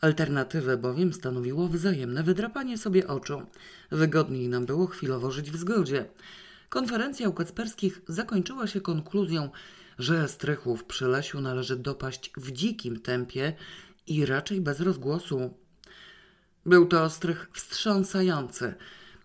Alternatywę 0.00 0.76
bowiem 0.76 1.12
stanowiło 1.12 1.68
wzajemne 1.68 2.22
wydrapanie 2.22 2.78
sobie 2.78 3.08
oczu. 3.08 3.42
Wygodniej 3.90 4.48
nam 4.48 4.66
było 4.66 4.86
chwilowo 4.86 5.30
żyć 5.30 5.50
w 5.50 5.56
zgodzie. 5.56 6.06
Konferencja 6.68 7.28
u 7.28 7.32
Kacperskich 7.32 8.00
zakończyła 8.08 8.66
się 8.66 8.80
konkluzją, 8.80 9.50
że 9.98 10.28
strychów 10.28 10.84
przy 10.84 11.06
Lesiu 11.06 11.40
należy 11.40 11.76
dopaść 11.76 12.32
w 12.36 12.52
dzikim 12.52 13.00
tempie 13.00 13.52
i 14.06 14.26
raczej 14.26 14.60
bez 14.60 14.80
rozgłosu. 14.80 15.54
Był 16.66 16.86
to 16.86 17.02
ostrych 17.02 17.50
wstrząsający. 17.52 18.74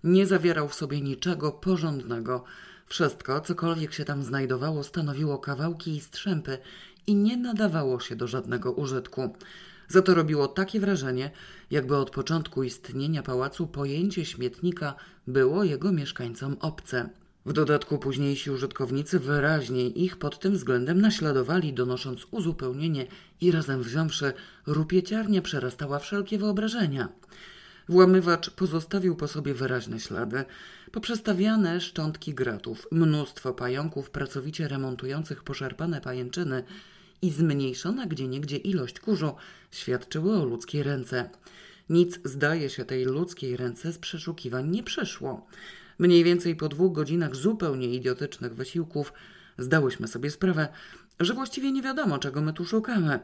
Nie 0.03 0.27
zawierał 0.27 0.69
w 0.69 0.75
sobie 0.75 1.01
niczego 1.01 1.51
porządnego. 1.51 2.43
Wszystko, 2.87 3.41
cokolwiek 3.41 3.93
się 3.93 4.05
tam 4.05 4.23
znajdowało, 4.23 4.83
stanowiło 4.83 5.37
kawałki 5.37 5.95
i 5.95 6.01
strzępy 6.01 6.57
i 7.07 7.15
nie 7.15 7.37
nadawało 7.37 7.99
się 7.99 8.15
do 8.15 8.27
żadnego 8.27 8.71
użytku. 8.71 9.35
Za 9.87 10.01
to 10.01 10.13
robiło 10.13 10.47
takie 10.47 10.79
wrażenie, 10.79 11.31
jakby 11.71 11.97
od 11.97 12.09
początku 12.09 12.63
istnienia 12.63 13.23
pałacu 13.23 13.67
pojęcie 13.67 14.25
śmietnika 14.25 14.95
było 15.27 15.63
jego 15.63 15.91
mieszkańcom 15.91 16.57
obce. 16.59 17.09
W 17.45 17.53
dodatku 17.53 17.97
późniejsi 17.97 18.51
użytkownicy 18.51 19.19
wyraźniej 19.19 20.03
ich 20.03 20.17
pod 20.17 20.39
tym 20.39 20.53
względem 20.53 21.01
naśladowali, 21.01 21.73
donosząc 21.73 22.27
uzupełnienie 22.31 23.07
i 23.41 23.51
razem 23.51 23.83
wziąwszy 23.83 24.33
rupieciarnia 24.67 25.41
przerastała 25.41 25.99
wszelkie 25.99 26.37
wyobrażenia. 26.37 27.09
Włamywacz 27.89 28.49
pozostawił 28.49 29.15
po 29.15 29.27
sobie 29.27 29.53
wyraźne 29.53 29.99
ślady, 29.99 30.45
poprzestawiane 30.91 31.81
szczątki 31.81 32.33
gratów, 32.33 32.87
mnóstwo 32.91 33.53
pająków 33.53 34.09
pracowicie 34.09 34.67
remontujących 34.67 35.43
poszarpane 35.43 36.01
pajęczyny 36.01 36.63
i 37.23 37.31
zmniejszona 37.31 38.05
gdzieniegdzie 38.05 38.57
ilość 38.57 38.99
kurzu 38.99 39.35
świadczyły 39.71 40.41
o 40.41 40.45
ludzkiej 40.45 40.83
ręce. 40.83 41.29
Nic, 41.89 42.19
zdaje 42.23 42.69
się, 42.69 42.85
tej 42.85 43.05
ludzkiej 43.05 43.57
ręce 43.57 43.93
z 43.93 43.97
przeszukiwań 43.97 44.69
nie 44.69 44.83
przeszło. 44.83 45.47
Mniej 45.99 46.23
więcej 46.23 46.55
po 46.55 46.69
dwóch 46.69 46.93
godzinach 46.93 47.35
zupełnie 47.35 47.87
idiotycznych 47.87 48.55
wysiłków 48.55 49.13
zdałyśmy 49.57 50.07
sobie 50.07 50.31
sprawę, 50.31 50.67
że 51.19 51.33
właściwie 51.33 51.71
nie 51.71 51.81
wiadomo, 51.81 52.19
czego 52.19 52.41
my 52.41 52.53
tu 52.53 52.65
szukamy. 52.65 53.19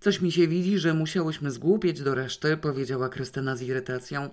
Coś 0.00 0.20
mi 0.20 0.32
się 0.32 0.48
widzi, 0.48 0.78
że 0.78 0.94
musiałyśmy 0.94 1.50
zgłupieć 1.50 2.02
do 2.02 2.14
reszty, 2.14 2.56
powiedziała 2.56 3.08
Krystyna 3.08 3.56
z 3.56 3.62
irytacją. 3.62 4.30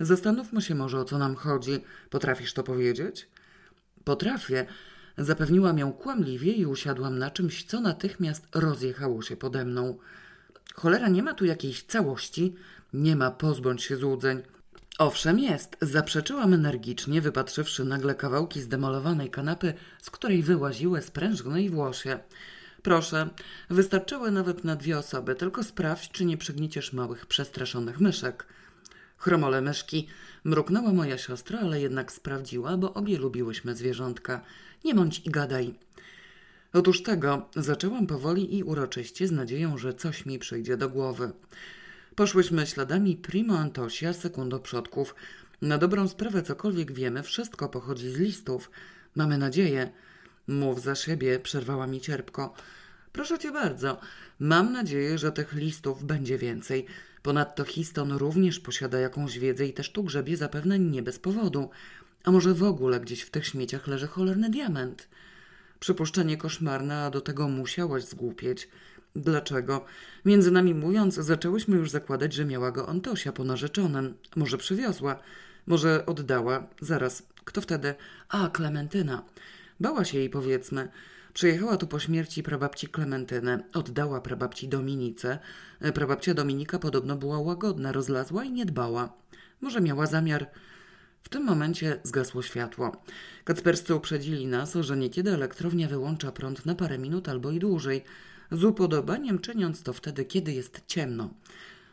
Zastanówmy 0.00 0.62
się 0.62 0.74
może, 0.74 1.00
o 1.00 1.04
co 1.04 1.18
nam 1.18 1.34
chodzi. 1.34 1.80
Potrafisz 2.10 2.52
to 2.52 2.62
powiedzieć? 2.62 3.28
Potrafię. 4.04 4.66
Zapewniłam 5.20 5.78
ją 5.78 5.92
kłamliwie 5.92 6.52
i 6.52 6.66
usiadłam 6.66 7.18
na 7.18 7.30
czymś, 7.30 7.64
co 7.64 7.80
natychmiast 7.80 8.46
rozjechało 8.54 9.22
się 9.22 9.36
pode 9.36 9.64
mną. 9.64 9.98
Cholera, 10.74 11.08
nie 11.08 11.22
ma 11.22 11.34
tu 11.34 11.44
jakiejś 11.44 11.82
całości. 11.82 12.54
Nie 12.92 13.16
ma, 13.16 13.30
pozbądź 13.30 13.82
się 13.82 13.96
złudzeń. 13.96 14.42
Owszem 14.98 15.38
jest, 15.38 15.76
zaprzeczyłam 15.80 16.54
energicznie, 16.54 17.20
wypatrzywszy 17.20 17.84
nagle 17.84 18.14
kawałki 18.14 18.60
zdemolowanej 18.60 19.30
kanapy, 19.30 19.74
z 20.02 20.10
której 20.10 20.42
wyłaziły 20.42 21.02
sprężne 21.02 21.62
i 21.62 21.70
włosie. 21.70 22.18
Proszę, 22.82 23.28
wystarczyły 23.70 24.30
nawet 24.30 24.64
na 24.64 24.76
dwie 24.76 24.98
osoby, 24.98 25.34
tylko 25.34 25.64
sprawdź, 25.64 26.10
czy 26.10 26.24
nie 26.24 26.36
przygnieciesz 26.36 26.92
małych, 26.92 27.26
przestraszonych 27.26 28.00
myszek. 28.00 28.46
Chromole 29.16 29.60
myszki, 29.60 30.06
mruknęła 30.44 30.92
moja 30.92 31.18
siostra, 31.18 31.58
ale 31.58 31.80
jednak 31.80 32.12
sprawdziła, 32.12 32.76
bo 32.76 32.94
obie 32.94 33.18
lubiłyśmy 33.18 33.76
zwierzątka. 33.76 34.40
Nie 34.84 34.94
bądź 34.94 35.18
i 35.18 35.30
gadaj. 35.30 35.74
Otóż 36.72 37.02
tego 37.02 37.48
zaczęłam 37.56 38.06
powoli 38.06 38.58
i 38.58 38.64
uroczyście 38.64 39.26
z 39.26 39.32
nadzieją, 39.32 39.78
że 39.78 39.94
coś 39.94 40.26
mi 40.26 40.38
przyjdzie 40.38 40.76
do 40.76 40.88
głowy. 40.88 41.32
Poszłyśmy 42.14 42.66
śladami 42.66 43.16
Primo 43.16 43.58
Antosia, 43.58 44.12
sekundo 44.12 44.58
przodków. 44.58 45.14
Na 45.62 45.78
dobrą 45.78 46.08
sprawę 46.08 46.42
cokolwiek 46.42 46.92
wiemy, 46.92 47.22
wszystko 47.22 47.68
pochodzi 47.68 48.10
z 48.10 48.18
listów. 48.18 48.70
Mamy 49.14 49.38
nadzieję. 49.38 49.90
Mów 50.48 50.82
za 50.82 50.94
siebie, 50.94 51.38
przerwała 51.38 51.86
mi 51.86 52.00
cierpko. 52.00 52.54
Proszę 53.12 53.38
cię 53.38 53.52
bardzo, 53.52 54.00
mam 54.40 54.72
nadzieję, 54.72 55.18
że 55.18 55.32
tych 55.32 55.52
listów 55.52 56.04
będzie 56.04 56.38
więcej. 56.38 56.86
Ponadto 57.22 57.64
Histon 57.64 58.12
również 58.12 58.60
posiada 58.60 59.00
jakąś 59.00 59.38
wiedzę 59.38 59.66
i 59.66 59.72
też 59.72 59.92
tu 59.92 60.04
grzebie 60.04 60.36
zapewne 60.36 60.78
nie 60.78 61.02
bez 61.02 61.18
powodu. 61.18 61.70
A 62.24 62.30
może 62.30 62.54
w 62.54 62.62
ogóle 62.62 63.00
gdzieś 63.00 63.22
w 63.22 63.30
tych 63.30 63.46
śmieciach 63.46 63.86
leży 63.86 64.06
cholerny 64.06 64.50
diament? 64.50 65.08
Przypuszczenie 65.80 66.36
koszmarne, 66.36 67.04
a 67.04 67.10
do 67.10 67.20
tego 67.20 67.48
musiałaś 67.48 68.04
zgłupieć. 68.04 68.68
Dlaczego? 69.16 69.84
Między 70.24 70.50
nami 70.50 70.74
mówiąc, 70.74 71.14
zaczęłyśmy 71.14 71.76
już 71.76 71.90
zakładać, 71.90 72.32
że 72.32 72.44
miała 72.44 72.72
go 72.72 72.88
Antosia 72.88 73.32
po 73.32 73.44
narzeczonym. 73.44 74.14
Może 74.36 74.58
przywiozła, 74.58 75.18
może 75.66 76.06
oddała. 76.06 76.66
Zaraz, 76.80 77.22
kto 77.44 77.60
wtedy? 77.60 77.94
A, 78.28 78.48
Klementyna. 78.48 79.22
Bała 79.80 80.04
się 80.04 80.18
jej, 80.18 80.30
powiedzmy. 80.30 80.88
Przyjechała 81.34 81.76
tu 81.76 81.86
po 81.86 81.98
śmierci 81.98 82.42
prababci 82.42 82.88
Klementyny, 82.88 83.62
oddała 83.74 84.20
prababci 84.20 84.68
Dominice. 84.68 85.38
Prababcia 85.94 86.34
Dominika 86.34 86.78
podobno 86.78 87.16
była 87.16 87.38
łagodna, 87.38 87.92
rozlazła 87.92 88.44
i 88.44 88.52
nie 88.52 88.66
dbała. 88.66 89.12
Może 89.60 89.80
miała 89.80 90.06
zamiar... 90.06 90.50
W 91.22 91.28
tym 91.28 91.44
momencie 91.44 92.00
zgasło 92.02 92.42
światło. 92.42 93.02
Kacperscy 93.44 93.94
uprzedzili 93.94 94.46
nas, 94.46 94.74
że 94.74 94.96
niekiedy 94.96 95.30
elektrownia 95.30 95.88
wyłącza 95.88 96.32
prąd 96.32 96.66
na 96.66 96.74
parę 96.74 96.98
minut 96.98 97.28
albo 97.28 97.50
i 97.50 97.58
dłużej, 97.58 98.04
z 98.52 98.64
upodobaniem 98.64 99.38
czyniąc 99.38 99.82
to 99.82 99.92
wtedy, 99.92 100.24
kiedy 100.24 100.52
jest 100.52 100.82
ciemno. 100.86 101.30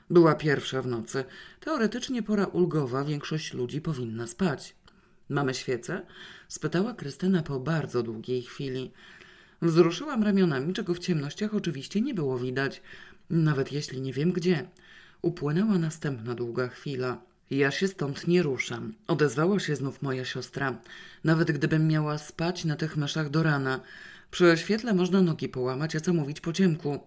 Była 0.09 0.36
pierwsza 0.36 0.82
w 0.82 0.88
nocy. 0.88 1.25
Teoretycznie 1.59 2.23
pora 2.23 2.45
ulgowa, 2.45 3.03
większość 3.03 3.53
ludzi 3.53 3.82
powinna 3.82 4.28
spać. 4.28 4.75
Mamy 5.30 5.53
świecę? 5.53 6.01
spytała 6.47 6.93
Krystyna 6.93 7.43
po 7.43 7.59
bardzo 7.59 8.03
długiej 8.03 8.41
chwili. 8.41 8.91
Wzruszyłam 9.61 10.23
ramionami, 10.23 10.73
czego 10.73 10.93
w 10.93 10.99
ciemnościach 10.99 11.53
oczywiście 11.53 12.01
nie 12.01 12.13
było 12.13 12.38
widać, 12.38 12.82
nawet 13.30 13.71
jeśli 13.71 14.01
nie 14.01 14.13
wiem 14.13 14.32
gdzie. 14.32 14.69
Upłynęła 15.21 15.78
następna 15.78 16.36
długa 16.36 16.67
chwila. 16.67 17.21
Ja 17.52 17.72
się 17.72 17.88
stąd 17.88 18.28
nie 18.28 18.43
ruszam. 18.43 18.93
Odezwała 19.08 19.60
się 19.60 19.76
znów 19.76 20.02
moja 20.02 20.26
siostra. 20.26 20.78
Nawet 21.24 21.52
gdybym 21.52 21.88
miała 21.88 22.18
spać 22.18 22.66
na 22.66 22.76
tych 22.76 22.98
myszach 22.98 23.30
do 23.30 23.43
rana. 23.43 23.80
Przy 24.32 24.58
świetle 24.58 24.93
można 24.93 25.22
nogi 25.22 25.50
połamać, 25.50 25.95
a 25.95 26.00
co 26.00 26.14
mówić 26.14 26.41
po 26.41 26.54
ciemku. 26.54 27.00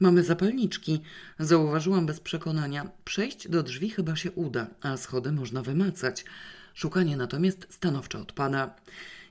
Mamy 0.00 0.22
zapalniczki, 0.22 1.00
zauważyłam 1.38 2.06
bez 2.06 2.20
przekonania. 2.20 2.90
Przejść 3.04 3.48
do 3.48 3.62
drzwi 3.62 3.90
chyba 3.90 4.16
się 4.16 4.32
uda, 4.32 4.66
a 4.82 4.96
schody 4.96 5.32
można 5.32 5.62
wymacać. 5.62 6.24
Szukanie 6.74 7.16
natomiast 7.16 7.66
stanowczo 7.70 8.20
odpada. 8.20 8.74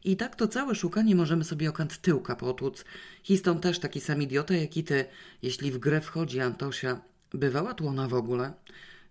I 0.04 0.18
tak 0.18 0.36
to 0.36 0.48
całe 0.48 0.76
szukanie 0.76 1.16
możemy 1.16 1.44
sobie 1.44 1.70
okant 1.70 2.02
tyłka 2.02 2.36
potłuc. 2.36 2.86
Histon 3.24 3.60
też 3.60 3.80
taki 3.80 4.02
sam 4.02 4.22
idiota 4.22 4.54
jak 4.54 4.78
i 4.78 4.84
ty, 4.84 5.06
jeśli 5.42 5.72
w 5.72 5.78
grę 5.78 6.02
wchodzi 6.02 6.40
Antosia. 6.40 7.02
Bywała 7.34 7.74
tu 7.74 7.88
ona 7.88 8.08
w 8.08 8.14
ogóle? 8.14 8.54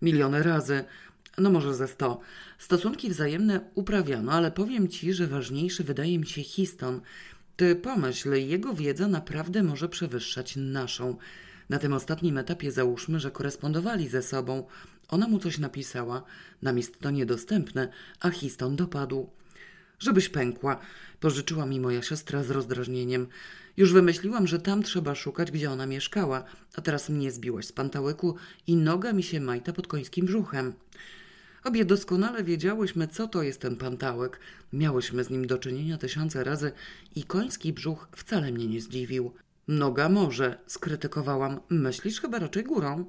Miliony 0.02 0.42
razy. 0.42 0.84
No 1.38 1.50
może 1.50 1.74
ze 1.74 1.88
sto. 1.88 2.20
Stosunki 2.58 3.10
wzajemne 3.10 3.60
uprawiano, 3.74 4.32
ale 4.32 4.50
powiem 4.50 4.88
ci, 4.88 5.12
że 5.12 5.26
ważniejszy 5.26 5.84
wydaje 5.84 6.18
mi 6.18 6.26
się 6.26 6.42
Histon. 6.42 7.00
Ty 7.56 7.76
pomyśl, 7.76 8.32
jego 8.32 8.74
wiedza 8.74 9.08
naprawdę 9.08 9.62
może 9.62 9.88
przewyższać 9.88 10.56
naszą. 10.56 11.16
Na 11.68 11.78
tym 11.78 11.92
ostatnim 11.92 12.38
etapie 12.38 12.72
załóżmy, 12.72 13.20
że 13.20 13.30
korespondowali 13.30 14.08
ze 14.08 14.22
sobą. 14.22 14.66
Ona 15.08 15.28
mu 15.28 15.38
coś 15.38 15.58
napisała, 15.58 16.22
nam 16.62 16.76
jest 16.76 17.00
to 17.00 17.10
niedostępne, 17.10 17.88
a 18.20 18.30
Histon 18.30 18.76
dopadł. 18.76 19.30
Żebyś 19.98 20.28
pękła, 20.28 20.80
pożyczyła 21.20 21.66
mi 21.66 21.80
moja 21.80 22.02
siostra 22.02 22.42
z 22.44 22.50
rozdrażnieniem. 22.50 23.26
Już 23.76 23.92
wymyśliłam, 23.92 24.46
że 24.46 24.58
tam 24.58 24.82
trzeba 24.82 25.14
szukać, 25.14 25.50
gdzie 25.50 25.70
ona 25.70 25.86
mieszkała, 25.86 26.44
a 26.76 26.80
teraz 26.80 27.08
mnie 27.08 27.32
zbiłaś 27.32 27.66
z 27.66 27.72
pantałyku 27.72 28.36
i 28.66 28.76
noga 28.76 29.12
mi 29.12 29.22
się 29.22 29.40
majta 29.40 29.72
pod 29.72 29.86
końskim 29.86 30.26
brzuchem. 30.26 30.72
Obie 31.66 31.84
doskonale 31.84 32.44
wiedziałyśmy, 32.44 33.08
co 33.08 33.28
to 33.28 33.42
jest 33.42 33.60
ten 33.60 33.76
pantałek. 33.76 34.40
Miałyśmy 34.72 35.24
z 35.24 35.30
nim 35.30 35.46
do 35.46 35.58
czynienia 35.58 35.98
tysiące 35.98 36.44
razy 36.44 36.72
i 37.14 37.24
koński 37.24 37.72
brzuch 37.72 38.08
wcale 38.12 38.52
mnie 38.52 38.66
nie 38.66 38.80
zdziwił. 38.80 39.32
Noga 39.68 40.08
może, 40.08 40.58
skrytykowałam. 40.66 41.60
Myślisz 41.68 42.20
chyba 42.20 42.38
raczej 42.38 42.64
górą. 42.64 43.04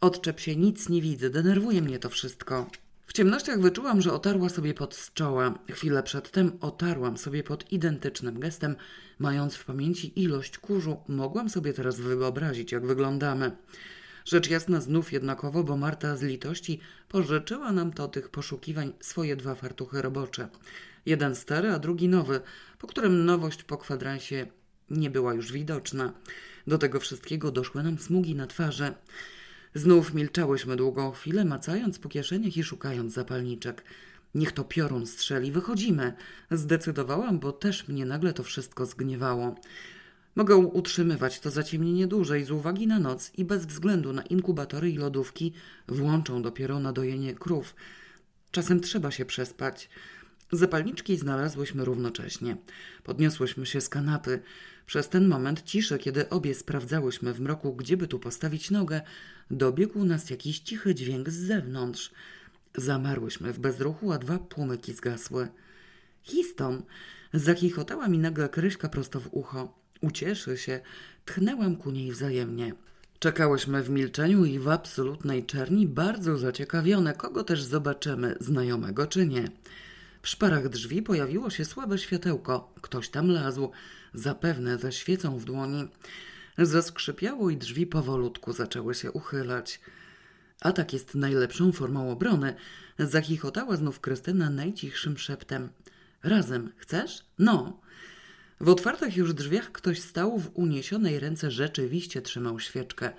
Odczep 0.00 0.40
się, 0.40 0.56
nic 0.56 0.88
nie 0.88 1.02
widzę, 1.02 1.30
denerwuje 1.30 1.82
mnie 1.82 1.98
to 1.98 2.08
wszystko. 2.08 2.70
W 3.06 3.12
ciemnościach 3.12 3.60
wyczułam, 3.60 4.00
że 4.00 4.12
otarła 4.12 4.48
sobie 4.48 4.74
pod 4.74 4.94
z 4.94 5.12
czoła. 5.12 5.58
Chwilę 5.70 6.02
przedtem 6.02 6.52
otarłam 6.60 7.18
sobie 7.18 7.42
pod 7.42 7.72
identycznym 7.72 8.40
gestem. 8.40 8.76
Mając 9.18 9.54
w 9.54 9.64
pamięci 9.64 10.22
ilość 10.22 10.58
kurzu, 10.58 10.96
mogłam 11.08 11.50
sobie 11.50 11.72
teraz 11.72 12.00
wyobrazić, 12.00 12.72
jak 12.72 12.86
wyglądamy. 12.86 13.56
Rzecz 14.24 14.50
jasna 14.50 14.80
znów 14.80 15.12
jednakowo, 15.12 15.64
bo 15.64 15.76
Marta 15.76 16.16
z 16.16 16.22
litości 16.22 16.80
pożyczyła 17.08 17.72
nam 17.72 17.92
to 17.92 18.08
tych 18.08 18.28
poszukiwań 18.28 18.92
swoje 19.00 19.36
dwa 19.36 19.54
fartuchy 19.54 20.02
robocze. 20.02 20.48
Jeden 21.06 21.34
stary, 21.34 21.70
a 21.70 21.78
drugi 21.78 22.08
nowy, 22.08 22.40
po 22.78 22.86
którym 22.86 23.24
nowość 23.24 23.62
po 23.62 23.78
kwadransie 23.78 24.46
nie 24.90 25.10
była 25.10 25.34
już 25.34 25.52
widoczna. 25.52 26.12
Do 26.66 26.78
tego 26.78 27.00
wszystkiego 27.00 27.50
doszły 27.50 27.82
nam 27.82 27.98
smugi 27.98 28.34
na 28.34 28.46
twarzy. 28.46 28.92
Znów 29.74 30.14
milczałyśmy 30.14 30.76
długą 30.76 31.12
chwilę, 31.12 31.44
macając 31.44 31.98
po 31.98 32.08
kieszeniach 32.08 32.56
i 32.56 32.64
szukając 32.64 33.12
zapalniczek. 33.12 33.84
Niech 34.34 34.52
to 34.52 34.64
piorun 34.64 35.06
strzeli, 35.06 35.52
wychodzimy. 35.52 36.12
Zdecydowałam, 36.50 37.38
bo 37.38 37.52
też 37.52 37.88
mnie 37.88 38.06
nagle 38.06 38.32
to 38.32 38.42
wszystko 38.42 38.86
zgniewało. 38.86 39.54
Mogę 40.36 40.56
utrzymywać 40.56 41.40
to 41.40 41.50
zaciemnienie 41.50 42.06
dłużej 42.06 42.44
z 42.44 42.50
uwagi 42.50 42.86
na 42.86 42.98
noc 42.98 43.32
i 43.36 43.44
bez 43.44 43.66
względu 43.66 44.12
na 44.12 44.22
inkubatory 44.22 44.90
i 44.90 44.96
lodówki 44.96 45.52
włączą 45.88 46.42
dopiero 46.42 46.80
na 46.80 46.92
dojenie 46.92 47.34
krów. 47.34 47.74
Czasem 48.50 48.80
trzeba 48.80 49.10
się 49.10 49.24
przespać. 49.24 49.88
Zapalniczki 50.52 51.16
znalazłyśmy 51.16 51.84
równocześnie. 51.84 52.56
Podniosłyśmy 53.04 53.66
się 53.66 53.80
z 53.80 53.88
kanapy. 53.88 54.42
Przez 54.86 55.08
ten 55.08 55.28
moment 55.28 55.62
ciszy, 55.62 55.98
kiedy 55.98 56.28
obie 56.28 56.54
sprawdzałyśmy 56.54 57.32
w 57.34 57.40
mroku, 57.40 57.74
gdzieby 57.74 58.08
tu 58.08 58.18
postawić 58.18 58.70
nogę, 58.70 59.00
dobiegł 59.50 60.04
nas 60.04 60.30
jakiś 60.30 60.58
cichy 60.58 60.94
dźwięk 60.94 61.30
z 61.30 61.36
zewnątrz. 61.36 62.10
Zamarłyśmy 62.74 63.52
w 63.52 63.58
bezruchu, 63.58 64.12
a 64.12 64.18
dwa 64.18 64.38
płomyki 64.38 64.92
zgasły. 64.92 65.48
Histon! 66.22 66.82
Zachichotała 67.34 68.08
mi 68.08 68.18
nagle 68.18 68.48
Kryśka 68.48 68.88
prosto 68.88 69.20
w 69.20 69.28
ucho. 69.30 69.81
Ucieszy 70.02 70.58
się. 70.58 70.80
Tchnęłam 71.24 71.76
ku 71.76 71.90
niej 71.90 72.12
wzajemnie. 72.12 72.74
Czekałyśmy 73.18 73.82
w 73.82 73.90
milczeniu 73.90 74.44
i 74.44 74.58
w 74.58 74.68
absolutnej 74.68 75.46
czerni, 75.46 75.86
bardzo 75.86 76.38
zaciekawione, 76.38 77.14
kogo 77.14 77.44
też 77.44 77.62
zobaczymy, 77.62 78.36
znajomego 78.40 79.06
czy 79.06 79.26
nie. 79.26 79.44
W 80.22 80.28
szparach 80.28 80.68
drzwi 80.68 81.02
pojawiło 81.02 81.50
się 81.50 81.64
słabe 81.64 81.98
światełko. 81.98 82.74
Ktoś 82.80 83.08
tam 83.08 83.30
lazł, 83.30 83.70
zapewne 84.14 84.78
ze 84.78 84.92
świecą 84.92 85.38
w 85.38 85.44
dłoni. 85.44 85.88
Zaskrzypiało 86.58 87.50
i 87.50 87.56
drzwi 87.56 87.86
powolutku 87.86 88.52
zaczęły 88.52 88.94
się 88.94 89.12
uchylać. 89.12 89.80
Atak 90.60 90.92
jest 90.92 91.14
najlepszą 91.14 91.72
formą 91.72 92.10
obrony. 92.10 92.54
Zachichotała 92.98 93.76
znów 93.76 94.00
Krystyna 94.00 94.50
najcichszym 94.50 95.18
szeptem. 95.18 95.68
Razem, 96.22 96.72
chcesz? 96.76 97.24
No. 97.38 97.80
W 98.62 98.68
otwartych 98.68 99.16
już 99.16 99.34
drzwiach 99.34 99.72
ktoś 99.72 100.00
stał 100.00 100.38
w 100.38 100.50
uniesionej 100.54 101.20
ręce 101.20 101.50
rzeczywiście 101.50 102.22
trzymał 102.22 102.60
świeczkę. 102.60 103.12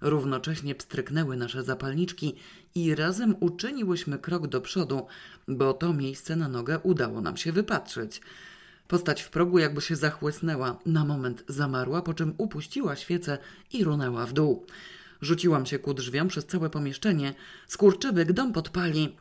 Równocześnie 0.00 0.74
pstryknęły 0.74 1.36
nasze 1.36 1.62
zapalniczki 1.62 2.34
i 2.74 2.94
razem 2.94 3.36
uczyniłyśmy 3.40 4.18
krok 4.18 4.46
do 4.46 4.60
przodu, 4.60 5.06
bo 5.48 5.72
to 5.72 5.92
miejsce 5.92 6.36
na 6.36 6.48
nogę 6.48 6.78
udało 6.78 7.20
nam 7.20 7.36
się 7.36 7.52
wypatrzyć. 7.52 8.20
Postać 8.88 9.22
w 9.22 9.30
progu 9.30 9.58
jakby 9.58 9.80
się 9.80 9.96
zachłysnęła, 9.96 10.78
na 10.86 11.04
moment 11.04 11.44
zamarła, 11.48 12.02
po 12.02 12.14
czym 12.14 12.34
upuściła 12.38 12.96
świecę 12.96 13.38
i 13.72 13.84
runęła 13.84 14.26
w 14.26 14.32
dół. 14.32 14.66
Rzuciłam 15.22 15.66
się 15.66 15.78
ku 15.78 15.94
drzwiom 15.94 16.28
przez 16.28 16.46
całe 16.46 16.70
pomieszczenie. 16.70 17.34
Skurczybyk 17.66 18.32
dom 18.32 18.52
podpali. 18.52 19.16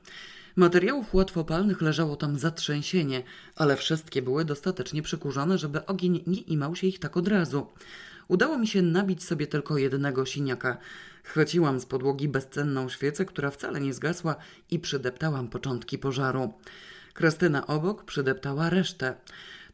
Materiałów 0.59 1.13
łatwopalnych 1.13 1.81
leżało 1.81 2.15
tam 2.15 2.39
zatrzęsienie, 2.39 3.23
ale 3.55 3.75
wszystkie 3.75 4.21
były 4.21 4.45
dostatecznie 4.45 5.01
przykurzone, 5.01 5.57
żeby 5.57 5.85
ogień 5.85 6.23
nie 6.27 6.41
imał 6.41 6.75
się 6.75 6.87
ich 6.87 6.99
tak 6.99 7.17
od 7.17 7.27
razu. 7.27 7.67
Udało 8.27 8.57
mi 8.57 8.67
się 8.67 8.81
nabić 8.81 9.23
sobie 9.23 9.47
tylko 9.47 9.77
jednego 9.77 10.25
siniaka. 10.25 10.77
Chwyciłam 11.23 11.79
z 11.79 11.85
podłogi 11.85 12.27
bezcenną 12.29 12.89
świecę, 12.89 13.25
która 13.25 13.51
wcale 13.51 13.81
nie 13.81 13.93
zgasła 13.93 14.35
i 14.71 14.79
przydeptałam 14.79 15.47
początki 15.47 15.97
pożaru. 15.97 16.53
Krystyna 17.13 17.67
obok 17.67 18.03
przydeptała 18.03 18.69
resztę. 18.69 19.15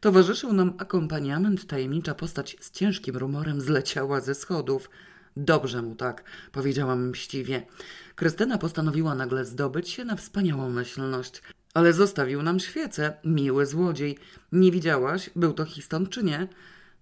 Towarzyszył 0.00 0.52
nam 0.52 0.72
akompaniament, 0.78 1.66
tajemnicza 1.66 2.14
postać 2.14 2.56
z 2.60 2.70
ciężkim 2.70 3.16
rumorem 3.16 3.60
zleciała 3.60 4.20
ze 4.20 4.34
schodów. 4.34 4.90
Dobrze 5.36 5.82
mu 5.82 5.94
tak, 5.94 6.24
powiedziałam 6.52 7.08
mściwie. 7.08 7.66
Krystyna 8.14 8.58
postanowiła 8.58 9.14
nagle 9.14 9.44
zdobyć 9.44 9.90
się 9.90 10.04
na 10.04 10.16
wspaniałą 10.16 10.70
myślność. 10.70 11.42
Ale 11.74 11.92
zostawił 11.92 12.42
nam 12.42 12.60
świecę, 12.60 13.12
miły 13.24 13.66
złodziej. 13.66 14.18
Nie 14.52 14.72
widziałaś, 14.72 15.30
był 15.36 15.52
to 15.52 15.64
Histon 15.64 16.06
czy 16.06 16.24
nie? 16.24 16.48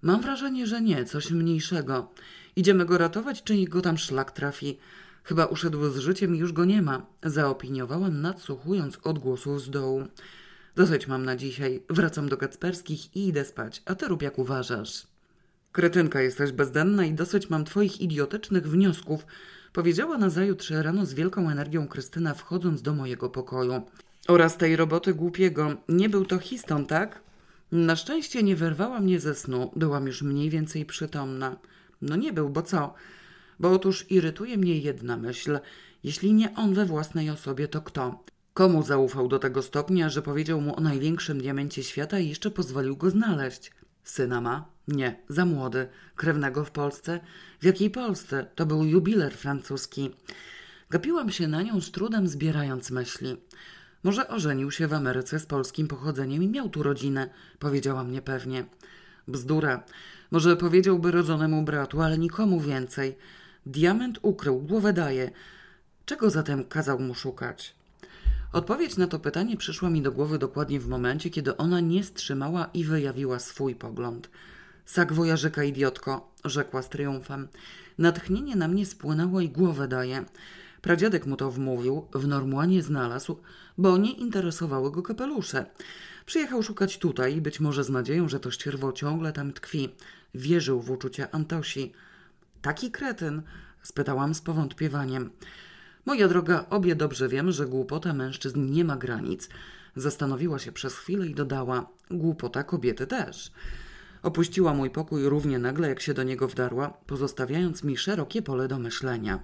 Mam 0.03 0.21
wrażenie, 0.21 0.67
że 0.67 0.83
nie, 0.83 1.05
coś 1.05 1.31
mniejszego. 1.31 2.11
Idziemy 2.57 2.85
go 2.85 2.99
ratować, 2.99 3.43
czy 3.43 3.65
go 3.65 3.81
tam 3.81 3.99
szlak 3.99 4.31
trafi. 4.31 4.79
Chyba 5.25 5.47
uszedł 5.47 5.91
z 5.91 5.99
życiem 5.99 6.37
i 6.37 6.39
już 6.39 6.53
go 6.53 6.65
nie 6.65 6.83
ma, 6.83 7.07
zaopiniowałam, 7.23 8.21
nadsłuchując 8.21 8.99
odgłosów 9.03 9.63
z 9.63 9.71
dołu. 9.71 10.05
Dosyć 10.77 11.07
mam 11.07 11.25
na 11.25 11.37
dzisiaj. 11.37 11.83
Wracam 11.91 12.29
do 12.29 12.37
Kacperskich 12.37 13.17
i 13.17 13.29
idę 13.29 13.45
spać, 13.45 13.83
a 13.87 13.95
ty 13.95 14.09
rób 14.09 14.23
jak 14.23 14.39
uważasz. 14.39 15.14
Kretynka 15.75 16.21
jesteś 16.21 16.53
bezdenna 16.53 17.05
i 17.05 17.13
dosyć 17.13 17.51
mam 17.51 17.65
twoich 17.65 18.01
idiotycznych 18.01 18.69
wniosków, 18.69 19.27
powiedziała 19.73 20.19
nazajutrz 20.19 20.71
rano 20.71 21.07
z 21.07 21.15
wielką 21.15 21.51
energią 21.51 21.89
Krystyna, 21.89 22.35
wchodząc 22.35 22.83
do 22.83 22.95
mojego 22.95 23.31
pokoju. 23.31 23.83
Oraz 24.29 24.57
tej 24.57 24.77
roboty 24.77 25.15
głupiego. 25.15 25.77
Nie 25.89 26.09
był 26.09 26.25
to 26.25 26.39
Histon, 26.39 26.87
tak? 26.87 27.21
Na 27.73 27.97
szczęście 27.97 28.43
nie 28.43 28.57
wyrwała 28.57 29.01
mnie 29.01 29.21
ze 29.21 29.35
snu, 29.35 29.71
byłam 29.77 30.07
już 30.07 30.23
mniej 30.23 30.51
więcej 30.51 30.85
przytomna. 30.87 31.57
No 32.03 32.17
nie 32.17 32.33
był, 32.33 32.51
bo 32.51 32.63
co? 32.63 32.95
Bo 33.61 33.71
otóż 33.71 34.11
irytuje 34.11 34.57
mnie 34.57 34.79
jedna 34.79 35.17
myśl. 35.17 35.59
Jeśli 36.05 36.33
nie 36.33 36.55
on 36.55 36.75
we 36.75 36.87
własnej 36.87 37.31
osobie, 37.31 37.69
to 37.69 37.83
kto? 37.83 38.25
Komu 38.53 38.83
zaufał 38.83 39.29
do 39.29 39.39
tego 39.39 39.63
stopnia, 39.63 40.09
że 40.09 40.23
powiedział 40.23 40.61
mu 40.61 40.77
o 40.77 40.81
największym 40.81 41.39
diamencie 41.39 41.83
świata 41.83 42.19
i 42.19 42.29
jeszcze 42.29 42.51
pozwolił 42.51 42.97
go 42.97 43.11
znaleźć? 43.11 43.73
Syna 44.05 44.41
ma? 44.41 44.74
Nie, 44.89 45.17
za 45.29 45.45
młody. 45.45 45.89
Krewnego 46.17 46.65
w 46.65 46.71
Polsce? 46.71 47.21
W 47.61 47.65
jakiej 47.65 47.91
Polsce? 47.91 48.47
To 48.55 48.67
był 48.67 48.85
jubiler 48.85 49.37
francuski. 49.37 50.11
Gapiłam 50.91 51.31
się 51.31 51.49
na 51.49 51.63
nią 51.63 51.81
z 51.81 51.91
trudem 51.91 52.29
zbierając 52.29 52.91
myśli. 52.91 53.37
Może 54.03 54.29
ożenił 54.29 54.71
się 54.71 54.87
w 54.87 54.93
Ameryce 54.93 55.39
z 55.39 55.47
polskim 55.47 55.89
pochodzeniem 55.89 56.43
i 56.43 56.49
miał 56.49 56.69
tu 56.69 56.83
rodzinę, 56.83 57.31
powiedziała 57.59 58.05
mnie 58.05 58.23
pewnie. 58.23 58.65
Bzdura. 59.29 59.83
Może 60.31 60.57
powiedziałby 60.57 61.11
rodzonemu 61.11 61.63
bratu, 61.63 62.03
ale 62.03 62.19
nikomu 62.19 62.61
więcej. 62.61 63.17
Diament 63.67 64.19
ukrył, 64.23 64.61
głowę 64.61 64.93
daje. 64.93 65.31
Czego 66.07 66.31
zatem 66.31 66.65
kazał 66.65 66.99
mu 67.01 67.15
szukać? 67.15 67.75
Odpowiedź 68.53 68.97
na 68.97 69.07
to 69.07 69.19
pytanie 69.19 69.57
przyszła 69.57 69.91
mi 69.91 70.03
do 70.03 70.13
głowy 70.13 70.39
dokładnie 70.39 70.81
w 70.81 70.89
momencie, 70.89 71.31
kiedy 71.31 71.57
ona 71.57 71.81
nie 71.81 72.03
wstrzymała 72.03 72.71
i 72.75 72.85
wyjawiła 72.85 73.39
swój 73.39 73.75
pogląd. 73.75 74.31
Sak 74.85 75.13
wojarzyka, 75.13 75.65
idiotko, 75.65 76.33
rzekła 76.45 76.83
z 76.83 76.89
triumfem. 76.89 77.49
Natchnienie 77.99 78.57
na 78.57 78.69
mnie 78.69 78.87
spłynęło 78.87 79.41
i 79.41 79.49
głowę 79.49 79.89
daje. 79.89 80.25
Pradziadek 80.83 81.27
mu 81.27 81.37
to 81.37 81.51
wmówił, 81.51 82.07
w 82.15 82.27
Normuanie 82.27 82.83
znalazł, 82.83 83.41
bo 83.79 83.97
nie 83.97 84.13
interesowały 84.13 84.91
go 84.91 85.03
kapelusze. 85.03 85.67
Przyjechał 86.27 86.63
szukać 86.63 86.99
tutaj, 86.99 87.41
być 87.41 87.61
może 87.61 87.85
z 87.85 87.91
nadzieją, 87.91 88.29
że 88.29 88.41
to 88.41 88.51
ścierwo 88.51 88.93
ciągle 88.93 89.33
tam 89.33 89.53
tkwi. 89.53 89.89
Wierzył 90.35 90.81
w 90.81 90.91
uczucia 90.91 91.31
Antosi. 91.33 91.93
Taki 92.63 92.91
kretyn? 92.91 93.43
spytałam 93.83 94.35
z 94.35 94.41
powątpiewaniem. 94.41 95.31
Moja 96.07 96.29
droga, 96.29 96.67
obie 96.71 96.97
dobrze 96.97 97.29
wiem, 97.29 97.53
że 97.53 97.67
głupota 97.67 98.13
mężczyzn 98.13 98.71
nie 98.71 98.85
ma 98.85 98.97
granic. 98.97 99.49
Zastanowiła 99.97 100.59
się 100.59 100.73
przez 100.73 100.97
chwilę 100.97 101.27
i 101.27 101.35
dodała: 101.35 101.87
Głupota 102.11 102.65
kobiety 102.65 103.07
też. 103.07 103.53
Opuściła 104.25 104.75
mój 104.75 104.91
pokój 104.91 105.29
równie 105.29 105.59
nagle, 105.59 105.89
jak 105.89 106.01
się 106.01 106.15
do 106.15 106.23
niego 106.23 106.49
wdarła, 106.49 106.89
pozostawiając 107.07 107.85
mi 107.85 107.97
szerokie 107.97 108.43
pole 108.43 108.69
do 108.69 108.79
myślenia. 108.79 109.43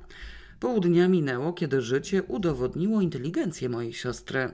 Pół 0.60 0.80
dnia 0.80 1.08
minęło, 1.08 1.52
kiedy 1.52 1.80
życie 1.80 2.22
udowodniło 2.22 3.00
inteligencję 3.00 3.68
mojej 3.68 3.92
siostry. 3.92 4.52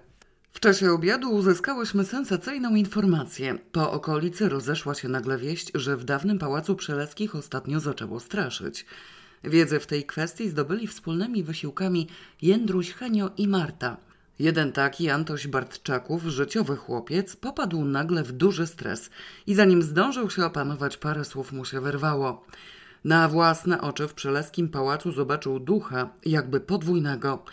W 0.52 0.60
czasie 0.60 0.92
obiadu 0.92 1.30
uzyskałyśmy 1.30 2.04
sensacyjną 2.04 2.74
informację. 2.74 3.58
Po 3.72 3.92
okolicy 3.92 4.48
rozeszła 4.48 4.94
się 4.94 5.08
nagle 5.08 5.38
wieść, 5.38 5.70
że 5.74 5.96
w 5.96 6.04
dawnym 6.04 6.38
pałacu 6.38 6.76
Przeleckich 6.76 7.34
ostatnio 7.34 7.80
zaczęło 7.80 8.20
straszyć. 8.20 8.86
Wiedzę 9.44 9.80
w 9.80 9.86
tej 9.86 10.04
kwestii 10.04 10.48
zdobyli 10.48 10.86
wspólnymi 10.86 11.42
wysiłkami 11.42 12.08
Jędruś, 12.42 12.92
Henio 12.92 13.30
i 13.36 13.48
Marta. 13.48 13.96
Jeden 14.38 14.72
taki, 14.72 15.10
Antoś 15.10 15.46
Bartczaków, 15.46 16.22
życiowy 16.22 16.76
chłopiec, 16.76 17.36
popadł 17.36 17.84
nagle 17.84 18.22
w 18.22 18.32
duży 18.32 18.66
stres 18.66 19.10
i 19.46 19.54
zanim 19.54 19.82
zdążył 19.82 20.30
się 20.30 20.44
opanować, 20.44 20.96
parę 20.96 21.24
słów 21.24 21.52
mu 21.52 21.64
się 21.64 21.80
wyrwało. 21.80 22.44
Na 23.04 23.28
własne 23.28 23.80
oczy 23.80 24.08
w 24.08 24.14
przeleskim 24.14 24.68
pałacu 24.68 25.12
zobaczył 25.12 25.60
ducha, 25.60 26.08
jakby 26.26 26.60
podwójnego. 26.60 27.44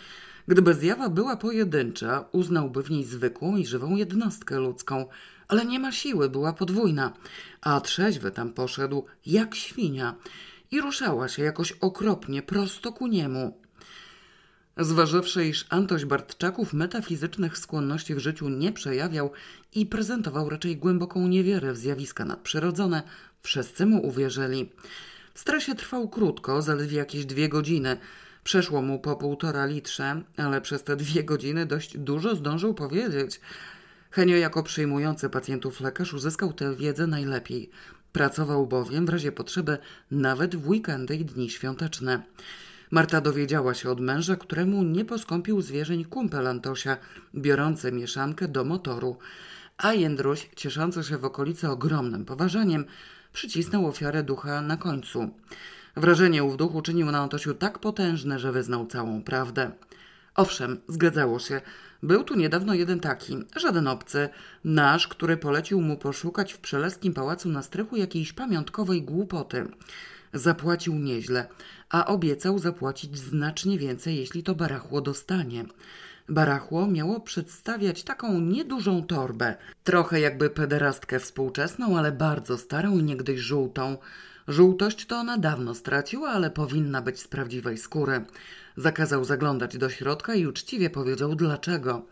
Gdyby 0.48 0.74
zjawa 0.74 1.08
była 1.08 1.36
pojedyncza, 1.36 2.24
uznałby 2.32 2.82
w 2.82 2.90
niej 2.90 3.04
zwykłą 3.04 3.56
i 3.56 3.66
żywą 3.66 3.96
jednostkę 3.96 4.58
ludzką, 4.58 5.06
ale 5.48 5.64
nie 5.64 5.78
ma 5.78 5.92
siły, 5.92 6.30
była 6.30 6.52
podwójna, 6.52 7.12
a 7.60 7.80
trzeźwy 7.80 8.30
tam 8.30 8.52
poszedł 8.52 9.04
jak 9.26 9.54
świnia 9.54 10.14
i 10.70 10.80
ruszała 10.80 11.28
się 11.28 11.42
jakoś 11.42 11.72
okropnie 11.72 12.42
prosto 12.42 12.92
ku 12.92 13.06
niemu. 13.06 13.63
Zważywszy, 14.78 15.46
iż 15.46 15.66
Antoś 15.68 16.04
Bartczaków 16.04 16.72
metafizycznych 16.72 17.58
skłonności 17.58 18.14
w 18.14 18.18
życiu 18.18 18.48
nie 18.48 18.72
przejawiał 18.72 19.32
i 19.74 19.86
prezentował 19.86 20.50
raczej 20.50 20.76
głęboką 20.76 21.28
niewierę 21.28 21.72
w 21.72 21.76
zjawiska 21.76 22.24
nadprzyrodzone, 22.24 23.02
wszyscy 23.42 23.86
mu 23.86 24.06
uwierzyli. 24.06 24.70
W 25.34 25.40
stresie 25.40 25.74
trwał 25.74 26.08
krótko, 26.08 26.62
zaledwie 26.62 26.98
jakieś 26.98 27.26
dwie 27.26 27.48
godziny. 27.48 27.96
Przeszło 28.44 28.82
mu 28.82 28.98
po 28.98 29.16
półtora 29.16 29.66
litrze, 29.66 30.22
ale 30.36 30.60
przez 30.60 30.84
te 30.84 30.96
dwie 30.96 31.24
godziny 31.24 31.66
dość 31.66 31.98
dużo 31.98 32.36
zdążył 32.36 32.74
powiedzieć. 32.74 33.40
Henio 34.10 34.36
jako 34.36 34.62
przyjmujący 34.62 35.30
pacjentów 35.30 35.80
lekarz 35.80 36.14
uzyskał 36.14 36.52
tę 36.52 36.76
wiedzę 36.76 37.06
najlepiej. 37.06 37.70
Pracował 38.12 38.66
bowiem 38.66 39.06
w 39.06 39.08
razie 39.08 39.32
potrzeby 39.32 39.78
nawet 40.10 40.56
w 40.56 40.68
weekendy 40.68 41.16
i 41.16 41.24
dni 41.24 41.50
świąteczne. 41.50 42.22
Marta 42.94 43.20
dowiedziała 43.20 43.74
się 43.74 43.90
od 43.90 44.00
męża, 44.00 44.36
któremu 44.36 44.82
nie 44.82 45.04
poskąpił 45.04 45.62
zwierzeń 45.62 46.04
kumpel 46.04 46.46
Antosia, 46.46 46.96
biorący 47.34 47.92
mieszankę 47.92 48.48
do 48.48 48.64
motoru. 48.64 49.16
A 49.78 49.92
Jędruś, 49.92 50.48
cieszący 50.56 51.04
się 51.04 51.18
w 51.18 51.24
okolicy 51.24 51.70
ogromnym 51.70 52.24
poważaniem, 52.24 52.84
przycisnął 53.32 53.86
ofiarę 53.86 54.22
ducha 54.22 54.62
na 54.62 54.76
końcu. 54.76 55.30
Wrażenie 55.96 56.44
ów 56.44 56.56
duch 56.56 56.74
uczynił 56.74 57.10
na 57.10 57.18
Antosiu 57.18 57.54
tak 57.54 57.78
potężne, 57.78 58.38
że 58.38 58.52
wyznał 58.52 58.86
całą 58.86 59.22
prawdę. 59.22 59.70
Owszem, 60.34 60.80
zgadzało 60.88 61.38
się. 61.38 61.60
Był 62.02 62.24
tu 62.24 62.34
niedawno 62.34 62.74
jeden 62.74 63.00
taki, 63.00 63.36
żaden 63.56 63.88
obcy, 63.88 64.28
nasz, 64.64 65.08
który 65.08 65.36
polecił 65.36 65.80
mu 65.80 65.96
poszukać 65.96 66.52
w 66.52 66.58
przeleskim 66.58 67.14
pałacu 67.14 67.48
na 67.48 67.62
strychu 67.62 67.96
jakiejś 67.96 68.32
pamiątkowej 68.32 69.02
głupoty. 69.02 69.68
Zapłacił 70.34 70.94
nieźle, 70.94 71.46
a 71.94 72.06
obiecał 72.06 72.58
zapłacić 72.58 73.18
znacznie 73.18 73.78
więcej, 73.78 74.16
jeśli 74.16 74.42
to 74.42 74.54
barachło 74.54 75.00
dostanie. 75.00 75.64
Barachło 76.28 76.86
miało 76.86 77.20
przedstawiać 77.20 78.02
taką 78.02 78.40
niedużą 78.40 79.06
torbę, 79.06 79.56
trochę 79.84 80.20
jakby 80.20 80.50
pederastkę 80.50 81.18
współczesną, 81.20 81.98
ale 81.98 82.12
bardzo 82.12 82.58
starą 82.58 82.98
i 82.98 83.02
niegdyś 83.02 83.40
żółtą. 83.40 83.96
Żółtość 84.48 85.06
to 85.06 85.16
ona 85.16 85.38
dawno 85.38 85.74
straciła, 85.74 86.28
ale 86.28 86.50
powinna 86.50 87.02
być 87.02 87.20
z 87.20 87.28
prawdziwej 87.28 87.78
skóry. 87.78 88.24
Zakazał 88.76 89.24
zaglądać 89.24 89.78
do 89.78 89.90
środka 89.90 90.34
i 90.34 90.46
uczciwie 90.46 90.90
powiedział 90.90 91.34
dlaczego. 91.34 92.06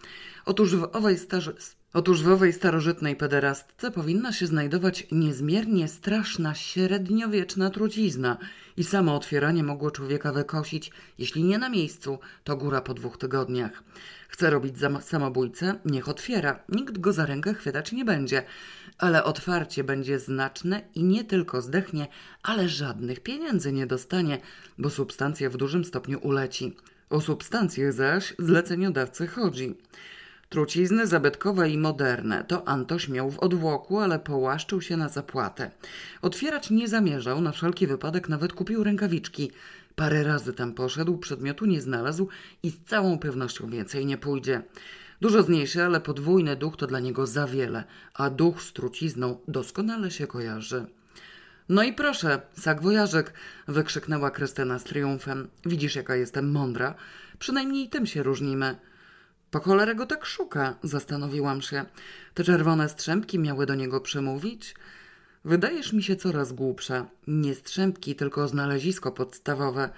Otóż 0.44 0.76
w 0.76 0.96
owej 0.96 1.18
starze... 1.18 1.52
Otóż 1.94 2.22
w 2.22 2.28
owej 2.28 2.52
starożytnej 2.52 3.16
pederastce 3.16 3.90
powinna 3.90 4.32
się 4.32 4.46
znajdować 4.46 5.06
niezmiernie 5.12 5.88
straszna 5.88 6.54
średniowieczna 6.54 7.70
trucizna 7.70 8.38
i 8.76 8.84
samo 8.84 9.16
otwieranie 9.16 9.62
mogło 9.62 9.90
człowieka 9.90 10.32
wykosić, 10.32 10.92
jeśli 11.18 11.44
nie 11.44 11.58
na 11.58 11.68
miejscu, 11.68 12.18
to 12.44 12.56
góra 12.56 12.80
po 12.80 12.94
dwóch 12.94 13.18
tygodniach. 13.18 13.82
Chce 14.28 14.50
robić 14.50 14.74
samobójcę? 15.00 15.74
Niech 15.84 16.08
otwiera. 16.08 16.58
Nikt 16.68 16.98
go 16.98 17.12
za 17.12 17.26
rękę 17.26 17.54
chwytać 17.54 17.92
nie 17.92 18.04
będzie. 18.04 18.42
Ale 18.98 19.24
otwarcie 19.24 19.84
będzie 19.84 20.18
znaczne 20.18 20.82
i 20.94 21.04
nie 21.04 21.24
tylko 21.24 21.62
zdechnie, 21.62 22.08
ale 22.42 22.68
żadnych 22.68 23.20
pieniędzy 23.20 23.72
nie 23.72 23.86
dostanie, 23.86 24.38
bo 24.78 24.90
substancja 24.90 25.50
w 25.50 25.56
dużym 25.56 25.84
stopniu 25.84 26.18
uleci. 26.18 26.76
O 27.10 27.20
substancję 27.20 27.92
zaś 27.92 28.34
zleceniodawcy 28.38 29.26
chodzi. 29.26 29.74
Trucizny 30.52 31.06
zabytkowe 31.06 31.70
i 31.70 31.78
moderne 31.78 32.44
to 32.44 32.68
Antoś 32.68 33.08
miał 33.08 33.30
w 33.30 33.38
odwłoku, 33.38 33.98
ale 33.98 34.18
połaszczył 34.18 34.80
się 34.80 34.96
na 34.96 35.08
zapłatę. 35.08 35.70
Otwierać 36.22 36.70
nie 36.70 36.88
zamierzał, 36.88 37.40
na 37.40 37.52
wszelki 37.52 37.86
wypadek 37.86 38.28
nawet 38.28 38.52
kupił 38.52 38.84
rękawiczki. 38.84 39.50
Parę 39.96 40.22
razy 40.22 40.52
tam 40.52 40.74
poszedł, 40.74 41.18
przedmiotu 41.18 41.66
nie 41.66 41.80
znalazł 41.80 42.28
i 42.62 42.70
z 42.70 42.82
całą 42.84 43.18
pewnością 43.18 43.70
więcej 43.70 44.06
nie 44.06 44.18
pójdzie. 44.18 44.62
Dużo 45.20 45.42
zmniejszy, 45.42 45.82
ale 45.82 46.00
podwójny 46.00 46.56
duch 46.56 46.76
to 46.76 46.86
dla 46.86 47.00
niego 47.00 47.26
za 47.26 47.46
wiele, 47.46 47.84
a 48.14 48.30
duch 48.30 48.62
z 48.62 48.72
trucizną 48.72 49.38
doskonale 49.48 50.10
się 50.10 50.26
kojarzy. 50.26 50.86
No 51.68 51.82
i 51.82 51.92
proszę, 51.92 52.40
sakwojażek, 52.52 53.32
wykrzyknęła 53.68 54.30
Krystyna 54.30 54.78
z 54.78 54.84
triumfem. 54.84 55.48
Widzisz, 55.66 55.96
jaka 55.96 56.16
jestem 56.16 56.50
mądra? 56.50 56.94
Przynajmniej 57.38 57.88
tym 57.88 58.06
się 58.06 58.22
różnimy. 58.22 58.76
Po 59.52 59.60
cholerę 59.60 59.94
go 59.94 60.06
tak 60.06 60.26
szuka, 60.26 60.74
zastanowiłam 60.82 61.62
się. 61.62 61.84
Te 62.34 62.44
czerwone 62.44 62.88
strzępki 62.88 63.38
miały 63.38 63.66
do 63.66 63.74
niego 63.74 64.00
przemówić? 64.00 64.74
Wydajesz 65.44 65.92
mi 65.92 66.02
się 66.02 66.16
coraz 66.16 66.52
głupsza. 66.52 67.06
Nie 67.26 67.54
strzępki, 67.54 68.14
tylko 68.14 68.48
znalezisko 68.48 69.12
podstawowe. 69.12 69.90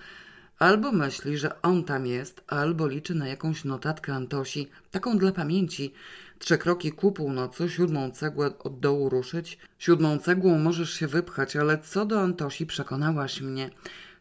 Albo 0.59 0.93
myśli, 0.93 1.39
że 1.39 1.63
on 1.63 1.85
tam 1.85 2.07
jest, 2.07 2.45
albo 2.47 2.89
liczy 2.89 3.15
na 3.15 3.29
jakąś 3.29 3.65
notatkę 3.65 4.15
Antosi, 4.15 4.71
taką 4.91 5.19
dla 5.19 5.33
pamięci. 5.33 5.93
Trzy 6.39 6.59
kroki 6.59 6.93
ku 6.93 7.13
północy, 7.13 7.71
siódmą 7.71 8.11
cegłę 8.11 8.59
od 8.59 8.81
dołu 8.81 9.09
ruszyć. 9.09 9.59
Siódmą 9.79 10.19
cegłą 10.19 10.59
możesz 10.59 10.91
się 10.93 11.07
wypchać, 11.07 11.57
ale 11.57 11.79
co 11.79 12.07
do 12.07 12.21
Antosi 12.21 12.67
przekonałaś 12.67 13.41
mnie. 13.41 13.71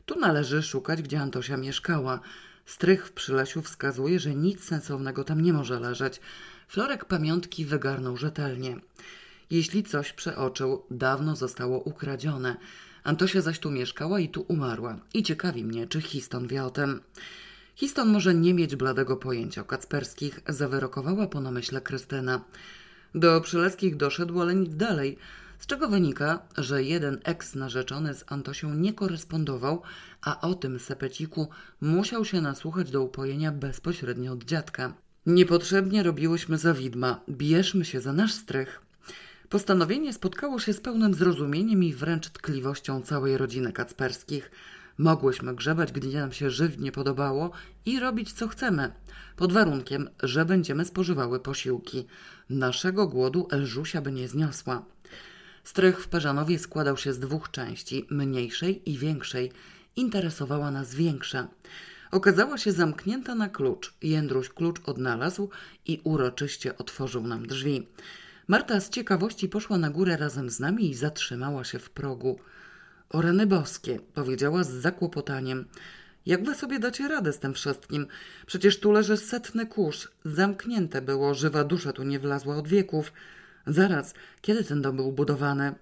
Tu 0.06 0.20
należy 0.20 0.64
szukać, 0.64 1.02
gdzie 1.02 1.20
Antosia 1.20 1.58
mieszkała. 1.58 2.20
Strych 2.66 3.08
w 3.08 3.12
przylesiu 3.12 3.62
wskazuje, 3.62 4.20
że 4.20 4.36
nic 4.36 4.64
sensownego 4.64 5.24
tam 5.24 5.42
nie 5.42 5.54
może 5.54 5.80
leżeć. 5.80 6.20
Florek 6.68 7.06
pamiątki 7.06 7.66
wygarnął 7.66 8.18
rzetelnie. 8.18 8.78
Jeśli 9.50 9.84
coś 9.84 10.14
przeoczył, 10.14 10.84
dawno 10.92 11.36
zostało 11.36 11.80
ukradzione. 11.80 12.58
Antosia 13.04 13.42
zaś 13.42 13.60
tu 13.60 13.72
mieszkała 13.72 14.20
i 14.20 14.30
tu 14.30 14.46
umarła. 14.48 15.00
I 15.14 15.24
ciekawi 15.24 15.64
mnie, 15.64 15.88
czy 15.88 16.02
Histon 16.02 16.48
wie 16.48 16.64
o 16.64 16.70
tym. 16.70 17.02
Histon 17.76 18.10
może 18.10 18.34
nie 18.34 18.54
mieć 18.54 18.76
bladego 18.76 19.18
pojęcia 19.18 19.62
o 19.62 19.66
Kacperskich, 19.66 20.40
zawyrokowała 20.48 21.28
po 21.28 21.42
namyśle 21.42 21.82
Krystyna. 21.82 22.42
Do 23.16 23.42
Przyleskich 23.42 23.98
doszedł, 23.98 24.42
ale 24.42 24.56
nic 24.56 24.76
dalej, 24.76 25.18
z 25.64 25.68
czego 25.68 25.88
wynika, 25.88 26.40
że 26.58 26.84
jeden 26.84 27.20
eks-narzeczony 27.24 28.14
z 28.14 28.24
Antosią 28.28 28.74
nie 28.74 28.94
korespondował, 28.94 29.82
a 30.22 30.42
o 30.42 30.54
tym 30.54 30.80
sepeciku 30.80 31.50
musiał 31.82 32.26
się 32.26 32.42
nasłuchać 32.42 32.92
do 32.92 33.04
upojenia 33.04 33.52
bezpośrednio 33.52 34.34
od 34.34 34.44
dziadka. 34.44 34.94
Niepotrzebnie 35.26 36.04
robiłyśmy 36.04 36.58
za 36.58 36.74
widma, 36.74 37.22
bierzmy 37.30 37.86
się 37.86 38.02
za 38.02 38.14
nasz 38.14 38.34
strych. 38.34 38.82
Postanowienie 39.50 40.14
spotkało 40.14 40.60
się 40.60 40.74
z 40.74 40.82
pełnym 40.82 41.14
zrozumieniem 41.14 41.84
i 41.84 41.94
wręcz 41.94 42.30
tkliwością 42.30 43.02
całej 43.02 43.38
rodziny 43.38 43.74
Kacperskich. 43.74 44.52
Mogłyśmy 44.98 45.56
grzebać, 45.56 45.92
gdzie 45.92 46.20
nam 46.20 46.32
się 46.32 46.50
żywnie 46.50 46.92
podobało 46.92 47.52
i 47.86 48.00
robić 48.00 48.34
co 48.34 48.48
chcemy, 48.48 48.92
pod 49.36 49.54
warunkiem, 49.54 50.10
że 50.24 50.46
będziemy 50.46 50.86
spożywały 50.86 51.40
posiłki. 51.40 52.06
Naszego 52.50 53.08
głodu 53.08 53.48
Elżusia 53.52 54.02
by 54.02 54.12
nie 54.12 54.28
zniosła. 54.28 54.86
Strych 55.64 56.04
w 56.04 56.08
Perzanowie 56.08 56.60
składał 56.60 56.98
się 56.98 57.14
z 57.14 57.20
dwóch 57.20 57.52
części, 57.52 58.08
mniejszej 58.10 58.90
i 58.92 58.98
większej. 58.98 59.52
Interesowała 59.96 60.72
nas 60.72 60.96
większa. 60.96 61.48
Okazała 62.12 62.58
się 62.58 62.72
zamknięta 62.72 63.36
na 63.36 63.50
klucz. 63.50 63.94
Jędruś 64.02 64.50
klucz 64.50 64.82
odnalazł 64.86 65.50
i 65.86 66.02
uroczyście 66.04 66.78
otworzył 66.78 67.28
nam 67.28 67.48
drzwi. 67.48 67.88
Marta 68.48 68.80
z 68.80 68.90
ciekawości 68.90 69.50
poszła 69.50 69.78
na 69.78 69.90
górę 69.90 70.18
razem 70.18 70.50
z 70.50 70.60
nami 70.60 70.90
i 70.90 70.96
zatrzymała 70.96 71.64
się 71.64 71.80
w 71.80 71.90
progu. 71.90 72.40
O 73.10 73.22
rany 73.22 73.48
boskie, 73.48 74.00
powiedziała 74.14 74.64
z 74.64 74.72
zakłopotaniem. 74.72 75.66
Jak 76.26 76.46
wy 76.46 76.56
sobie 76.56 76.80
dacie 76.80 77.08
radę 77.08 77.34
z 77.34 77.40
tym 77.40 77.54
wszystkim? 77.54 78.08
Przecież 78.46 78.80
tu 78.80 78.92
leży 78.92 79.18
setny 79.18 79.66
kurz. 79.66 80.12
Zamknięte 80.26 81.02
było, 81.02 81.34
żywa 81.34 81.64
dusza 81.64 81.94
tu 81.94 82.04
nie 82.04 82.20
wlazła 82.20 82.56
od 82.56 82.68
wieków. 82.68 83.14
Zaraz, 83.68 84.14
kiedy 84.42 84.64
ten 84.64 84.82
dom 84.82 84.96
był 84.96 85.12
budowany? 85.12 85.76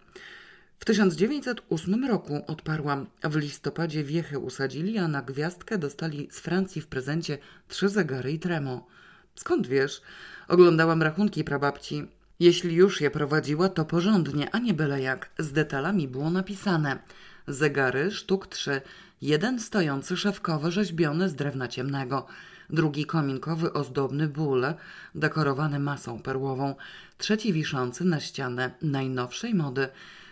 W 0.79 0.85
1908 0.85 2.05
roku 2.05 2.43
odparłam. 2.47 3.07
W 3.23 3.35
listopadzie 3.35 4.03
wiechy 4.03 4.39
usadzili, 4.39 4.97
a 4.97 5.07
na 5.07 5.21
gwiazdkę 5.21 5.77
dostali 5.77 6.27
z 6.31 6.39
Francji 6.39 6.81
w 6.81 6.87
prezencie 6.87 7.37
trzy 7.67 7.89
zegary 7.89 8.31
i 8.31 8.39
tremo. 8.39 8.87
Skąd 9.35 9.67
wiesz? 9.67 10.01
Oglądałam 10.47 11.01
rachunki 11.01 11.43
prababci. 11.43 12.07
Jeśli 12.39 12.75
już 12.75 13.01
je 13.01 13.11
prowadziła, 13.11 13.69
to 13.69 13.85
porządnie, 13.85 14.49
a 14.55 14.59
nie 14.59 14.73
byle 14.73 15.01
jak. 15.01 15.29
Z 15.39 15.51
detalami 15.51 16.07
było 16.07 16.29
napisane. 16.29 16.99
Zegary 17.47 18.11
sztuk 18.11 18.47
trzy. 18.47 18.81
Jeden 19.21 19.59
stojący 19.59 20.17
szewkowy 20.17 20.71
rzeźbiony 20.71 21.29
z 21.29 21.35
drewna 21.35 21.67
ciemnego. 21.67 22.27
Drugi 22.71 23.05
kominkowy 23.05 23.73
ozdobny 23.73 24.27
bóle, 24.27 24.75
dekorowany 25.15 25.79
masą 25.79 26.19
perłową. 26.19 26.75
Trzeci 27.17 27.53
wiszący 27.53 28.05
na 28.05 28.19
ścianę 28.19 28.71
najnowszej 28.81 29.55
mody. 29.55 29.87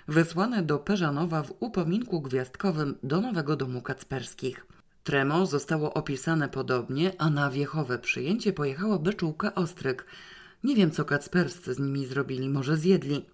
Wysłane 0.08 0.64
do 0.64 0.80
Peżanowa 0.80 1.44
w 1.44 1.54
upominku 1.60 2.22
gwiazdkowym 2.22 2.96
do 3.04 3.22
nowego 3.22 3.56
domu 3.56 3.82
Kacperskich. 3.82 4.66
Tremo 5.04 5.46
zostało 5.46 5.94
opisane 5.94 6.50
podobnie, 6.50 7.12
a 7.18 7.30
na 7.30 7.50
wiechowe 7.50 8.00
przyjęcie 8.00 8.54
pojechała 8.54 9.00
beczułka 9.00 9.56
Ostryk– 9.56 10.06
nie 10.64 10.76
wiem, 10.76 10.92
co 10.92 11.06
kacperscy 11.06 11.74
z 11.74 11.80
nimi 11.80 12.06
zrobili, 12.06 12.50
może 12.50 12.78
zjedli. 12.78 13.26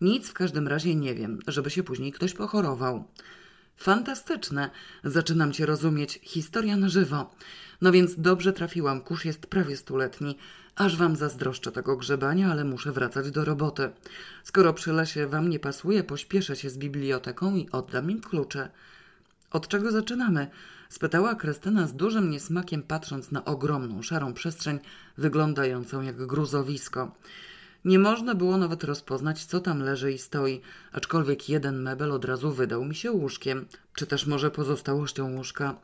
Nic 0.00 0.28
w 0.28 0.32
każdym 0.32 0.68
razie 0.68 0.94
nie 0.94 1.14
wiem, 1.14 1.38
żeby 1.46 1.70
się 1.70 1.82
później 1.82 2.12
ktoś 2.12 2.34
pochorował. 2.34 3.04
Fantastyczne, 3.82 4.70
zaczynam 5.04 5.52
cię 5.52 5.66
rozumieć, 5.66 6.20
historia 6.22 6.76
na 6.76 6.88
żywo. 6.88 7.30
No 7.80 7.92
więc 7.92 8.20
dobrze 8.20 8.52
trafiłam, 8.52 9.00
kurz 9.00 9.24
jest 9.24 9.46
prawie 9.46 9.76
stuletni. 9.76 10.38
Aż 10.76 10.96
wam 10.96 11.16
zazdroszczę 11.16 11.72
tego 11.72 11.96
grzebania, 11.96 12.50
ale 12.50 12.64
muszę 12.64 12.92
wracać 12.92 13.30
do 13.30 13.44
roboty. 13.44 13.90
Skoro 14.44 14.74
przy 14.74 14.92
lesie 14.92 15.26
wam 15.26 15.50
nie 15.50 15.58
pasuje, 15.58 16.04
pośpieszę 16.04 16.56
się 16.56 16.70
z 16.70 16.78
biblioteką 16.78 17.56
i 17.56 17.68
oddam 17.72 18.10
im 18.10 18.20
klucze. 18.20 18.68
Od 19.50 19.68
czego 19.68 19.92
zaczynamy? 19.92 20.50
spytała 20.88 21.34
Krystyna 21.34 21.86
z 21.86 21.94
dużym 21.94 22.30
niesmakiem, 22.30 22.82
patrząc 22.82 23.30
na 23.30 23.44
ogromną, 23.44 24.02
szarą 24.02 24.34
przestrzeń, 24.34 24.78
wyglądającą 25.18 26.02
jak 26.02 26.26
gruzowisko. 26.26 27.14
Nie 27.84 27.98
można 27.98 28.34
było 28.34 28.56
nawet 28.56 28.84
rozpoznać, 28.84 29.44
co 29.44 29.60
tam 29.60 29.82
leży 29.82 30.12
i 30.12 30.18
stoi, 30.18 30.60
aczkolwiek 30.92 31.48
jeden 31.48 31.82
mebel 31.82 32.12
od 32.12 32.24
razu 32.24 32.52
wydał 32.52 32.84
mi 32.84 32.94
się 32.94 33.12
łóżkiem, 33.12 33.66
czy 33.94 34.06
też 34.06 34.26
może 34.26 34.50
pozostałością 34.50 35.36
łóżka. 35.36 35.80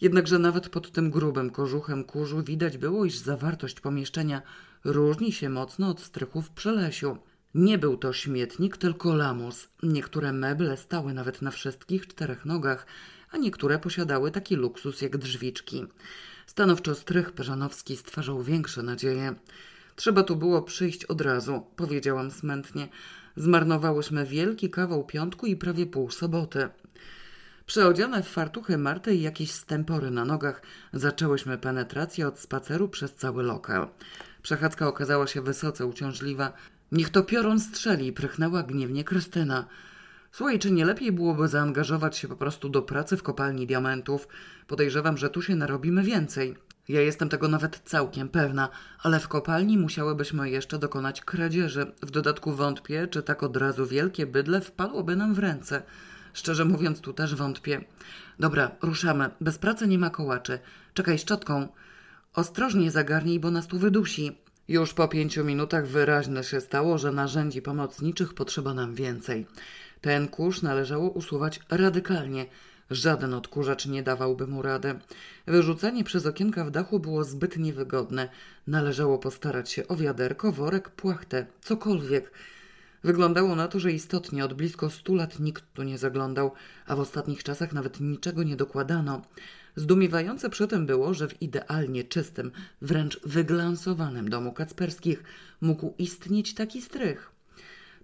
Jednakże 0.00 0.38
nawet 0.38 0.68
pod 0.68 0.92
tym 0.92 1.10
grubym 1.10 1.50
kożuchem 1.50 2.04
kurzu 2.04 2.42
widać 2.42 2.78
było, 2.78 3.04
iż 3.04 3.16
zawartość 3.16 3.80
pomieszczenia 3.80 4.42
różni 4.84 5.32
się 5.32 5.48
mocno 5.48 5.88
od 5.88 6.00
strychów 6.00 6.46
w 6.46 6.50
przelesiu. 6.50 7.18
Nie 7.54 7.78
był 7.78 7.96
to 7.96 8.12
śmietnik, 8.12 8.76
tylko 8.76 9.14
lamus. 9.14 9.68
Niektóre 9.82 10.32
meble 10.32 10.76
stały 10.76 11.14
nawet 11.14 11.42
na 11.42 11.50
wszystkich 11.50 12.06
czterech 12.06 12.44
nogach, 12.44 12.86
a 13.30 13.36
niektóre 13.36 13.78
posiadały 13.78 14.30
taki 14.30 14.56
luksus 14.56 15.02
jak 15.02 15.16
drzwiczki. 15.16 15.86
Stanowczo 16.46 16.94
strych 16.94 17.32
Peżanowski 17.32 17.96
stwarzał 17.96 18.42
większe 18.42 18.82
nadzieje. 18.82 19.34
Trzeba 19.96 20.22
tu 20.22 20.36
było 20.36 20.62
przyjść 20.62 21.04
od 21.04 21.20
razu, 21.20 21.66
powiedziałam 21.76 22.30
smętnie. 22.30 22.88
Zmarnowałyśmy 23.36 24.26
wielki 24.26 24.70
kawał 24.70 25.04
piątku 25.04 25.46
i 25.46 25.56
prawie 25.56 25.86
pół 25.86 26.10
soboty. 26.10 26.68
Przeodziane 27.66 28.22
w 28.22 28.28
fartuchy 28.28 28.78
Marty 28.78 29.14
i 29.14 29.22
jakieś 29.22 29.50
stępory 29.50 30.10
na 30.10 30.24
nogach, 30.24 30.62
zaczęłyśmy 30.92 31.58
penetrację 31.58 32.28
od 32.28 32.38
spaceru 32.38 32.88
przez 32.88 33.14
cały 33.14 33.42
lokal. 33.42 33.88
Przechadzka 34.42 34.88
okazała 34.88 35.26
się 35.26 35.42
wysoce 35.42 35.86
uciążliwa. 35.86 36.52
Niech 36.92 37.10
to 37.10 37.22
piorun 37.22 37.60
strzeli, 37.60 38.12
prychnęła 38.12 38.62
gniewnie 38.62 39.04
Krystyna. 39.04 39.66
Słuchaj, 40.32 40.58
czy 40.58 40.70
nie 40.70 40.84
lepiej 40.84 41.12
byłoby 41.12 41.48
zaangażować 41.48 42.16
się 42.16 42.28
po 42.28 42.36
prostu 42.36 42.68
do 42.68 42.82
pracy 42.82 43.16
w 43.16 43.22
kopalni 43.22 43.66
diamentów? 43.66 44.28
Podejrzewam, 44.66 45.16
że 45.16 45.30
tu 45.30 45.42
się 45.42 45.56
narobimy 45.56 46.02
więcej. 46.02 46.65
Ja 46.88 47.00
jestem 47.00 47.28
tego 47.28 47.48
nawet 47.48 47.80
całkiem 47.84 48.28
pewna, 48.28 48.68
ale 49.02 49.20
w 49.20 49.28
kopalni 49.28 49.78
musiałybyśmy 49.78 50.50
jeszcze 50.50 50.78
dokonać 50.78 51.20
kradzieży. 51.20 51.92
W 52.02 52.10
dodatku 52.10 52.52
wątpię, 52.52 53.08
czy 53.10 53.22
tak 53.22 53.42
od 53.42 53.56
razu 53.56 53.86
wielkie 53.86 54.26
bydle 54.26 54.60
wpadłoby 54.60 55.16
nam 55.16 55.34
w 55.34 55.38
ręce. 55.38 55.82
Szczerze 56.32 56.64
mówiąc, 56.64 57.00
tu 57.00 57.12
też 57.12 57.34
wątpię. 57.34 57.84
Dobra, 58.40 58.70
ruszamy. 58.82 59.30
Bez 59.40 59.58
pracy 59.58 59.88
nie 59.88 59.98
ma 59.98 60.10
kołaczy. 60.10 60.58
Czekaj 60.94 61.18
szczotką. 61.18 61.68
Ostrożnie 62.34 62.90
zagarnij, 62.90 63.40
bo 63.40 63.50
nas 63.50 63.66
tu 63.66 63.78
wydusi. 63.78 64.38
Już 64.68 64.94
po 64.94 65.08
pięciu 65.08 65.44
minutach 65.44 65.86
wyraźne 65.86 66.44
się 66.44 66.60
stało, 66.60 66.98
że 66.98 67.12
narzędzi 67.12 67.62
pomocniczych 67.62 68.34
potrzeba 68.34 68.74
nam 68.74 68.94
więcej. 68.94 69.46
Ten 70.00 70.28
kurz 70.28 70.62
należało 70.62 71.10
usuwać 71.10 71.60
radykalnie. 71.70 72.46
Żaden 72.90 73.34
odkurzacz 73.34 73.86
nie 73.86 74.02
dawałby 74.02 74.46
mu 74.46 74.62
rady. 74.62 74.98
Wyrzucanie 75.46 76.04
przez 76.04 76.26
okienka 76.26 76.64
w 76.64 76.70
dachu 76.70 77.00
było 77.00 77.24
zbyt 77.24 77.56
niewygodne. 77.56 78.28
Należało 78.66 79.18
postarać 79.18 79.70
się 79.70 79.88
o 79.88 79.96
wiaderko, 79.96 80.52
worek, 80.52 80.90
płachtę, 80.90 81.46
cokolwiek. 81.62 82.30
Wyglądało 83.04 83.56
na 83.56 83.68
to, 83.68 83.80
że 83.80 83.92
istotnie 83.92 84.44
od 84.44 84.54
blisko 84.54 84.90
stu 84.90 85.14
lat 85.14 85.40
nikt 85.40 85.64
tu 85.74 85.82
nie 85.82 85.98
zaglądał, 85.98 86.52
a 86.86 86.96
w 86.96 87.00
ostatnich 87.00 87.44
czasach 87.44 87.72
nawet 87.72 88.00
niczego 88.00 88.42
nie 88.42 88.56
dokładano. 88.56 89.22
Zdumiewające 89.76 90.50
przy 90.50 90.68
tym 90.68 90.86
było, 90.86 91.14
że 91.14 91.28
w 91.28 91.42
idealnie 91.42 92.04
czystym, 92.04 92.52
wręcz 92.82 93.20
wyglansowanym 93.24 94.30
domu 94.30 94.52
Kacperskich 94.52 95.22
mógł 95.60 95.94
istnieć 95.98 96.54
taki 96.54 96.82
strych. 96.82 97.32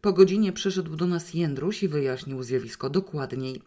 Po 0.00 0.12
godzinie 0.12 0.52
przyszedł 0.52 0.96
do 0.96 1.06
nas 1.06 1.34
Jędruś 1.34 1.82
i 1.82 1.88
wyjaśnił 1.88 2.42
zjawisko 2.42 2.90
dokładniej. 2.90 3.62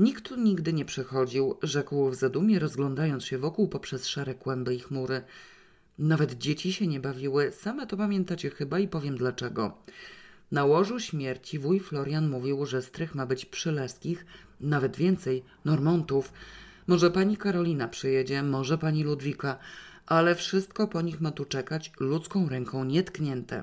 Nikt 0.00 0.28
tu 0.28 0.36
nigdy 0.36 0.72
nie 0.72 0.84
przychodził, 0.84 1.56
rzekł 1.62 2.10
w 2.10 2.14
zadumie, 2.14 2.58
rozglądając 2.58 3.24
się 3.24 3.38
wokół 3.38 3.68
poprzez 3.68 4.06
szare 4.06 4.34
kłęby 4.34 4.74
i 4.74 4.78
chmury. 4.78 5.22
Nawet 5.98 6.38
dzieci 6.38 6.72
się 6.72 6.86
nie 6.86 7.00
bawiły, 7.00 7.52
same 7.52 7.86
to 7.86 7.96
pamiętacie 7.96 8.50
chyba 8.50 8.78
i 8.78 8.88
powiem 8.88 9.16
dlaczego. 9.16 9.78
Na 10.52 10.64
łożu 10.64 11.00
śmierci 11.00 11.58
wuj 11.58 11.80
Florian 11.80 12.30
mówił, 12.30 12.66
że 12.66 12.82
strych 12.82 13.14
ma 13.14 13.26
być 13.26 13.46
przyleskich, 13.46 14.26
nawet 14.60 14.96
więcej, 14.96 15.44
Normontów. 15.64 16.32
Może 16.86 17.10
pani 17.10 17.36
Karolina 17.36 17.88
przyjedzie, 17.88 18.42
może 18.42 18.78
pani 18.78 19.04
Ludwika, 19.04 19.58
ale 20.06 20.34
wszystko 20.34 20.88
po 20.88 21.00
nich 21.02 21.20
ma 21.20 21.30
tu 21.30 21.44
czekać 21.44 21.92
ludzką 22.00 22.48
ręką 22.48 22.84
nietknięte. 22.84 23.62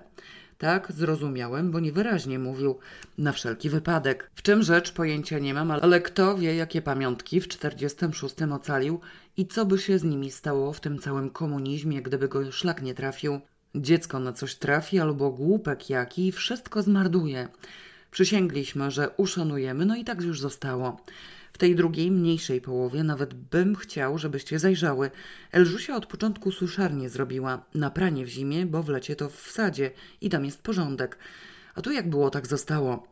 Tak, 0.58 0.92
zrozumiałem, 0.92 1.72
bo 1.72 1.80
niewyraźnie 1.80 2.40
mówił. 2.40 2.80
Na 3.18 3.32
wszelki 3.32 3.70
wypadek. 3.70 4.32
W 4.36 4.42
czym 4.42 4.64
rzecz 4.64 4.92
pojęcia 4.92 5.40
nie 5.40 5.54
mam, 5.54 5.72
ale 5.72 6.02
kto 6.02 6.38
wie, 6.38 6.56
jakie 6.56 6.82
pamiątki 6.82 7.42
w 7.42 7.48
46 7.48 8.36
ocalił 8.54 9.00
i 9.38 9.48
co 9.48 9.66
by 9.66 9.80
się 9.80 10.00
z 10.00 10.04
nimi 10.04 10.32
stało 10.32 10.74
w 10.74 10.80
tym 10.80 11.00
całym 11.00 11.30
komunizmie, 11.30 12.02
gdyby 12.02 12.28
go 12.28 12.52
szlak 12.52 12.82
nie 12.82 12.94
trafił. 12.94 13.40
Dziecko 13.76 14.20
na 14.20 14.34
coś 14.34 14.56
trafi 14.56 15.00
albo 15.00 15.32
głupek 15.32 15.90
jaki 15.90 16.32
wszystko 16.32 16.82
zmarduje. 16.82 17.48
Przysięgliśmy, 18.12 18.92
że 18.92 19.10
uszanujemy, 19.18 19.86
no 19.86 19.96
i 19.96 20.04
tak 20.04 20.22
już 20.22 20.40
zostało. 20.40 21.02
W 21.58 21.60
tej 21.60 21.76
drugiej, 21.76 22.12
mniejszej 22.12 22.62
połowie 22.62 23.04
nawet 23.04 23.34
bym 23.34 23.76
chciał, 23.76 24.18
żebyście 24.18 24.60
zajrzały. 24.60 25.12
Elżusia 25.52 25.96
od 25.96 26.06
początku 26.06 26.52
suszarnie 26.52 27.10
zrobiła. 27.10 27.66
Na 27.76 27.90
pranie 27.90 28.26
w 28.26 28.30
zimie, 28.30 28.66
bo 28.66 28.84
w 28.84 28.90
lecie 28.90 29.16
to 29.16 29.30
w 29.30 29.52
sadzie 29.52 29.92
i 30.22 30.30
tam 30.30 30.46
jest 30.46 30.62
porządek. 30.62 31.18
A 31.76 31.82
tu 31.82 31.92
jak 31.92 32.10
było, 32.10 32.30
tak 32.30 32.48
zostało. 32.48 33.08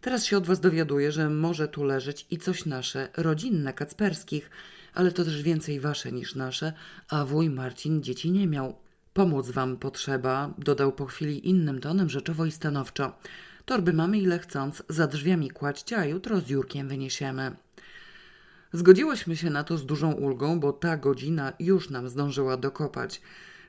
Teraz 0.00 0.24
się 0.24 0.36
od 0.36 0.46
was 0.46 0.60
dowiaduję, 0.60 1.12
że 1.12 1.30
może 1.30 1.68
tu 1.68 1.84
leżeć 1.84 2.26
i 2.30 2.38
coś 2.38 2.66
nasze, 2.66 3.08
rodzinne 3.16 3.72
Kacperskich, 3.72 4.50
ale 4.94 5.12
to 5.12 5.24
też 5.24 5.42
więcej 5.42 5.80
wasze 5.80 6.12
niż 6.12 6.34
nasze, 6.34 6.72
a 7.08 7.24
wuj 7.24 7.50
Marcin 7.50 8.02
dzieci 8.02 8.30
nie 8.30 8.46
miał. 8.46 8.76
Pomóc 9.12 9.50
wam 9.50 9.76
potrzeba, 9.76 10.54
dodał 10.58 10.92
po 10.92 11.06
chwili 11.06 11.48
innym 11.48 11.80
tonem 11.80 12.10
rzeczowo 12.10 12.46
i 12.46 12.50
stanowczo. 12.52 13.18
Torby 13.64 13.92
mamy 13.92 14.18
ile 14.18 14.38
chcąc, 14.38 14.82
za 14.88 15.06
drzwiami 15.06 15.50
kładźcie, 15.50 15.96
a 15.96 16.04
jutro 16.04 16.40
z 16.40 16.48
Jurkiem 16.48 16.88
wyniesiemy. 16.88 17.56
Zgodziłyśmy 18.72 19.36
się 19.36 19.50
na 19.50 19.64
to 19.64 19.78
z 19.78 19.86
dużą 19.86 20.12
ulgą, 20.12 20.60
bo 20.60 20.72
ta 20.72 20.96
godzina 20.96 21.52
już 21.58 21.90
nam 21.90 22.08
zdążyła 22.08 22.56
dokopać. 22.56 23.20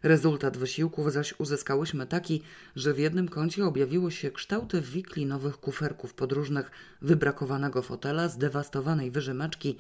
Rezultat 0.04 0.58
wysiłków 0.58 1.14
zaś 1.14 1.34
uzyskałyśmy 1.40 2.08
taki, 2.08 2.42
że 2.76 2.94
w 2.94 3.00
jednym 3.00 3.30
kącie 3.30 3.66
objawiły 3.66 4.12
się 4.12 4.32
kształty 4.32 4.82
wikli 4.82 5.26
nowych 5.26 5.58
kuferków 5.58 6.14
podróżnych, 6.14 6.72
wybrakowanego 7.02 7.82
fotela, 7.82 8.28
zdewastowanej 8.28 9.12
wyżymaczki 9.12 9.78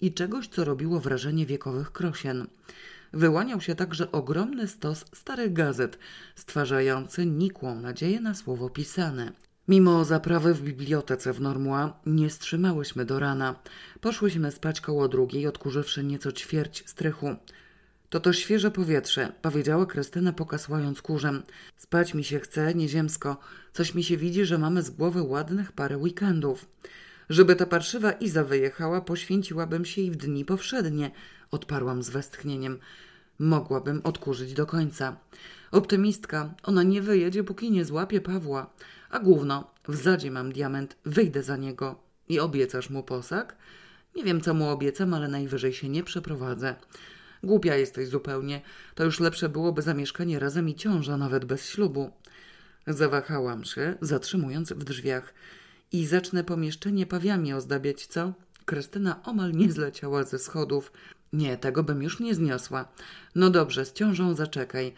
i 0.00 0.12
czegoś, 0.12 0.48
co 0.48 0.64
robiło 0.64 1.00
wrażenie 1.00 1.46
wiekowych 1.46 1.92
krosien. 1.92 2.46
Wyłaniał 3.12 3.60
się 3.60 3.74
także 3.74 4.12
ogromny 4.12 4.68
stos 4.68 5.04
starych 5.14 5.52
gazet, 5.52 5.98
stwarzający 6.36 7.26
nikłą 7.26 7.80
nadzieję 7.80 8.20
na 8.20 8.34
słowo 8.34 8.70
pisane. 8.70 9.32
Mimo 9.70 10.04
zaprawy 10.04 10.54
w 10.54 10.62
bibliotece 10.62 11.32
w 11.32 11.40
Normua 11.40 12.00
nie 12.06 12.28
wstrzymałyśmy 12.28 13.04
do 13.04 13.18
rana. 13.18 13.54
Poszłyśmy 14.00 14.52
spać 14.52 14.80
koło 14.80 15.08
drugiej, 15.08 15.46
odkurzywszy 15.46 16.04
nieco 16.04 16.32
ćwierć 16.32 16.84
strychu. 16.86 17.36
To 18.08 18.20
to 18.20 18.32
świeże 18.32 18.70
powietrze, 18.70 19.32
powiedziała 19.42 19.86
Krystyna 19.86 20.32
pokasłając 20.32 21.02
kurzem. 21.02 21.42
Spać 21.76 22.14
mi 22.14 22.24
się 22.24 22.38
chce, 22.38 22.74
nieziemsko. 22.74 23.36
Coś 23.72 23.94
mi 23.94 24.04
się 24.04 24.16
widzi, 24.16 24.44
że 24.44 24.58
mamy 24.58 24.82
z 24.82 24.90
głowy 24.90 25.22
ładnych 25.22 25.72
parę 25.72 25.98
weekendów. 25.98 26.66
Żeby 27.28 27.56
ta 27.56 27.66
parszywa 27.66 28.12
Iza 28.12 28.44
wyjechała, 28.44 29.00
poświęciłabym 29.00 29.84
się 29.84 30.02
i 30.02 30.10
w 30.10 30.16
dni 30.16 30.44
powszednie, 30.44 31.10
odparłam 31.50 32.02
z 32.02 32.10
westchnieniem. 32.10 32.78
Mogłabym 33.38 34.00
odkurzyć 34.04 34.52
do 34.52 34.66
końca. 34.66 35.16
Optymistka, 35.72 36.54
ona 36.62 36.82
nie 36.82 37.02
wyjedzie, 37.02 37.44
póki 37.44 37.70
nie 37.70 37.84
złapie 37.84 38.20
Pawła. 38.20 38.70
A 39.10 39.18
główno, 39.18 39.70
w 39.88 39.96
zadzie 39.96 40.30
mam 40.30 40.52
diament, 40.52 40.96
wyjdę 41.04 41.42
za 41.42 41.56
niego. 41.56 42.00
I 42.28 42.40
obiecasz 42.40 42.90
mu 42.90 43.02
posag? 43.02 43.56
Nie 44.16 44.24
wiem, 44.24 44.40
co 44.40 44.54
mu 44.54 44.68
obiecam, 44.68 45.14
ale 45.14 45.28
najwyżej 45.28 45.72
się 45.72 45.88
nie 45.88 46.04
przeprowadzę. 46.04 46.74
Głupia 47.42 47.76
jesteś 47.76 48.08
zupełnie. 48.08 48.60
To 48.94 49.04
już 49.04 49.20
lepsze 49.20 49.48
byłoby 49.48 49.82
zamieszkanie 49.82 50.38
razem 50.38 50.68
i 50.68 50.74
ciąża, 50.74 51.16
nawet 51.16 51.44
bez 51.44 51.68
ślubu. 51.68 52.10
Zawahałam 52.86 53.64
się, 53.64 53.94
zatrzymując 54.00 54.72
w 54.72 54.84
drzwiach. 54.84 55.34
I 55.92 56.06
zacznę 56.06 56.44
pomieszczenie 56.44 57.06
pawiami 57.06 57.52
ozdabiać, 57.52 58.06
co? 58.06 58.32
Krystyna 58.64 59.22
omal 59.22 59.52
nie 59.52 59.72
zleciała 59.72 60.24
ze 60.24 60.38
schodów. 60.38 60.92
Nie, 61.32 61.56
tego 61.56 61.82
bym 61.82 62.02
już 62.02 62.20
nie 62.20 62.34
zniosła. 62.34 62.88
No 63.34 63.50
dobrze, 63.50 63.84
z 63.84 63.92
ciążą 63.92 64.34
zaczekaj. 64.34 64.94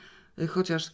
Chociaż 0.48 0.90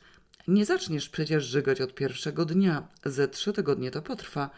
nie 0.49 0.64
zaczniesz 0.64 1.09
przecież 1.09 1.44
żygać 1.44 1.80
od 1.80 1.94
pierwszego 1.94 2.44
dnia. 2.44 2.88
Ze 3.05 3.28
trzy 3.28 3.53
tygodnie 3.53 3.90
to 3.90 4.03
potrwa. 4.03 4.51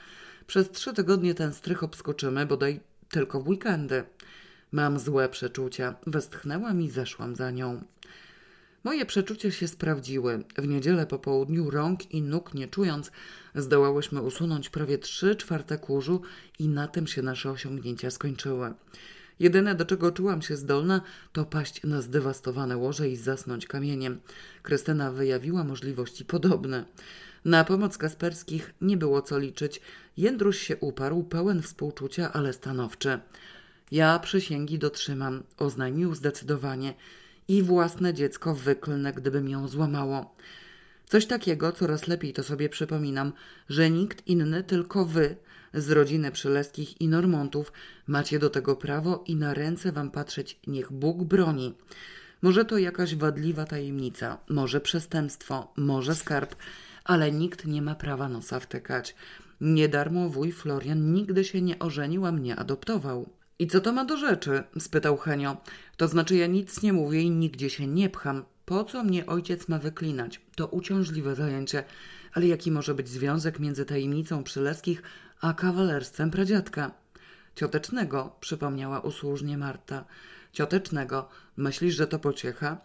Przez 0.47 0.71
trzy 0.71 0.93
tygodnie 0.95 1.35
ten 1.35 1.53
strych 1.53 1.83
obskoczymy, 1.83 2.47
bodaj 2.47 2.81
tylko 3.09 3.41
w 3.41 3.49
weekendy. 3.49 4.05
Mam 4.73 4.99
złe 4.99 5.29
przeczucia. 5.29 5.95
Westchnęłam 6.07 6.83
i 6.83 6.91
zeszłam 6.91 7.37
za 7.37 7.51
nią. 7.51 7.85
Moje 8.85 9.07
przeczucia 9.07 9.51
się 9.51 9.69
sprawdziły. 9.69 10.45
W 10.59 10.69
niedzielę 10.69 11.07
po 11.07 11.19
południu 11.19 11.71
rąk 11.71 12.15
i 12.15 12.23
nóg 12.23 12.55
nie 12.55 12.69
czując, 12.69 13.11
zdołałyśmy 13.55 14.23
usunąć 14.23 14.71
prawie 14.71 14.99
trzy 14.99 15.37
czwarte 15.37 15.79
kurzu 15.79 16.23
i 16.59 16.69
na 16.69 16.89
tym 16.89 17.07
się 17.07 17.23
nasze 17.23 17.51
osiągnięcia 17.51 18.11
skończyły. 18.11 18.75
Jedyne, 19.41 19.75
do 19.75 19.85
czego 19.85 20.13
czułam 20.13 20.43
się 20.43 20.57
zdolna, 20.57 21.01
to 21.33 21.45
paść 21.45 21.83
na 21.85 22.01
zdewastowane 22.01 22.77
łoże 22.77 23.09
i 23.09 23.17
zasnąć 23.17 23.67
kamieniem. 23.67 24.21
Krystyna 24.63 25.13
wyjawiła 25.13 25.65
możliwości 25.65 26.25
podobne. 26.25 26.85
Na 27.45 27.65
pomoc 27.65 27.99
Kasperskich 27.99 28.75
nie 28.81 28.97
było 28.97 29.23
co 29.23 29.39
liczyć. 29.39 29.81
Jędruś 30.17 30.59
się 30.59 30.77
uparł, 30.77 31.23
pełen 31.23 31.63
współczucia, 31.63 32.33
ale 32.33 32.53
stanowczy. 32.53 33.21
Ja 33.91 34.19
przysięgi 34.19 34.79
dotrzymam, 34.79 35.43
oznajmił 35.59 36.15
zdecydowanie 36.15 36.95
i 37.49 37.63
własne 37.63 38.15
dziecko 38.15 38.55
wyklnę, 38.55 39.13
gdybym 39.13 39.49
ją 39.49 39.69
złamało. 39.69 40.35
Coś 41.07 41.27
takiego, 41.27 41.73
coraz 41.73 42.09
lepiej 42.09 42.33
to 42.33 42.43
sobie 42.43 42.69
przypominam, 42.69 43.33
że 43.69 43.91
nikt 43.91 44.27
inny, 44.27 44.65
tylko 44.65 45.05
wy, 45.05 45.37
z 45.75 45.91
rodziny 45.91 46.31
Przyleskich 46.31 47.01
i 47.01 47.09
Normontów, 47.09 47.73
macie 48.07 48.39
do 48.39 48.51
tego 48.51 48.77
prawo 48.77 49.25
i 49.27 49.37
na 49.37 49.55
ręce 49.55 49.93
wam 49.93 50.11
patrzeć 50.11 50.61
niech 50.67 50.93
Bóg 50.93 51.25
broni. 51.25 51.75
Może 52.43 52.65
to 52.65 52.79
jakaś 52.79 53.15
wadliwa 53.15 53.65
tajemnica, 53.65 54.39
może 54.49 54.81
przestępstwo, 54.81 55.73
może 55.77 56.15
skarb, 56.15 56.57
ale 57.05 57.33
nikt 57.33 57.67
nie 57.67 57.83
ma 57.83 57.95
prawa 57.95 58.29
nosa 58.29 58.61
wtykać. 58.61 59.15
Niedarmo 59.61 60.29
wuj 60.29 60.53
Florian 60.53 61.13
nigdy 61.13 61.45
się 61.45 61.63
nie 61.63 61.79
ożenił, 61.79 62.27
a 62.27 62.33
mnie 62.33 62.57
adoptował. 62.57 63.31
I 63.59 63.67
co 63.67 63.81
to 63.81 63.93
ma 63.93 64.05
do 64.05 64.17
rzeczy? 64.17 64.63
spytał 64.79 65.17
Henio. 65.17 65.57
To 65.97 66.09
znaczy 66.09 66.37
ja 66.37 66.47
nic 66.47 66.83
nie 66.83 66.93
mówię 66.93 67.23
i 67.23 67.31
nigdzie 67.31 67.71
się 67.71 67.87
nie 67.87 68.11
pcham. 68.11 68.45
Po 68.65 68.85
co 68.85 69.05
mnie 69.05 69.27
ojciec 69.27 69.69
ma 69.69 69.79
wyklinać? 69.79 70.41
To 70.57 70.67
uciążliwe 70.67 71.35
zajęcie. 71.35 71.85
Ale 72.33 72.47
jaki 72.47 72.71
może 72.71 72.95
być 72.95 73.09
związek 73.09 73.59
między 73.59 73.85
tajemnicą 73.85 74.45
Przyleskich 74.45 75.03
a 75.41 75.55
kawalerstwem 75.55 76.31
pradziadka? 76.31 76.91
Ciotecznego, 77.55 78.37
przypomniała 78.41 79.01
usłużnie 79.01 79.59
Marta. 79.59 80.05
Ciotecznego. 80.53 81.29
Myślisz, 81.57 81.95
że 81.95 82.07
to 82.07 82.19
pociecha? 82.19 82.79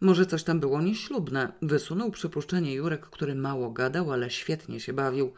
Może 0.00 0.26
coś 0.26 0.44
tam 0.44 0.60
było 0.60 0.82
nieślubne. 0.82 1.52
Wysunął 1.62 2.10
przypuszczenie 2.10 2.74
Jurek, 2.74 3.00
który 3.00 3.34
mało 3.34 3.70
gadał, 3.70 4.12
ale 4.12 4.30
świetnie 4.30 4.80
się 4.80 4.92
bawił. 4.92 5.32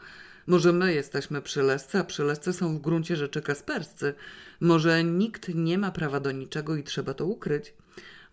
Może 0.47 0.73
my 0.73 0.93
jesteśmy 0.93 1.41
przylescy, 1.41 1.97
a 1.97 2.03
przylescy 2.03 2.53
są 2.53 2.77
w 2.77 2.81
gruncie 2.81 3.15
rzeczy 3.15 3.41
kasperscy. 3.41 4.13
Może 4.59 5.03
nikt 5.03 5.55
nie 5.55 5.77
ma 5.77 5.91
prawa 5.91 6.19
do 6.19 6.31
niczego 6.31 6.75
i 6.75 6.83
trzeba 6.83 7.13
to 7.13 7.25
ukryć. 7.25 7.73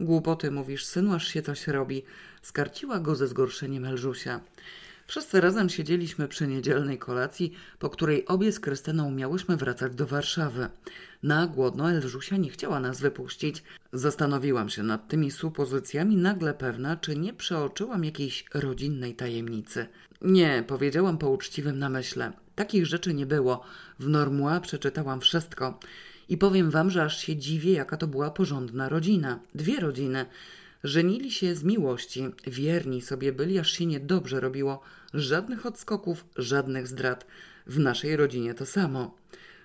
Głupoty 0.00 0.50
mówisz, 0.50 0.84
synu, 0.84 1.14
aż 1.14 1.28
się 1.28 1.42
coś 1.42 1.66
robi. 1.66 2.02
Skarciła 2.42 3.00
go 3.00 3.14
ze 3.14 3.28
zgorszeniem 3.28 3.84
Elżusia. 3.84 4.40
Wszyscy 5.12 5.40
razem 5.40 5.68
siedzieliśmy 5.68 6.28
przy 6.28 6.46
niedzielnej 6.46 6.98
kolacji, 6.98 7.52
po 7.78 7.90
której 7.90 8.26
obie 8.26 8.52
z 8.52 8.60
Krystyną 8.60 9.10
miałyśmy 9.10 9.56
wracać 9.56 9.94
do 9.94 10.06
Warszawy. 10.06 10.68
Na 11.22 11.46
głodno 11.46 11.90
Elżusia 11.90 12.36
nie 12.36 12.50
chciała 12.50 12.80
nas 12.80 13.00
wypuścić. 13.00 13.62
Zastanowiłam 13.92 14.68
się 14.68 14.82
nad 14.82 15.08
tymi 15.08 15.30
supozycjami, 15.30 16.16
nagle 16.16 16.54
pewna, 16.54 16.96
czy 16.96 17.16
nie 17.16 17.32
przeoczyłam 17.32 18.04
jakiejś 18.04 18.44
rodzinnej 18.54 19.14
tajemnicy. 19.14 19.86
Nie, 20.22 20.64
powiedziałam 20.66 21.18
po 21.18 21.30
uczciwym 21.30 21.78
namyśle. 21.78 22.32
Takich 22.54 22.86
rzeczy 22.86 23.14
nie 23.14 23.26
było. 23.26 23.64
W 23.98 24.08
Normua 24.08 24.60
przeczytałam 24.60 25.20
wszystko. 25.20 25.78
I 26.28 26.38
powiem 26.38 26.70
wam, 26.70 26.90
że 26.90 27.04
aż 27.04 27.18
się 27.18 27.36
dziwię, 27.36 27.72
jaka 27.72 27.96
to 27.96 28.06
była 28.06 28.30
porządna 28.30 28.88
rodzina. 28.88 29.38
Dwie 29.54 29.80
rodziny. 29.80 30.26
Żenili 30.84 31.30
się 31.30 31.54
z 31.54 31.64
miłości, 31.64 32.24
wierni 32.46 33.02
sobie 33.02 33.32
byli, 33.32 33.58
aż 33.58 33.72
się 33.72 33.86
niedobrze 33.86 34.40
robiło. 34.40 34.82
Żadnych 35.14 35.66
odskoków, 35.66 36.24
żadnych 36.36 36.86
zdrad. 36.86 37.26
W 37.66 37.78
naszej 37.78 38.16
rodzinie 38.16 38.54
to 38.54 38.66
samo. 38.66 39.14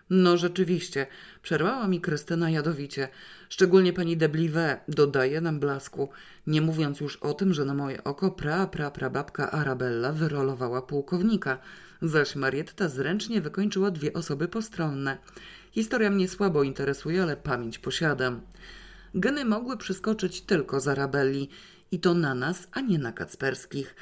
No 0.10 0.38
rzeczywiście, 0.38 1.08
przerwała 1.42 1.88
mi 1.88 2.02
Krystyna 2.02 2.50
jadowicie. 2.50 3.10
Szczególnie 3.50 3.94
pani 3.94 4.18
Debliwe 4.18 4.80
dodaje 4.88 5.42
nam 5.42 5.60
blasku, 5.60 6.10
nie 6.48 6.62
mówiąc 6.62 7.00
już 7.00 7.18
o 7.18 7.34
tym, 7.34 7.54
że 7.54 7.66
na 7.66 7.74
moje 7.74 8.04
oko 8.04 8.32
pra, 8.32 8.68
pra, 8.68 8.92
prababka 8.92 9.52
Arabella 9.52 10.12
wyrolowała 10.12 10.82
pułkownika, 10.82 11.58
zaś 12.02 12.36
Marietta 12.36 12.90
zręcznie 12.90 13.42
wykończyła 13.42 13.92
dwie 13.92 14.14
osoby 14.14 14.48
postronne. 14.48 15.18
Historia 15.72 16.10
mnie 16.10 16.28
słabo 16.28 16.64
interesuje, 16.64 17.24
ale 17.24 17.38
pamięć 17.38 17.80
posiadam. 17.80 18.42
Geny 19.16 19.46
mogły 19.46 19.78
przyskoczyć 19.78 20.42
tylko 20.42 20.80
z 20.80 20.88
Arabelli 20.88 21.50
i 21.92 22.00
to 22.00 22.14
na 22.14 22.36
nas, 22.36 22.68
a 22.72 22.82
nie 22.82 23.00
na 23.00 23.12
Kacperskich. 23.12 23.96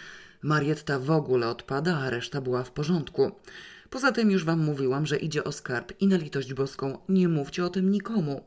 Marietta 0.46 1.00
w 1.00 1.12
ogóle 1.12 1.48
odpada, 1.48 1.98
a 1.98 2.10
reszta 2.10 2.42
była 2.42 2.64
w 2.64 2.72
porządku. 2.72 3.32
Poza 3.90 4.12
tym 4.12 4.32
już 4.32 4.46
wam 4.46 4.60
mówiłam, 4.60 5.06
że 5.06 5.18
idzie 5.18 5.44
o 5.44 5.52
skarb 5.52 5.94
i 6.00 6.08
na 6.08 6.18
litość 6.18 6.54
boską 6.54 6.98
nie 7.10 7.28
mówcie 7.28 7.66
o 7.66 7.70
tym 7.70 7.92
nikomu. 7.92 8.44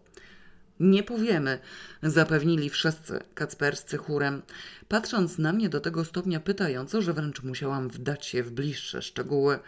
Nie 0.81 1.03
powiemy, 1.03 1.59
zapewnili 2.03 2.71
wszyscy 2.71 3.21
kacperscy 3.35 3.97
chórem, 3.97 4.43
patrząc 4.89 5.39
na 5.39 5.53
mnie 5.53 5.69
do 5.69 5.81
tego 5.81 6.05
stopnia 6.05 6.41
pytająco, 6.41 7.03
że 7.03 7.13
wręcz 7.13 7.43
musiałam 7.43 7.89
wdać 7.89 8.27
się 8.27 8.43
w 8.43 8.51
bliższe 8.51 9.03
szczegóły. 9.03 9.59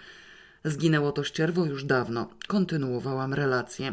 Zginęło 0.65 1.13
to 1.13 1.25
ścierwo 1.25 1.67
już 1.67 1.85
dawno. 1.85 2.31
Kontynuowałam 2.47 3.35
relację. 3.35 3.93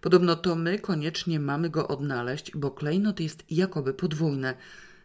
Podobno 0.00 0.36
to 0.36 0.56
my 0.56 0.78
koniecznie 0.78 1.40
mamy 1.40 1.70
go 1.70 1.88
odnaleźć, 1.88 2.52
bo 2.54 2.70
klejnot 2.70 3.20
jest 3.20 3.44
jakoby 3.50 3.94
podwójny. 3.94 4.54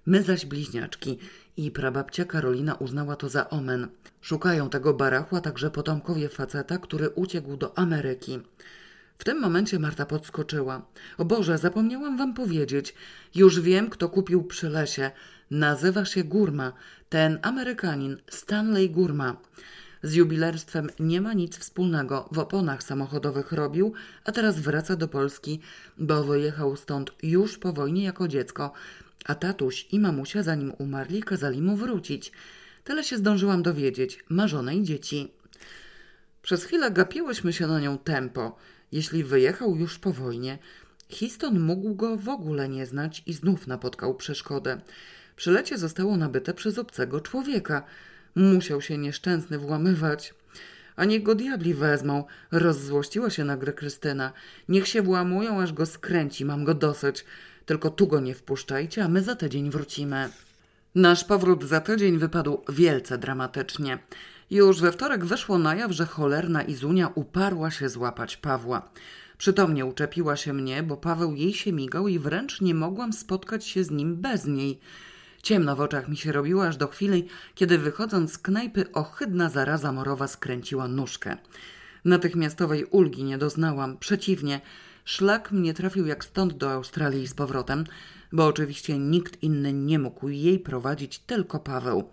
My 0.05 0.23
zaś 0.23 0.45
bliźniaczki 0.45 1.19
i 1.57 1.71
prababcia 1.71 2.25
Karolina 2.25 2.75
uznała 2.75 3.15
to 3.15 3.29
za 3.29 3.49
omen. 3.49 3.87
Szukają 4.21 4.69
tego 4.69 4.93
barachła 4.93 5.41
także 5.41 5.71
potomkowie 5.71 6.29
faceta, 6.29 6.77
który 6.77 7.09
uciekł 7.09 7.57
do 7.57 7.77
Ameryki. 7.77 8.39
W 9.17 9.23
tym 9.23 9.39
momencie 9.39 9.79
Marta 9.79 10.05
podskoczyła. 10.05 10.85
O 11.17 11.25
Boże, 11.25 11.57
zapomniałam 11.57 12.17
wam 12.17 12.33
powiedzieć. 12.33 12.95
Już 13.35 13.59
wiem, 13.59 13.89
kto 13.89 14.09
kupił 14.09 14.43
przy 14.43 14.69
lesie. 14.69 15.11
Nazywa 15.51 16.05
się 16.05 16.23
Gurma. 16.23 16.73
Ten 17.09 17.39
Amerykanin, 17.41 18.17
Stanley 18.29 18.89
Gurma. 18.89 19.37
Z 20.03 20.13
jubilerstwem 20.13 20.89
nie 20.99 21.21
ma 21.21 21.33
nic 21.33 21.57
wspólnego. 21.57 22.29
W 22.31 22.39
oponach 22.39 22.83
samochodowych 22.83 23.51
robił, 23.51 23.93
a 24.25 24.31
teraz 24.31 24.59
wraca 24.59 24.95
do 24.95 25.07
Polski, 25.07 25.59
bo 25.97 26.23
wyjechał 26.23 26.75
stąd 26.75 27.11
już 27.23 27.57
po 27.57 27.73
wojnie 27.73 28.03
jako 28.03 28.27
dziecko. 28.27 28.73
A 29.25 29.35
tatuś 29.35 29.87
i 29.91 29.99
mamusia, 29.99 30.43
zanim 30.43 30.73
umarli, 30.77 31.23
kazali 31.23 31.61
mu 31.61 31.75
wrócić. 31.75 32.31
Tyle 32.83 33.03
się 33.03 33.17
zdążyłam 33.17 33.63
dowiedzieć. 33.63 34.23
Ma 34.29 34.47
żonę 34.47 34.75
i 34.75 34.83
dzieci. 34.83 35.31
Przez 36.41 36.63
chwilę 36.63 36.91
gapiłyśmy 36.91 37.53
się 37.53 37.67
na 37.67 37.79
nią 37.79 37.97
tempo. 37.97 38.57
Jeśli 38.91 39.23
wyjechał 39.23 39.75
już 39.75 39.99
po 39.99 40.13
wojnie, 40.13 40.57
Histon 41.09 41.59
mógł 41.59 41.95
go 41.95 42.17
w 42.17 42.29
ogóle 42.29 42.69
nie 42.69 42.85
znać 42.85 43.23
i 43.25 43.33
znów 43.33 43.67
napotkał 43.67 44.15
przeszkodę. 44.15 44.81
Przylecie 45.35 45.77
zostało 45.77 46.17
nabyte 46.17 46.53
przez 46.53 46.77
obcego 46.77 47.21
człowieka. 47.21 47.83
Musiał 48.35 48.81
się 48.81 48.97
nieszczęsny 48.97 49.57
włamywać. 49.57 50.33
A 50.95 51.05
niech 51.05 51.23
go 51.23 51.35
diabli 51.35 51.73
wezmą, 51.73 52.23
rozzłościła 52.51 53.29
się 53.29 53.45
nagle 53.45 53.73
Krystyna. 53.73 54.33
Niech 54.69 54.87
się 54.87 55.01
włamują, 55.01 55.61
aż 55.61 55.73
go 55.73 55.85
skręci, 55.85 56.45
mam 56.45 56.63
go 56.63 56.73
dosyć. 56.73 57.25
Tylko 57.65 57.89
tu 57.89 58.07
go 58.07 58.19
nie 58.19 58.35
wpuszczajcie, 58.35 59.03
a 59.03 59.07
my 59.07 59.21
za 59.21 59.35
tydzień 59.35 59.69
wrócimy. 59.69 60.29
Nasz 60.95 61.23
powrót 61.23 61.63
za 61.63 61.81
tydzień 61.81 62.17
wypadł 62.17 62.61
wielce 62.69 63.17
dramatycznie. 63.17 63.99
Już 64.51 64.81
we 64.81 64.91
wtorek 64.91 65.25
wyszło 65.25 65.57
na 65.57 65.75
jaw, 65.75 65.91
że 65.91 66.05
cholerna 66.05 66.61
Izunia 66.61 67.07
uparła 67.15 67.71
się 67.71 67.89
złapać 67.89 68.37
Pawła. 68.37 68.89
Przytomnie 69.37 69.85
uczepiła 69.85 70.35
się 70.35 70.53
mnie, 70.53 70.83
bo 70.83 70.97
Paweł 70.97 71.35
jej 71.35 71.53
się 71.53 71.73
migał 71.73 72.07
i 72.07 72.19
wręcz 72.19 72.61
nie 72.61 72.75
mogłam 72.75 73.13
spotkać 73.13 73.65
się 73.65 73.83
z 73.83 73.91
nim 73.91 74.15
bez 74.15 74.45
niej. 74.45 74.79
Ciemno 75.43 75.75
w 75.75 75.81
oczach 75.81 76.09
mi 76.09 76.17
się 76.17 76.31
robiło 76.31 76.67
aż 76.67 76.77
do 76.77 76.87
chwili, 76.87 77.27
kiedy 77.55 77.77
wychodząc 77.77 78.33
z 78.33 78.37
knajpy 78.37 78.91
ohydna 78.93 79.49
zaraza 79.49 79.91
morowa 79.91 80.27
skręciła 80.27 80.87
nóżkę. 80.87 81.37
Natychmiastowej 82.05 82.85
ulgi 82.85 83.23
nie 83.23 83.37
doznałam, 83.37 83.97
przeciwnie, 83.97 84.61
szlak 85.05 85.51
mnie 85.51 85.73
trafił 85.73 86.05
jak 86.05 86.25
stąd 86.25 86.53
do 86.53 86.71
Australii 86.71 87.27
z 87.27 87.33
powrotem, 87.33 87.83
bo 88.31 88.45
oczywiście 88.45 88.99
nikt 88.99 89.43
inny 89.43 89.73
nie 89.73 89.99
mógł 89.99 90.29
jej 90.29 90.59
prowadzić, 90.59 91.19
tylko 91.19 91.59
Paweł. 91.59 92.09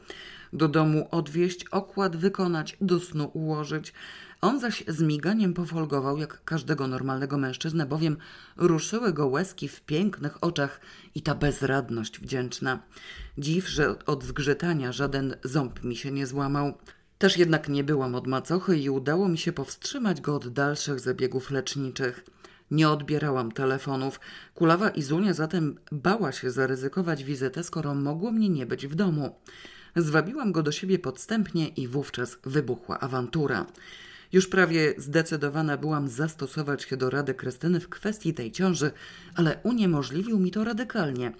Do 0.53 0.69
domu 0.69 1.09
odwieźć, 1.11 1.65
okład 1.71 2.17
wykonać, 2.17 2.77
do 2.81 3.01
snu 3.01 3.31
ułożyć. 3.35 3.93
On 4.41 4.61
zaś 4.61 4.85
z 4.89 5.03
miganiem 5.03 5.55
pofolgował 5.55 6.19
jak 6.19 6.45
każdego 6.45 6.87
normalnego 6.87 7.39
mężczyznę, 7.39 7.87
bowiem 7.87 8.17
ruszyły 8.57 9.13
go 9.13 9.27
łezki 9.27 9.69
w 9.69 9.81
pięknych 9.81 10.45
oczach 10.45 10.81
i 11.15 11.23
ta 11.23 11.35
bezradność 11.35 12.21
wdzięczna. 12.21 12.83
Dziw, 13.39 13.69
że 13.69 14.05
od 14.07 14.25
zgrzytania 14.25 14.93
żaden 14.93 15.35
ząb 15.45 15.85
mi 15.85 15.97
się 15.97 16.11
nie 16.11 16.27
złamał. 16.27 16.79
Też 17.19 17.37
jednak 17.37 17.69
nie 17.69 17.85
byłam 17.85 18.15
od 18.15 18.27
macochy 18.27 18.79
i 18.79 18.91
udało 18.91 19.29
mi 19.29 19.39
się 19.39 19.53
powstrzymać 19.53 20.21
go 20.21 20.37
od 20.37 20.49
dalszych 20.49 21.01
zabiegów 21.01 21.51
leczniczych. 21.51 22.25
Nie 22.71 22.89
odbierałam 22.89 23.53
telefonów. 23.53 24.21
Kulawa 24.55 24.89
Izunia 24.91 25.35
zatem 25.35 25.79
bała 25.93 26.33
się 26.33 26.51
zaryzykować 26.51 27.25
wizytę, 27.25 27.65
skoro 27.65 27.95
mogło 27.95 28.33
mnie 28.33 28.49
nie 28.49 28.67
być 28.67 28.87
w 28.87 28.95
domu. 28.95 29.37
Zwabiłam 29.97 30.53
go 30.53 30.63
do 30.63 30.73
siebie 30.73 30.99
podstępnie 30.99 31.69
i 31.69 31.89
wówczas 31.89 32.39
wybuchła 32.45 33.01
awantura. 33.01 33.67
Już 34.33 34.49
prawie 34.49 34.95
zdecydowana 34.97 35.77
byłam 35.77 36.09
zastosować 36.09 36.83
się 36.83 36.97
do 36.97 37.11
rady 37.11 37.35
Krystyny 37.35 37.81
w 37.81 37.89
kwestii 37.89 38.35
tej 38.35 38.53
ciąży, 38.53 38.91
ale 39.35 39.59
uniemożliwił 39.63 40.39
mi 40.39 40.51
to 40.51 40.65
radykalnie. 40.65 41.33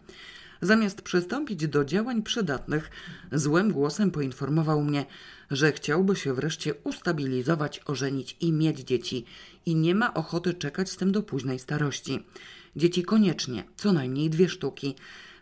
Zamiast 0.63 1.03
przystąpić 1.03 1.69
do 1.69 1.85
działań 1.85 2.23
przydatnych, 2.23 2.91
złym 3.33 3.73
głosem 3.73 4.11
poinformował 4.11 4.85
mnie, 4.85 5.07
że 5.51 5.73
chciałby 5.73 6.17
się 6.17 6.35
wreszcie 6.35 6.75
ustabilizować, 6.75 7.81
ożenić 7.87 8.37
i 8.41 8.53
mieć 8.53 8.81
dzieci 8.81 9.25
i 9.67 9.75
nie 9.75 9.95
ma 9.95 10.15
ochoty 10.15 10.55
czekać 10.55 10.91
z 10.91 10.97
tym 10.97 11.13
do 11.13 11.23
późnej 11.23 11.59
starości. 11.59 12.25
Dzieci 12.77 13.03
koniecznie, 13.03 13.65
co 13.77 13.93
najmniej 13.93 14.31
dwie 14.31 14.49
sztuki. 14.49 14.95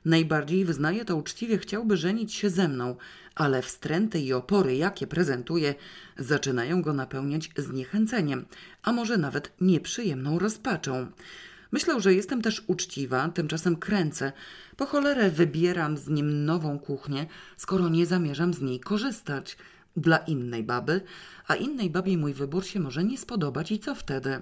Najbardziej 0.04 0.64
wyznaje 0.64 1.04
to 1.04 1.16
uczciwie 1.16 1.58
chciałby 1.58 1.96
żenić 1.96 2.34
się 2.34 2.50
ze 2.50 2.68
mną, 2.68 2.96
ale 3.34 3.62
wstręty 3.62 4.20
i 4.20 4.32
opory, 4.32 4.76
jakie 4.76 5.06
prezentuje, 5.06 5.74
zaczynają 6.18 6.82
go 6.82 6.92
napełniać 6.92 7.50
zniechęceniem, 7.56 8.44
a 8.82 8.92
może 8.92 9.18
nawet 9.18 9.52
nieprzyjemną 9.60 10.38
rozpaczą. 10.38 11.06
Myślał, 11.72 12.00
że 12.00 12.14
jestem 12.14 12.42
też 12.42 12.62
uczciwa, 12.66 13.28
tymczasem 13.28 13.76
kręcę. 13.76 14.32
Po 14.76 14.86
cholerę 14.86 15.30
wybieram 15.30 15.96
z 15.96 16.08
nim 16.08 16.44
nową 16.44 16.78
kuchnię, 16.78 17.26
skoro 17.56 17.88
nie 17.88 18.06
zamierzam 18.06 18.54
z 18.54 18.60
niej 18.60 18.80
korzystać. 18.80 19.56
Dla 19.96 20.16
innej 20.18 20.62
baby, 20.62 21.00
a 21.48 21.54
innej 21.54 21.90
babie 21.90 22.18
mój 22.18 22.34
wybór 22.34 22.64
się 22.64 22.80
może 22.80 23.04
nie 23.04 23.18
spodobać 23.18 23.72
i 23.72 23.78
co 23.78 23.94
wtedy? 23.94 24.40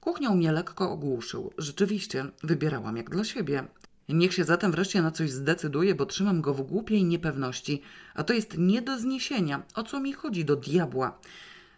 Kuchnią 0.00 0.34
mnie 0.36 0.52
lekko 0.52 0.90
ogłuszył. 0.90 1.52
Rzeczywiście, 1.58 2.24
wybierałam 2.42 2.96
jak 2.96 3.10
dla 3.10 3.24
siebie. 3.24 3.64
Niech 4.08 4.34
się 4.34 4.44
zatem 4.44 4.72
wreszcie 4.72 5.02
na 5.02 5.10
coś 5.10 5.30
zdecyduje, 5.30 5.94
bo 5.94 6.06
trzymam 6.06 6.40
go 6.40 6.54
w 6.54 6.62
głupiej 6.62 7.04
niepewności, 7.04 7.82
a 8.14 8.22
to 8.22 8.32
jest 8.32 8.58
nie 8.58 8.82
do 8.82 8.98
zniesienia. 8.98 9.62
O 9.74 9.82
co 9.82 10.00
mi 10.00 10.12
chodzi 10.12 10.44
do 10.44 10.56
diabła? 10.56 11.18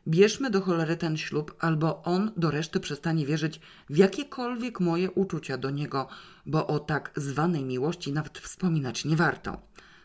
Bierzmy 0.08 0.50
do 0.50 0.60
cholery 0.60 0.96
ten 0.96 1.16
ślub, 1.16 1.56
albo 1.58 2.02
on 2.02 2.30
do 2.36 2.50
reszty 2.50 2.80
przestanie 2.80 3.26
wierzyć 3.26 3.60
w 3.90 3.96
jakiekolwiek 3.96 4.80
moje 4.80 5.10
uczucia 5.10 5.58
do 5.58 5.70
niego, 5.70 6.08
bo 6.46 6.66
o 6.66 6.78
tak 6.78 7.10
zwanej 7.16 7.64
miłości 7.64 8.12
nawet 8.12 8.38
wspominać 8.38 9.04
nie 9.04 9.16
warto. 9.16 9.60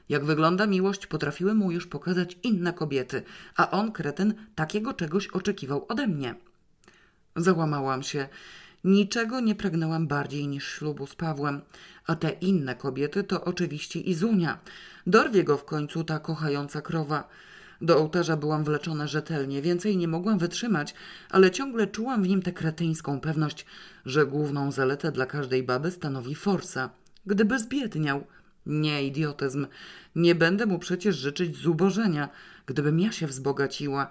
Jak 0.09 0.25
wygląda 0.25 0.67
miłość, 0.67 1.07
potrafiły 1.07 1.53
mu 1.53 1.71
już 1.71 1.87
pokazać 1.87 2.37
inne 2.43 2.73
kobiety, 2.73 3.23
a 3.55 3.71
on, 3.71 3.91
kretyn, 3.91 4.33
takiego 4.55 4.93
czegoś 4.93 5.27
oczekiwał 5.27 5.85
ode 5.89 6.07
mnie. 6.07 6.35
Załamałam 7.35 8.03
się. 8.03 8.27
Niczego 8.83 9.39
nie 9.39 9.55
pragnęłam 9.55 10.07
bardziej 10.07 10.47
niż 10.47 10.67
ślubu 10.67 11.07
z 11.07 11.15
Pawłem, 11.15 11.61
a 12.07 12.15
te 12.15 12.29
inne 12.29 12.75
kobiety 12.75 13.23
to 13.23 13.43
oczywiście 13.43 13.99
Izunia. 13.99 14.59
Dorwie 15.07 15.43
go 15.43 15.57
w 15.57 15.65
końcu 15.65 16.03
ta 16.03 16.19
kochająca 16.19 16.81
krowa. 16.81 17.27
Do 17.81 17.97
ołtarza 17.97 18.37
byłam 18.37 18.63
wleczona 18.63 19.07
rzetelnie, 19.07 19.61
więcej 19.61 19.97
nie 19.97 20.07
mogłam 20.07 20.39
wytrzymać, 20.39 20.93
ale 21.29 21.51
ciągle 21.51 21.87
czułam 21.87 22.23
w 22.23 22.27
nim 22.27 22.41
tę 22.41 22.51
kretyńską 22.51 23.19
pewność, 23.19 23.65
że 24.05 24.25
główną 24.25 24.71
zaletę 24.71 25.11
dla 25.11 25.25
każdej 25.25 25.63
baby 25.63 25.91
stanowi 25.91 26.35
forsa. 26.35 26.89
Gdyby 27.25 27.59
zbiedniał. 27.59 28.23
Nie, 28.65 29.03
idiotyzm. 29.03 29.67
Nie 30.15 30.35
będę 30.35 30.65
mu 30.65 30.79
przecież 30.79 31.15
życzyć 31.15 31.57
zubożenia, 31.57 32.29
gdybym 32.65 32.99
ja 32.99 33.11
się 33.11 33.27
wzbogaciła 33.27 34.07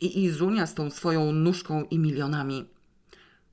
i 0.00 0.24
Izunia 0.24 0.66
z 0.66 0.74
tą 0.74 0.90
swoją 0.90 1.32
nóżką 1.32 1.84
i 1.84 1.98
milionami. 1.98 2.66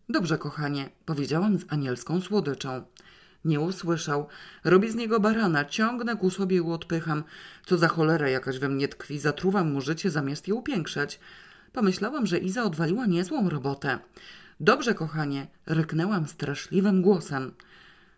Dobrze, 0.10 0.38
kochanie, 0.38 0.90
powiedziałam 1.06 1.58
z 1.58 1.66
anielską 1.70 2.22
słodyczą. 2.22 2.82
Nie 3.48 3.60
usłyszał. 3.60 4.28
Robię 4.64 4.92
z 4.92 4.96
niego 4.96 5.20
barana, 5.20 5.66
ciągnę 5.66 6.16
ku 6.16 6.30
sobie 6.30 6.58
i 6.58 6.60
odpycham. 6.60 7.24
Co 7.66 7.78
za 7.78 7.88
cholera 7.88 8.30
jakaś 8.30 8.60
we 8.60 8.70
mnie 8.70 8.88
tkwi, 8.88 9.20
zatruwam 9.20 9.72
mu 9.72 9.82
życie 9.82 10.10
zamiast 10.10 10.48
je 10.48 10.56
upiększać. 10.56 11.20
Pomyślałam, 11.74 12.26
że 12.26 12.38
Iza 12.38 12.64
odwaliła 12.64 13.06
niezłą 13.06 13.50
robotę. 13.50 14.00
Dobrze, 14.60 14.94
kochanie, 14.94 15.48
ryknęłam 15.66 16.28
straszliwym 16.28 17.02
głosem. 17.02 17.52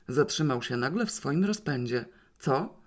Zatrzymał 0.08 0.62
się 0.62 0.78
nagle 0.78 1.06
w 1.06 1.12
swoim 1.12 1.46
rozpędzie. 1.46 2.06
Co? 2.40 2.80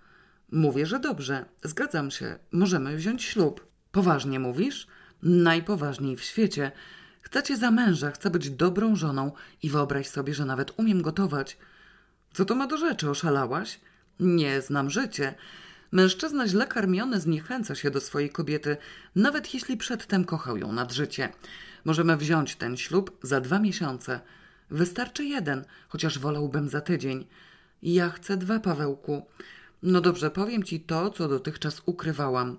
Mówię, 0.53 0.87
że 0.87 1.01
dobrze. 1.01 1.45
Zgadzam 1.63 2.11
się. 2.11 2.39
Możemy 2.53 2.97
wziąć 2.97 3.23
ślub. 3.23 3.67
Poważnie 3.93 4.41
mówisz? 4.41 4.87
Najpoważniej 5.23 6.17
w 6.17 6.23
świecie. 6.23 6.73
Chcę 7.21 7.43
cię 7.43 7.57
za 7.57 7.71
męża, 7.71 8.11
chcę 8.11 8.31
być 8.31 8.51
dobrą 8.51 8.97
żoną 8.97 9.33
i 9.63 9.71
wyobraź 9.71 10.09
sobie, 10.09 10.35
że 10.35 10.45
nawet 10.45 10.73
umiem 10.77 11.03
gotować. 11.03 11.59
Co 12.33 12.45
to 12.45 12.55
ma 12.55 12.67
do 12.67 12.77
rzeczy, 12.77 13.11
oszalałaś? 13.11 13.81
Nie 14.21 14.63
znam 14.63 14.91
życie. 14.91 15.35
Mężczyzna 15.93 16.49
źle 16.49 16.67
karmiony 16.67 17.21
zniechęca 17.21 17.75
się 17.75 17.91
do 17.91 18.01
swojej 18.01 18.31
kobiety, 18.31 18.77
nawet 19.17 19.55
jeśli 19.55 19.77
przedtem 19.77 20.25
kochał 20.25 20.57
ją 20.57 20.73
nad 20.73 20.93
życie. 20.93 21.33
Możemy 21.85 22.17
wziąć 22.17 22.57
ten 22.57 22.77
ślub 22.77 23.19
za 23.23 23.41
dwa 23.41 23.59
miesiące. 23.59 24.21
Wystarczy 24.71 25.25
jeden, 25.25 25.65
chociaż 25.89 26.19
wolałbym 26.19 26.69
za 26.69 26.81
tydzień. 26.81 27.27
Ja 27.83 28.11
chcę 28.11 28.37
dwa, 28.37 28.61
Pawełku. 28.61 29.27
No 29.83 30.01
dobrze, 30.01 30.31
powiem 30.31 30.63
ci 30.63 30.81
to, 30.81 31.11
co 31.11 31.29
dotychczas 31.29 31.83
ukrywałam. 31.87 32.59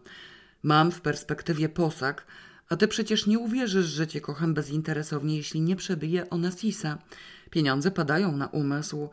Mam 0.63 0.91
w 0.91 1.01
perspektywie 1.01 1.69
posag, 1.69 2.25
a 2.69 2.75
ty 2.75 2.87
przecież 2.87 3.27
nie 3.27 3.39
uwierzysz, 3.39 3.85
że 3.85 4.07
cię 4.07 4.21
kocham 4.21 4.53
bezinteresownie, 4.53 5.37
jeśli 5.37 5.61
nie 5.61 5.75
przebije 5.75 6.29
Onasisa. 6.29 6.97
Pieniądze 7.49 7.91
padają 7.91 8.37
na 8.37 8.47
umysł. 8.47 9.09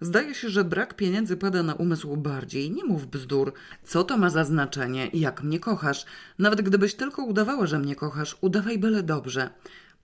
Zdaje 0.00 0.34
się, 0.34 0.50
że 0.50 0.64
brak 0.64 0.94
pieniędzy 0.94 1.36
pada 1.36 1.62
na 1.62 1.74
umysł 1.74 2.16
bardziej. 2.16 2.70
Nie 2.70 2.84
mów 2.84 3.06
bzdur. 3.06 3.52
Co 3.84 4.04
to 4.04 4.18
ma 4.18 4.30
za 4.30 4.44
znaczenie? 4.44 5.10
Jak 5.12 5.42
mnie 5.42 5.60
kochasz? 5.60 6.04
Nawet 6.38 6.62
gdybyś 6.62 6.94
tylko 6.94 7.24
udawała, 7.24 7.66
że 7.66 7.78
mnie 7.78 7.96
kochasz, 7.96 8.36
udawaj 8.40 8.78
byle 8.78 9.02
dobrze. 9.02 9.50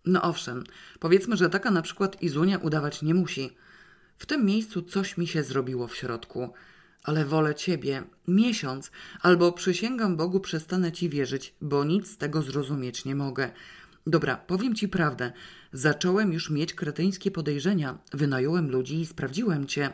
No 0.07 0.23
owszem, 0.23 0.65
powiedzmy, 1.01 1.37
że 1.37 1.51
taka 1.51 1.71
na 1.71 1.83
przykład 1.83 2.23
Izunia 2.23 2.59
udawać 2.59 3.03
nie 3.03 3.15
musi. 3.15 3.57
W 4.19 4.27
tym 4.27 4.47
miejscu 4.47 4.83
coś 4.83 5.17
mi 5.17 5.27
się 5.27 5.43
zrobiło 5.43 5.89
w 5.89 5.97
środku 5.97 6.53
ale 7.03 7.25
wolę 7.25 7.55
ciebie 7.55 8.03
miesiąc, 8.29 8.91
albo 9.21 9.53
przysięgam 9.53 10.17
Bogu, 10.17 10.41
przestanę 10.41 10.93
ci 10.93 11.09
wierzyć, 11.09 11.55
bo 11.61 11.85
nic 11.85 12.11
z 12.11 12.17
tego 12.17 12.43
zrozumieć 12.43 13.05
nie 13.05 13.15
mogę. 13.15 13.51
Dobra, 14.07 14.37
powiem 14.37 14.75
ci 14.75 14.89
prawdę. 14.89 15.33
Zacząłem 15.73 16.33
już 16.33 16.51
mieć 16.51 16.75
kretyńskie 16.75 17.31
podejrzenia, 17.31 17.99
wynająłem 18.13 18.71
ludzi 18.71 19.01
i 19.01 19.07
sprawdziłem 19.07 19.67
cię. 19.67 19.93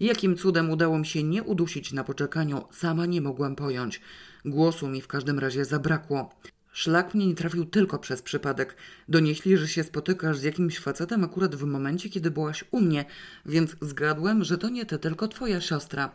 Jakim 0.00 0.36
cudem 0.36 0.70
udało 0.70 0.98
mi 0.98 1.06
się 1.06 1.22
nie 1.22 1.42
udusić 1.42 1.92
na 1.92 2.04
poczekaniu, 2.04 2.64
sama 2.70 3.06
nie 3.06 3.20
mogłam 3.20 3.56
pojąć. 3.56 4.00
Głosu 4.44 4.88
mi 4.88 5.00
w 5.00 5.08
każdym 5.08 5.38
razie 5.38 5.64
zabrakło. 5.64 6.30
Szlak 6.72 7.14
mnie 7.14 7.26
nie 7.26 7.34
trafił 7.34 7.64
tylko 7.64 7.98
przez 7.98 8.22
przypadek. 8.22 8.76
Donieśli, 9.08 9.56
że 9.56 9.68
się 9.68 9.84
spotykasz 9.84 10.38
z 10.38 10.42
jakimś 10.42 10.78
facetem 10.78 11.24
akurat 11.24 11.54
w 11.54 11.64
momencie, 11.64 12.10
kiedy 12.10 12.30
byłaś 12.30 12.64
u 12.70 12.80
mnie, 12.80 13.04
więc 13.46 13.76
zgadłem, 13.80 14.44
że 14.44 14.58
to 14.58 14.68
nie 14.68 14.86
ty, 14.86 14.98
tylko 14.98 15.28
twoja 15.28 15.60
siostra. 15.60 16.14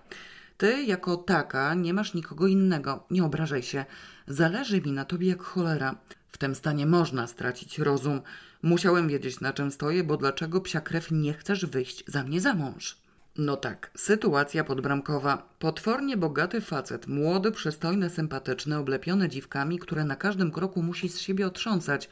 Ty 0.57 0.83
jako 0.83 1.17
taka 1.17 1.73
nie 1.73 1.93
masz 1.93 2.13
nikogo 2.13 2.47
innego. 2.47 3.05
Nie 3.11 3.23
obrażaj 3.23 3.63
się. 3.63 3.85
Zależy 4.27 4.81
mi 4.81 4.91
na 4.91 5.05
tobie 5.05 5.27
jak 5.27 5.43
cholera. 5.43 5.95
W 6.33 6.37
tym 6.37 6.55
stanie 6.55 6.85
można 6.85 7.27
stracić 7.27 7.79
rozum. 7.79 8.21
Musiałem 8.61 9.07
wiedzieć, 9.07 9.39
na 9.39 9.53
czym 9.53 9.71
stoję, 9.71 10.03
bo 10.03 10.17
dlaczego 10.17 10.61
psia 10.61 10.81
krew 10.81 11.11
nie 11.11 11.33
chcesz 11.33 11.65
wyjść 11.65 12.03
za 12.07 12.23
mnie 12.23 12.41
za 12.41 12.53
mąż? 12.53 12.97
No 13.37 13.57
tak, 13.57 13.91
sytuacja 13.95 14.63
podbramkowa. 14.63 15.49
Potwornie 15.59 16.17
bogaty 16.17 16.61
facet, 16.61 17.07
młody, 17.07 17.51
przystojny, 17.51 18.09
sympatyczny, 18.09 18.77
oblepiony 18.77 19.29
dziwkami, 19.29 19.79
które 19.79 20.05
na 20.05 20.15
każdym 20.15 20.51
kroku 20.51 20.81
musi 20.81 21.09
z 21.09 21.19
siebie 21.19 21.47
otrząsać. 21.47 22.09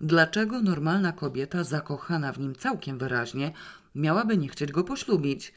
Dlaczego 0.00 0.62
normalna 0.62 1.12
kobieta, 1.12 1.64
zakochana 1.64 2.32
w 2.32 2.38
nim 2.38 2.54
całkiem 2.54 2.98
wyraźnie, 2.98 3.52
miałaby 3.94 4.36
nie 4.36 4.48
chcieć 4.48 4.72
go 4.72 4.84
poślubić? 4.84 5.52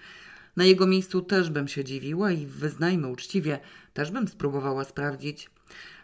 Na 0.55 0.65
jego 0.65 0.87
miejscu 0.87 1.21
też 1.21 1.49
bym 1.49 1.67
się 1.67 1.83
dziwiła 1.83 2.31
i 2.31 2.45
wyznajmy 2.45 3.07
uczciwie, 3.07 3.59
też 3.93 4.11
bym 4.11 4.27
spróbowała 4.27 4.83
sprawdzić. 4.83 5.49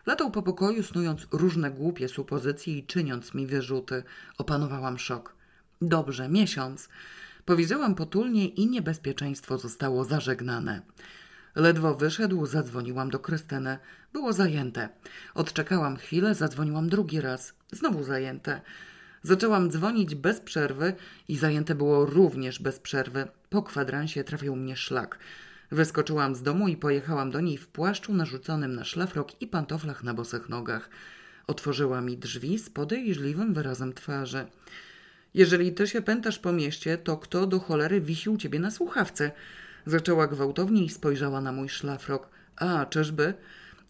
Latał 0.05 0.31
po 0.31 0.43
pokoju, 0.43 0.83
snując 0.83 1.27
różne 1.31 1.71
głupie 1.71 2.07
supozycje 2.09 2.77
i 2.77 2.85
czyniąc 2.85 3.33
mi 3.33 3.47
wyrzuty. 3.47 4.03
Opanowałam 4.37 4.99
szok. 4.99 5.35
Dobrze, 5.81 6.29
miesiąc. 6.29 6.89
Powiedziałam 7.45 7.95
potulnie 7.95 8.47
i 8.47 8.67
niebezpieczeństwo 8.67 9.57
zostało 9.57 10.05
zażegnane. 10.05 10.81
Ledwo 11.55 11.95
wyszedł, 11.95 12.45
zadzwoniłam 12.45 13.09
do 13.09 13.19
Krystyny. 13.19 13.77
Było 14.13 14.33
zajęte. 14.33 14.89
Odczekałam 15.33 15.97
chwilę, 15.97 16.35
zadzwoniłam 16.35 16.89
drugi 16.89 17.21
raz. 17.21 17.53
Znowu 17.71 18.03
zajęte. 18.03 18.61
Zaczęłam 19.23 19.69
dzwonić 19.71 20.15
bez 20.15 20.39
przerwy 20.39 20.93
i 21.27 21.37
zajęte 21.37 21.75
było 21.75 22.05
również 22.05 22.59
bez 22.59 22.79
przerwy. 22.79 23.27
Po 23.49 23.63
kwadransie 23.63 24.23
trafił 24.23 24.55
mnie 24.55 24.75
szlak. 24.75 25.19
Wyskoczyłam 25.71 26.35
z 26.35 26.41
domu 26.41 26.67
i 26.67 26.77
pojechałam 26.77 27.31
do 27.31 27.41
niej 27.41 27.57
w 27.57 27.67
płaszczu 27.67 28.13
narzuconym 28.13 28.75
na 28.75 28.83
szlafrok 28.83 29.41
i 29.41 29.47
pantoflach 29.47 30.03
na 30.03 30.13
bosych 30.13 30.49
nogach. 30.49 30.89
Otworzyła 31.47 32.01
mi 32.01 32.17
drzwi 32.17 32.59
z 32.59 32.69
podejrzliwym 32.69 33.53
wyrazem 33.53 33.93
twarzy. 33.93 34.45
Jeżeli 35.33 35.73
ty 35.73 35.87
się 35.87 36.01
pętasz 36.01 36.39
po 36.39 36.51
mieście, 36.51 36.97
to 36.97 37.17
kto 37.17 37.47
do 37.47 37.59
cholery 37.59 38.01
wisi 38.01 38.29
u 38.29 38.37
ciebie 38.37 38.59
na 38.59 38.71
słuchawce? 38.71 39.31
Zaczęła 39.85 40.27
gwałtownie 40.27 40.85
i 40.85 40.89
spojrzała 40.89 41.41
na 41.41 41.51
mój 41.51 41.69
szlafrok. 41.69 42.29
A, 42.55 42.85
czyżby? 42.85 43.33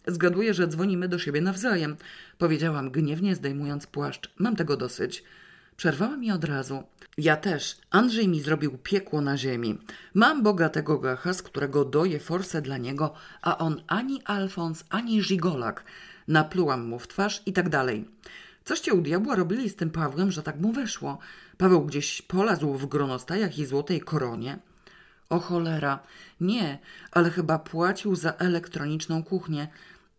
Zgaduję, 0.06 0.54
że 0.54 0.68
dzwonimy 0.68 1.08
do 1.08 1.18
siebie 1.18 1.40
nawzajem. 1.40 1.96
Powiedziałam 2.38 2.90
gniewnie, 2.90 3.34
zdejmując 3.34 3.86
płaszcz. 3.86 4.30
Mam 4.38 4.56
tego 4.56 4.76
dosyć. 4.76 5.24
Przerwała 5.76 6.16
mi 6.16 6.30
od 6.30 6.44
razu. 6.44 6.82
Ja 7.18 7.36
też. 7.36 7.76
Andrzej 7.90 8.28
mi 8.28 8.40
zrobił 8.40 8.78
piekło 8.78 9.20
na 9.20 9.36
ziemi. 9.36 9.78
Mam 10.14 10.42
bogatego 10.42 10.98
gacha, 10.98 11.32
z 11.32 11.42
którego 11.42 11.84
doję 11.84 12.20
forsę 12.20 12.62
dla 12.62 12.78
niego, 12.78 13.14
a 13.42 13.58
on 13.58 13.82
ani 13.86 14.22
Alfons, 14.24 14.84
ani 14.90 15.22
Żigolak. 15.22 15.84
Naplułam 16.28 16.86
mu 16.88 16.98
w 16.98 17.08
twarz 17.08 17.42
i 17.46 17.52
tak 17.52 17.68
dalej. 17.68 18.08
Coście 18.64 18.94
u 18.94 19.00
diabła 19.00 19.36
robili 19.36 19.70
z 19.70 19.76
tym 19.76 19.90
Pawłem, 19.90 20.30
że 20.30 20.42
tak 20.42 20.60
mu 20.60 20.72
weszło? 20.72 21.18
Paweł 21.58 21.84
gdzieś 21.84 22.22
polazł 22.22 22.74
w 22.74 22.86
gronostajach 22.86 23.58
i 23.58 23.66
złotej 23.66 24.00
koronie. 24.00 24.58
O 25.30 25.40
cholera. 25.40 25.98
Nie, 26.40 26.78
ale 27.10 27.30
chyba 27.30 27.58
płacił 27.58 28.16
za 28.16 28.32
elektroniczną 28.32 29.22
kuchnię. 29.22 29.68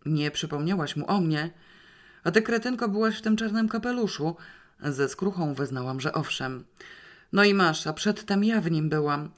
Nie 0.06 0.32
przypomniałaś 0.32 0.96
mu 0.96 1.12
o 1.12 1.22
mnie? 1.22 1.50
A 2.24 2.32
ty, 2.32 2.42
kretynko, 2.42 2.90
byłaś 2.90 3.18
w 3.18 3.22
tym 3.22 3.38
czarnym 3.38 3.70
kapeluszu? 3.70 4.36
Ze 4.84 5.10
skruchą 5.10 5.54
wyznałam, 5.54 6.02
że 6.02 6.14
owszem. 6.14 6.66
No 7.34 7.44
i 7.44 7.54
masz, 7.54 7.88
a 7.88 7.94
przedtem 7.94 8.44
ja 8.44 8.62
w 8.62 8.72
nim 8.72 8.90
byłam. 8.90 9.30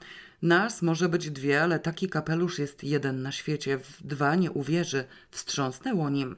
Nas 0.42 0.82
może 0.82 1.08
być 1.08 1.30
dwie, 1.30 1.62
ale 1.62 1.78
taki 1.78 2.08
kapelusz 2.08 2.58
jest 2.58 2.84
jeden 2.84 3.22
na 3.22 3.32
świecie. 3.32 3.78
W 3.78 4.06
dwa 4.06 4.34
nie 4.34 4.50
uwierzy. 4.50 5.04
Wstrząsnęło 5.30 6.10
nim. 6.10 6.36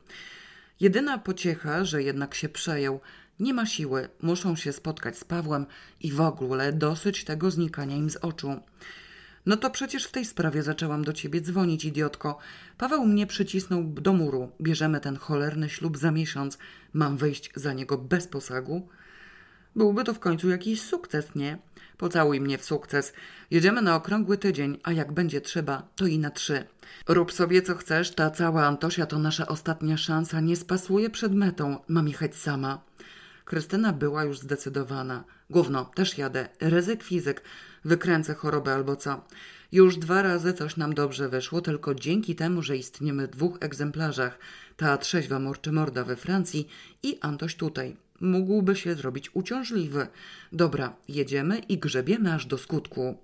Jedyna 0.80 1.18
pociecha, 1.18 1.84
że 1.84 2.02
jednak 2.02 2.34
się 2.34 2.48
przejął. 2.48 3.00
Nie 3.40 3.54
ma 3.54 3.66
siły, 3.66 4.08
muszą 4.22 4.56
się 4.56 4.72
spotkać 4.72 5.18
z 5.18 5.24
Pawłem 5.24 5.66
i 6.00 6.12
w 6.12 6.20
ogóle 6.20 6.72
dosyć 6.72 7.24
tego 7.24 7.50
znikania 7.50 7.96
im 7.96 8.10
z 8.10 8.16
oczu. 8.16 8.60
No 9.50 9.56
to 9.56 9.70
przecież 9.70 10.04
w 10.04 10.10
tej 10.10 10.24
sprawie 10.24 10.62
zaczęłam 10.62 11.04
do 11.04 11.12
ciebie 11.12 11.40
dzwonić, 11.40 11.84
idiotko. 11.84 12.38
Paweł 12.78 13.06
mnie 13.06 13.26
przycisnął 13.26 13.84
do 13.84 14.12
muru. 14.12 14.50
Bierzemy 14.60 15.00
ten 15.00 15.16
cholerny 15.16 15.68
ślub 15.68 15.96
za 15.96 16.10
miesiąc. 16.10 16.58
Mam 16.92 17.16
wyjść 17.16 17.50
za 17.54 17.72
niego 17.72 17.98
bez 17.98 18.26
posagu? 18.26 18.88
Byłby 19.76 20.04
to 20.04 20.14
w 20.14 20.18
końcu 20.18 20.48
jakiś 20.48 20.82
sukces, 20.82 21.34
nie? 21.34 21.58
Pocałuj 21.98 22.40
mnie 22.40 22.58
w 22.58 22.64
sukces. 22.64 23.12
Jedziemy 23.50 23.82
na 23.82 23.96
okrągły 23.96 24.38
tydzień, 24.38 24.78
a 24.82 24.92
jak 24.92 25.12
będzie 25.12 25.40
trzeba, 25.40 25.88
to 25.96 26.06
i 26.06 26.18
na 26.18 26.30
trzy. 26.30 26.64
Rób 27.08 27.32
sobie 27.32 27.62
co 27.62 27.74
chcesz, 27.74 28.14
ta 28.14 28.30
cała 28.30 28.66
Antosia 28.66 29.06
to 29.06 29.18
nasza 29.18 29.46
ostatnia 29.46 29.96
szansa. 29.96 30.40
Nie 30.40 30.56
spasuje 30.56 31.10
przed 31.10 31.34
metą. 31.34 31.78
Mam 31.88 32.08
jechać 32.08 32.36
sama. 32.36 32.89
Krystyna 33.50 33.92
była 33.92 34.24
już 34.24 34.38
zdecydowana. 34.38 35.24
Gówno, 35.50 35.84
też 35.84 36.18
jadę. 36.18 36.48
Ryzyk 36.60 37.02
fizyk. 37.02 37.42
Wykręcę 37.84 38.34
chorobę 38.34 38.74
albo 38.74 38.96
co. 38.96 39.24
Już 39.72 39.96
dwa 39.96 40.22
razy 40.22 40.52
coś 40.52 40.76
nam 40.76 40.94
dobrze 40.94 41.28
wyszło, 41.28 41.60
tylko 41.60 41.94
dzięki 41.94 42.34
temu, 42.34 42.62
że 42.62 42.76
istniemy 42.76 43.26
w 43.26 43.30
dwóch 43.30 43.58
egzemplarzach. 43.60 44.38
Ta 44.76 44.98
trzeźwa 44.98 45.38
morda 45.72 46.04
we 46.04 46.16
Francji 46.16 46.68
i 47.02 47.18
Antoś 47.20 47.54
tutaj. 47.54 47.96
Mógłby 48.20 48.76
się 48.76 48.94
zrobić 48.94 49.30
uciążliwy. 49.34 50.06
Dobra, 50.52 50.96
jedziemy 51.08 51.58
i 51.58 51.78
grzebiemy 51.78 52.34
aż 52.34 52.46
do 52.46 52.58
skutku. 52.58 53.18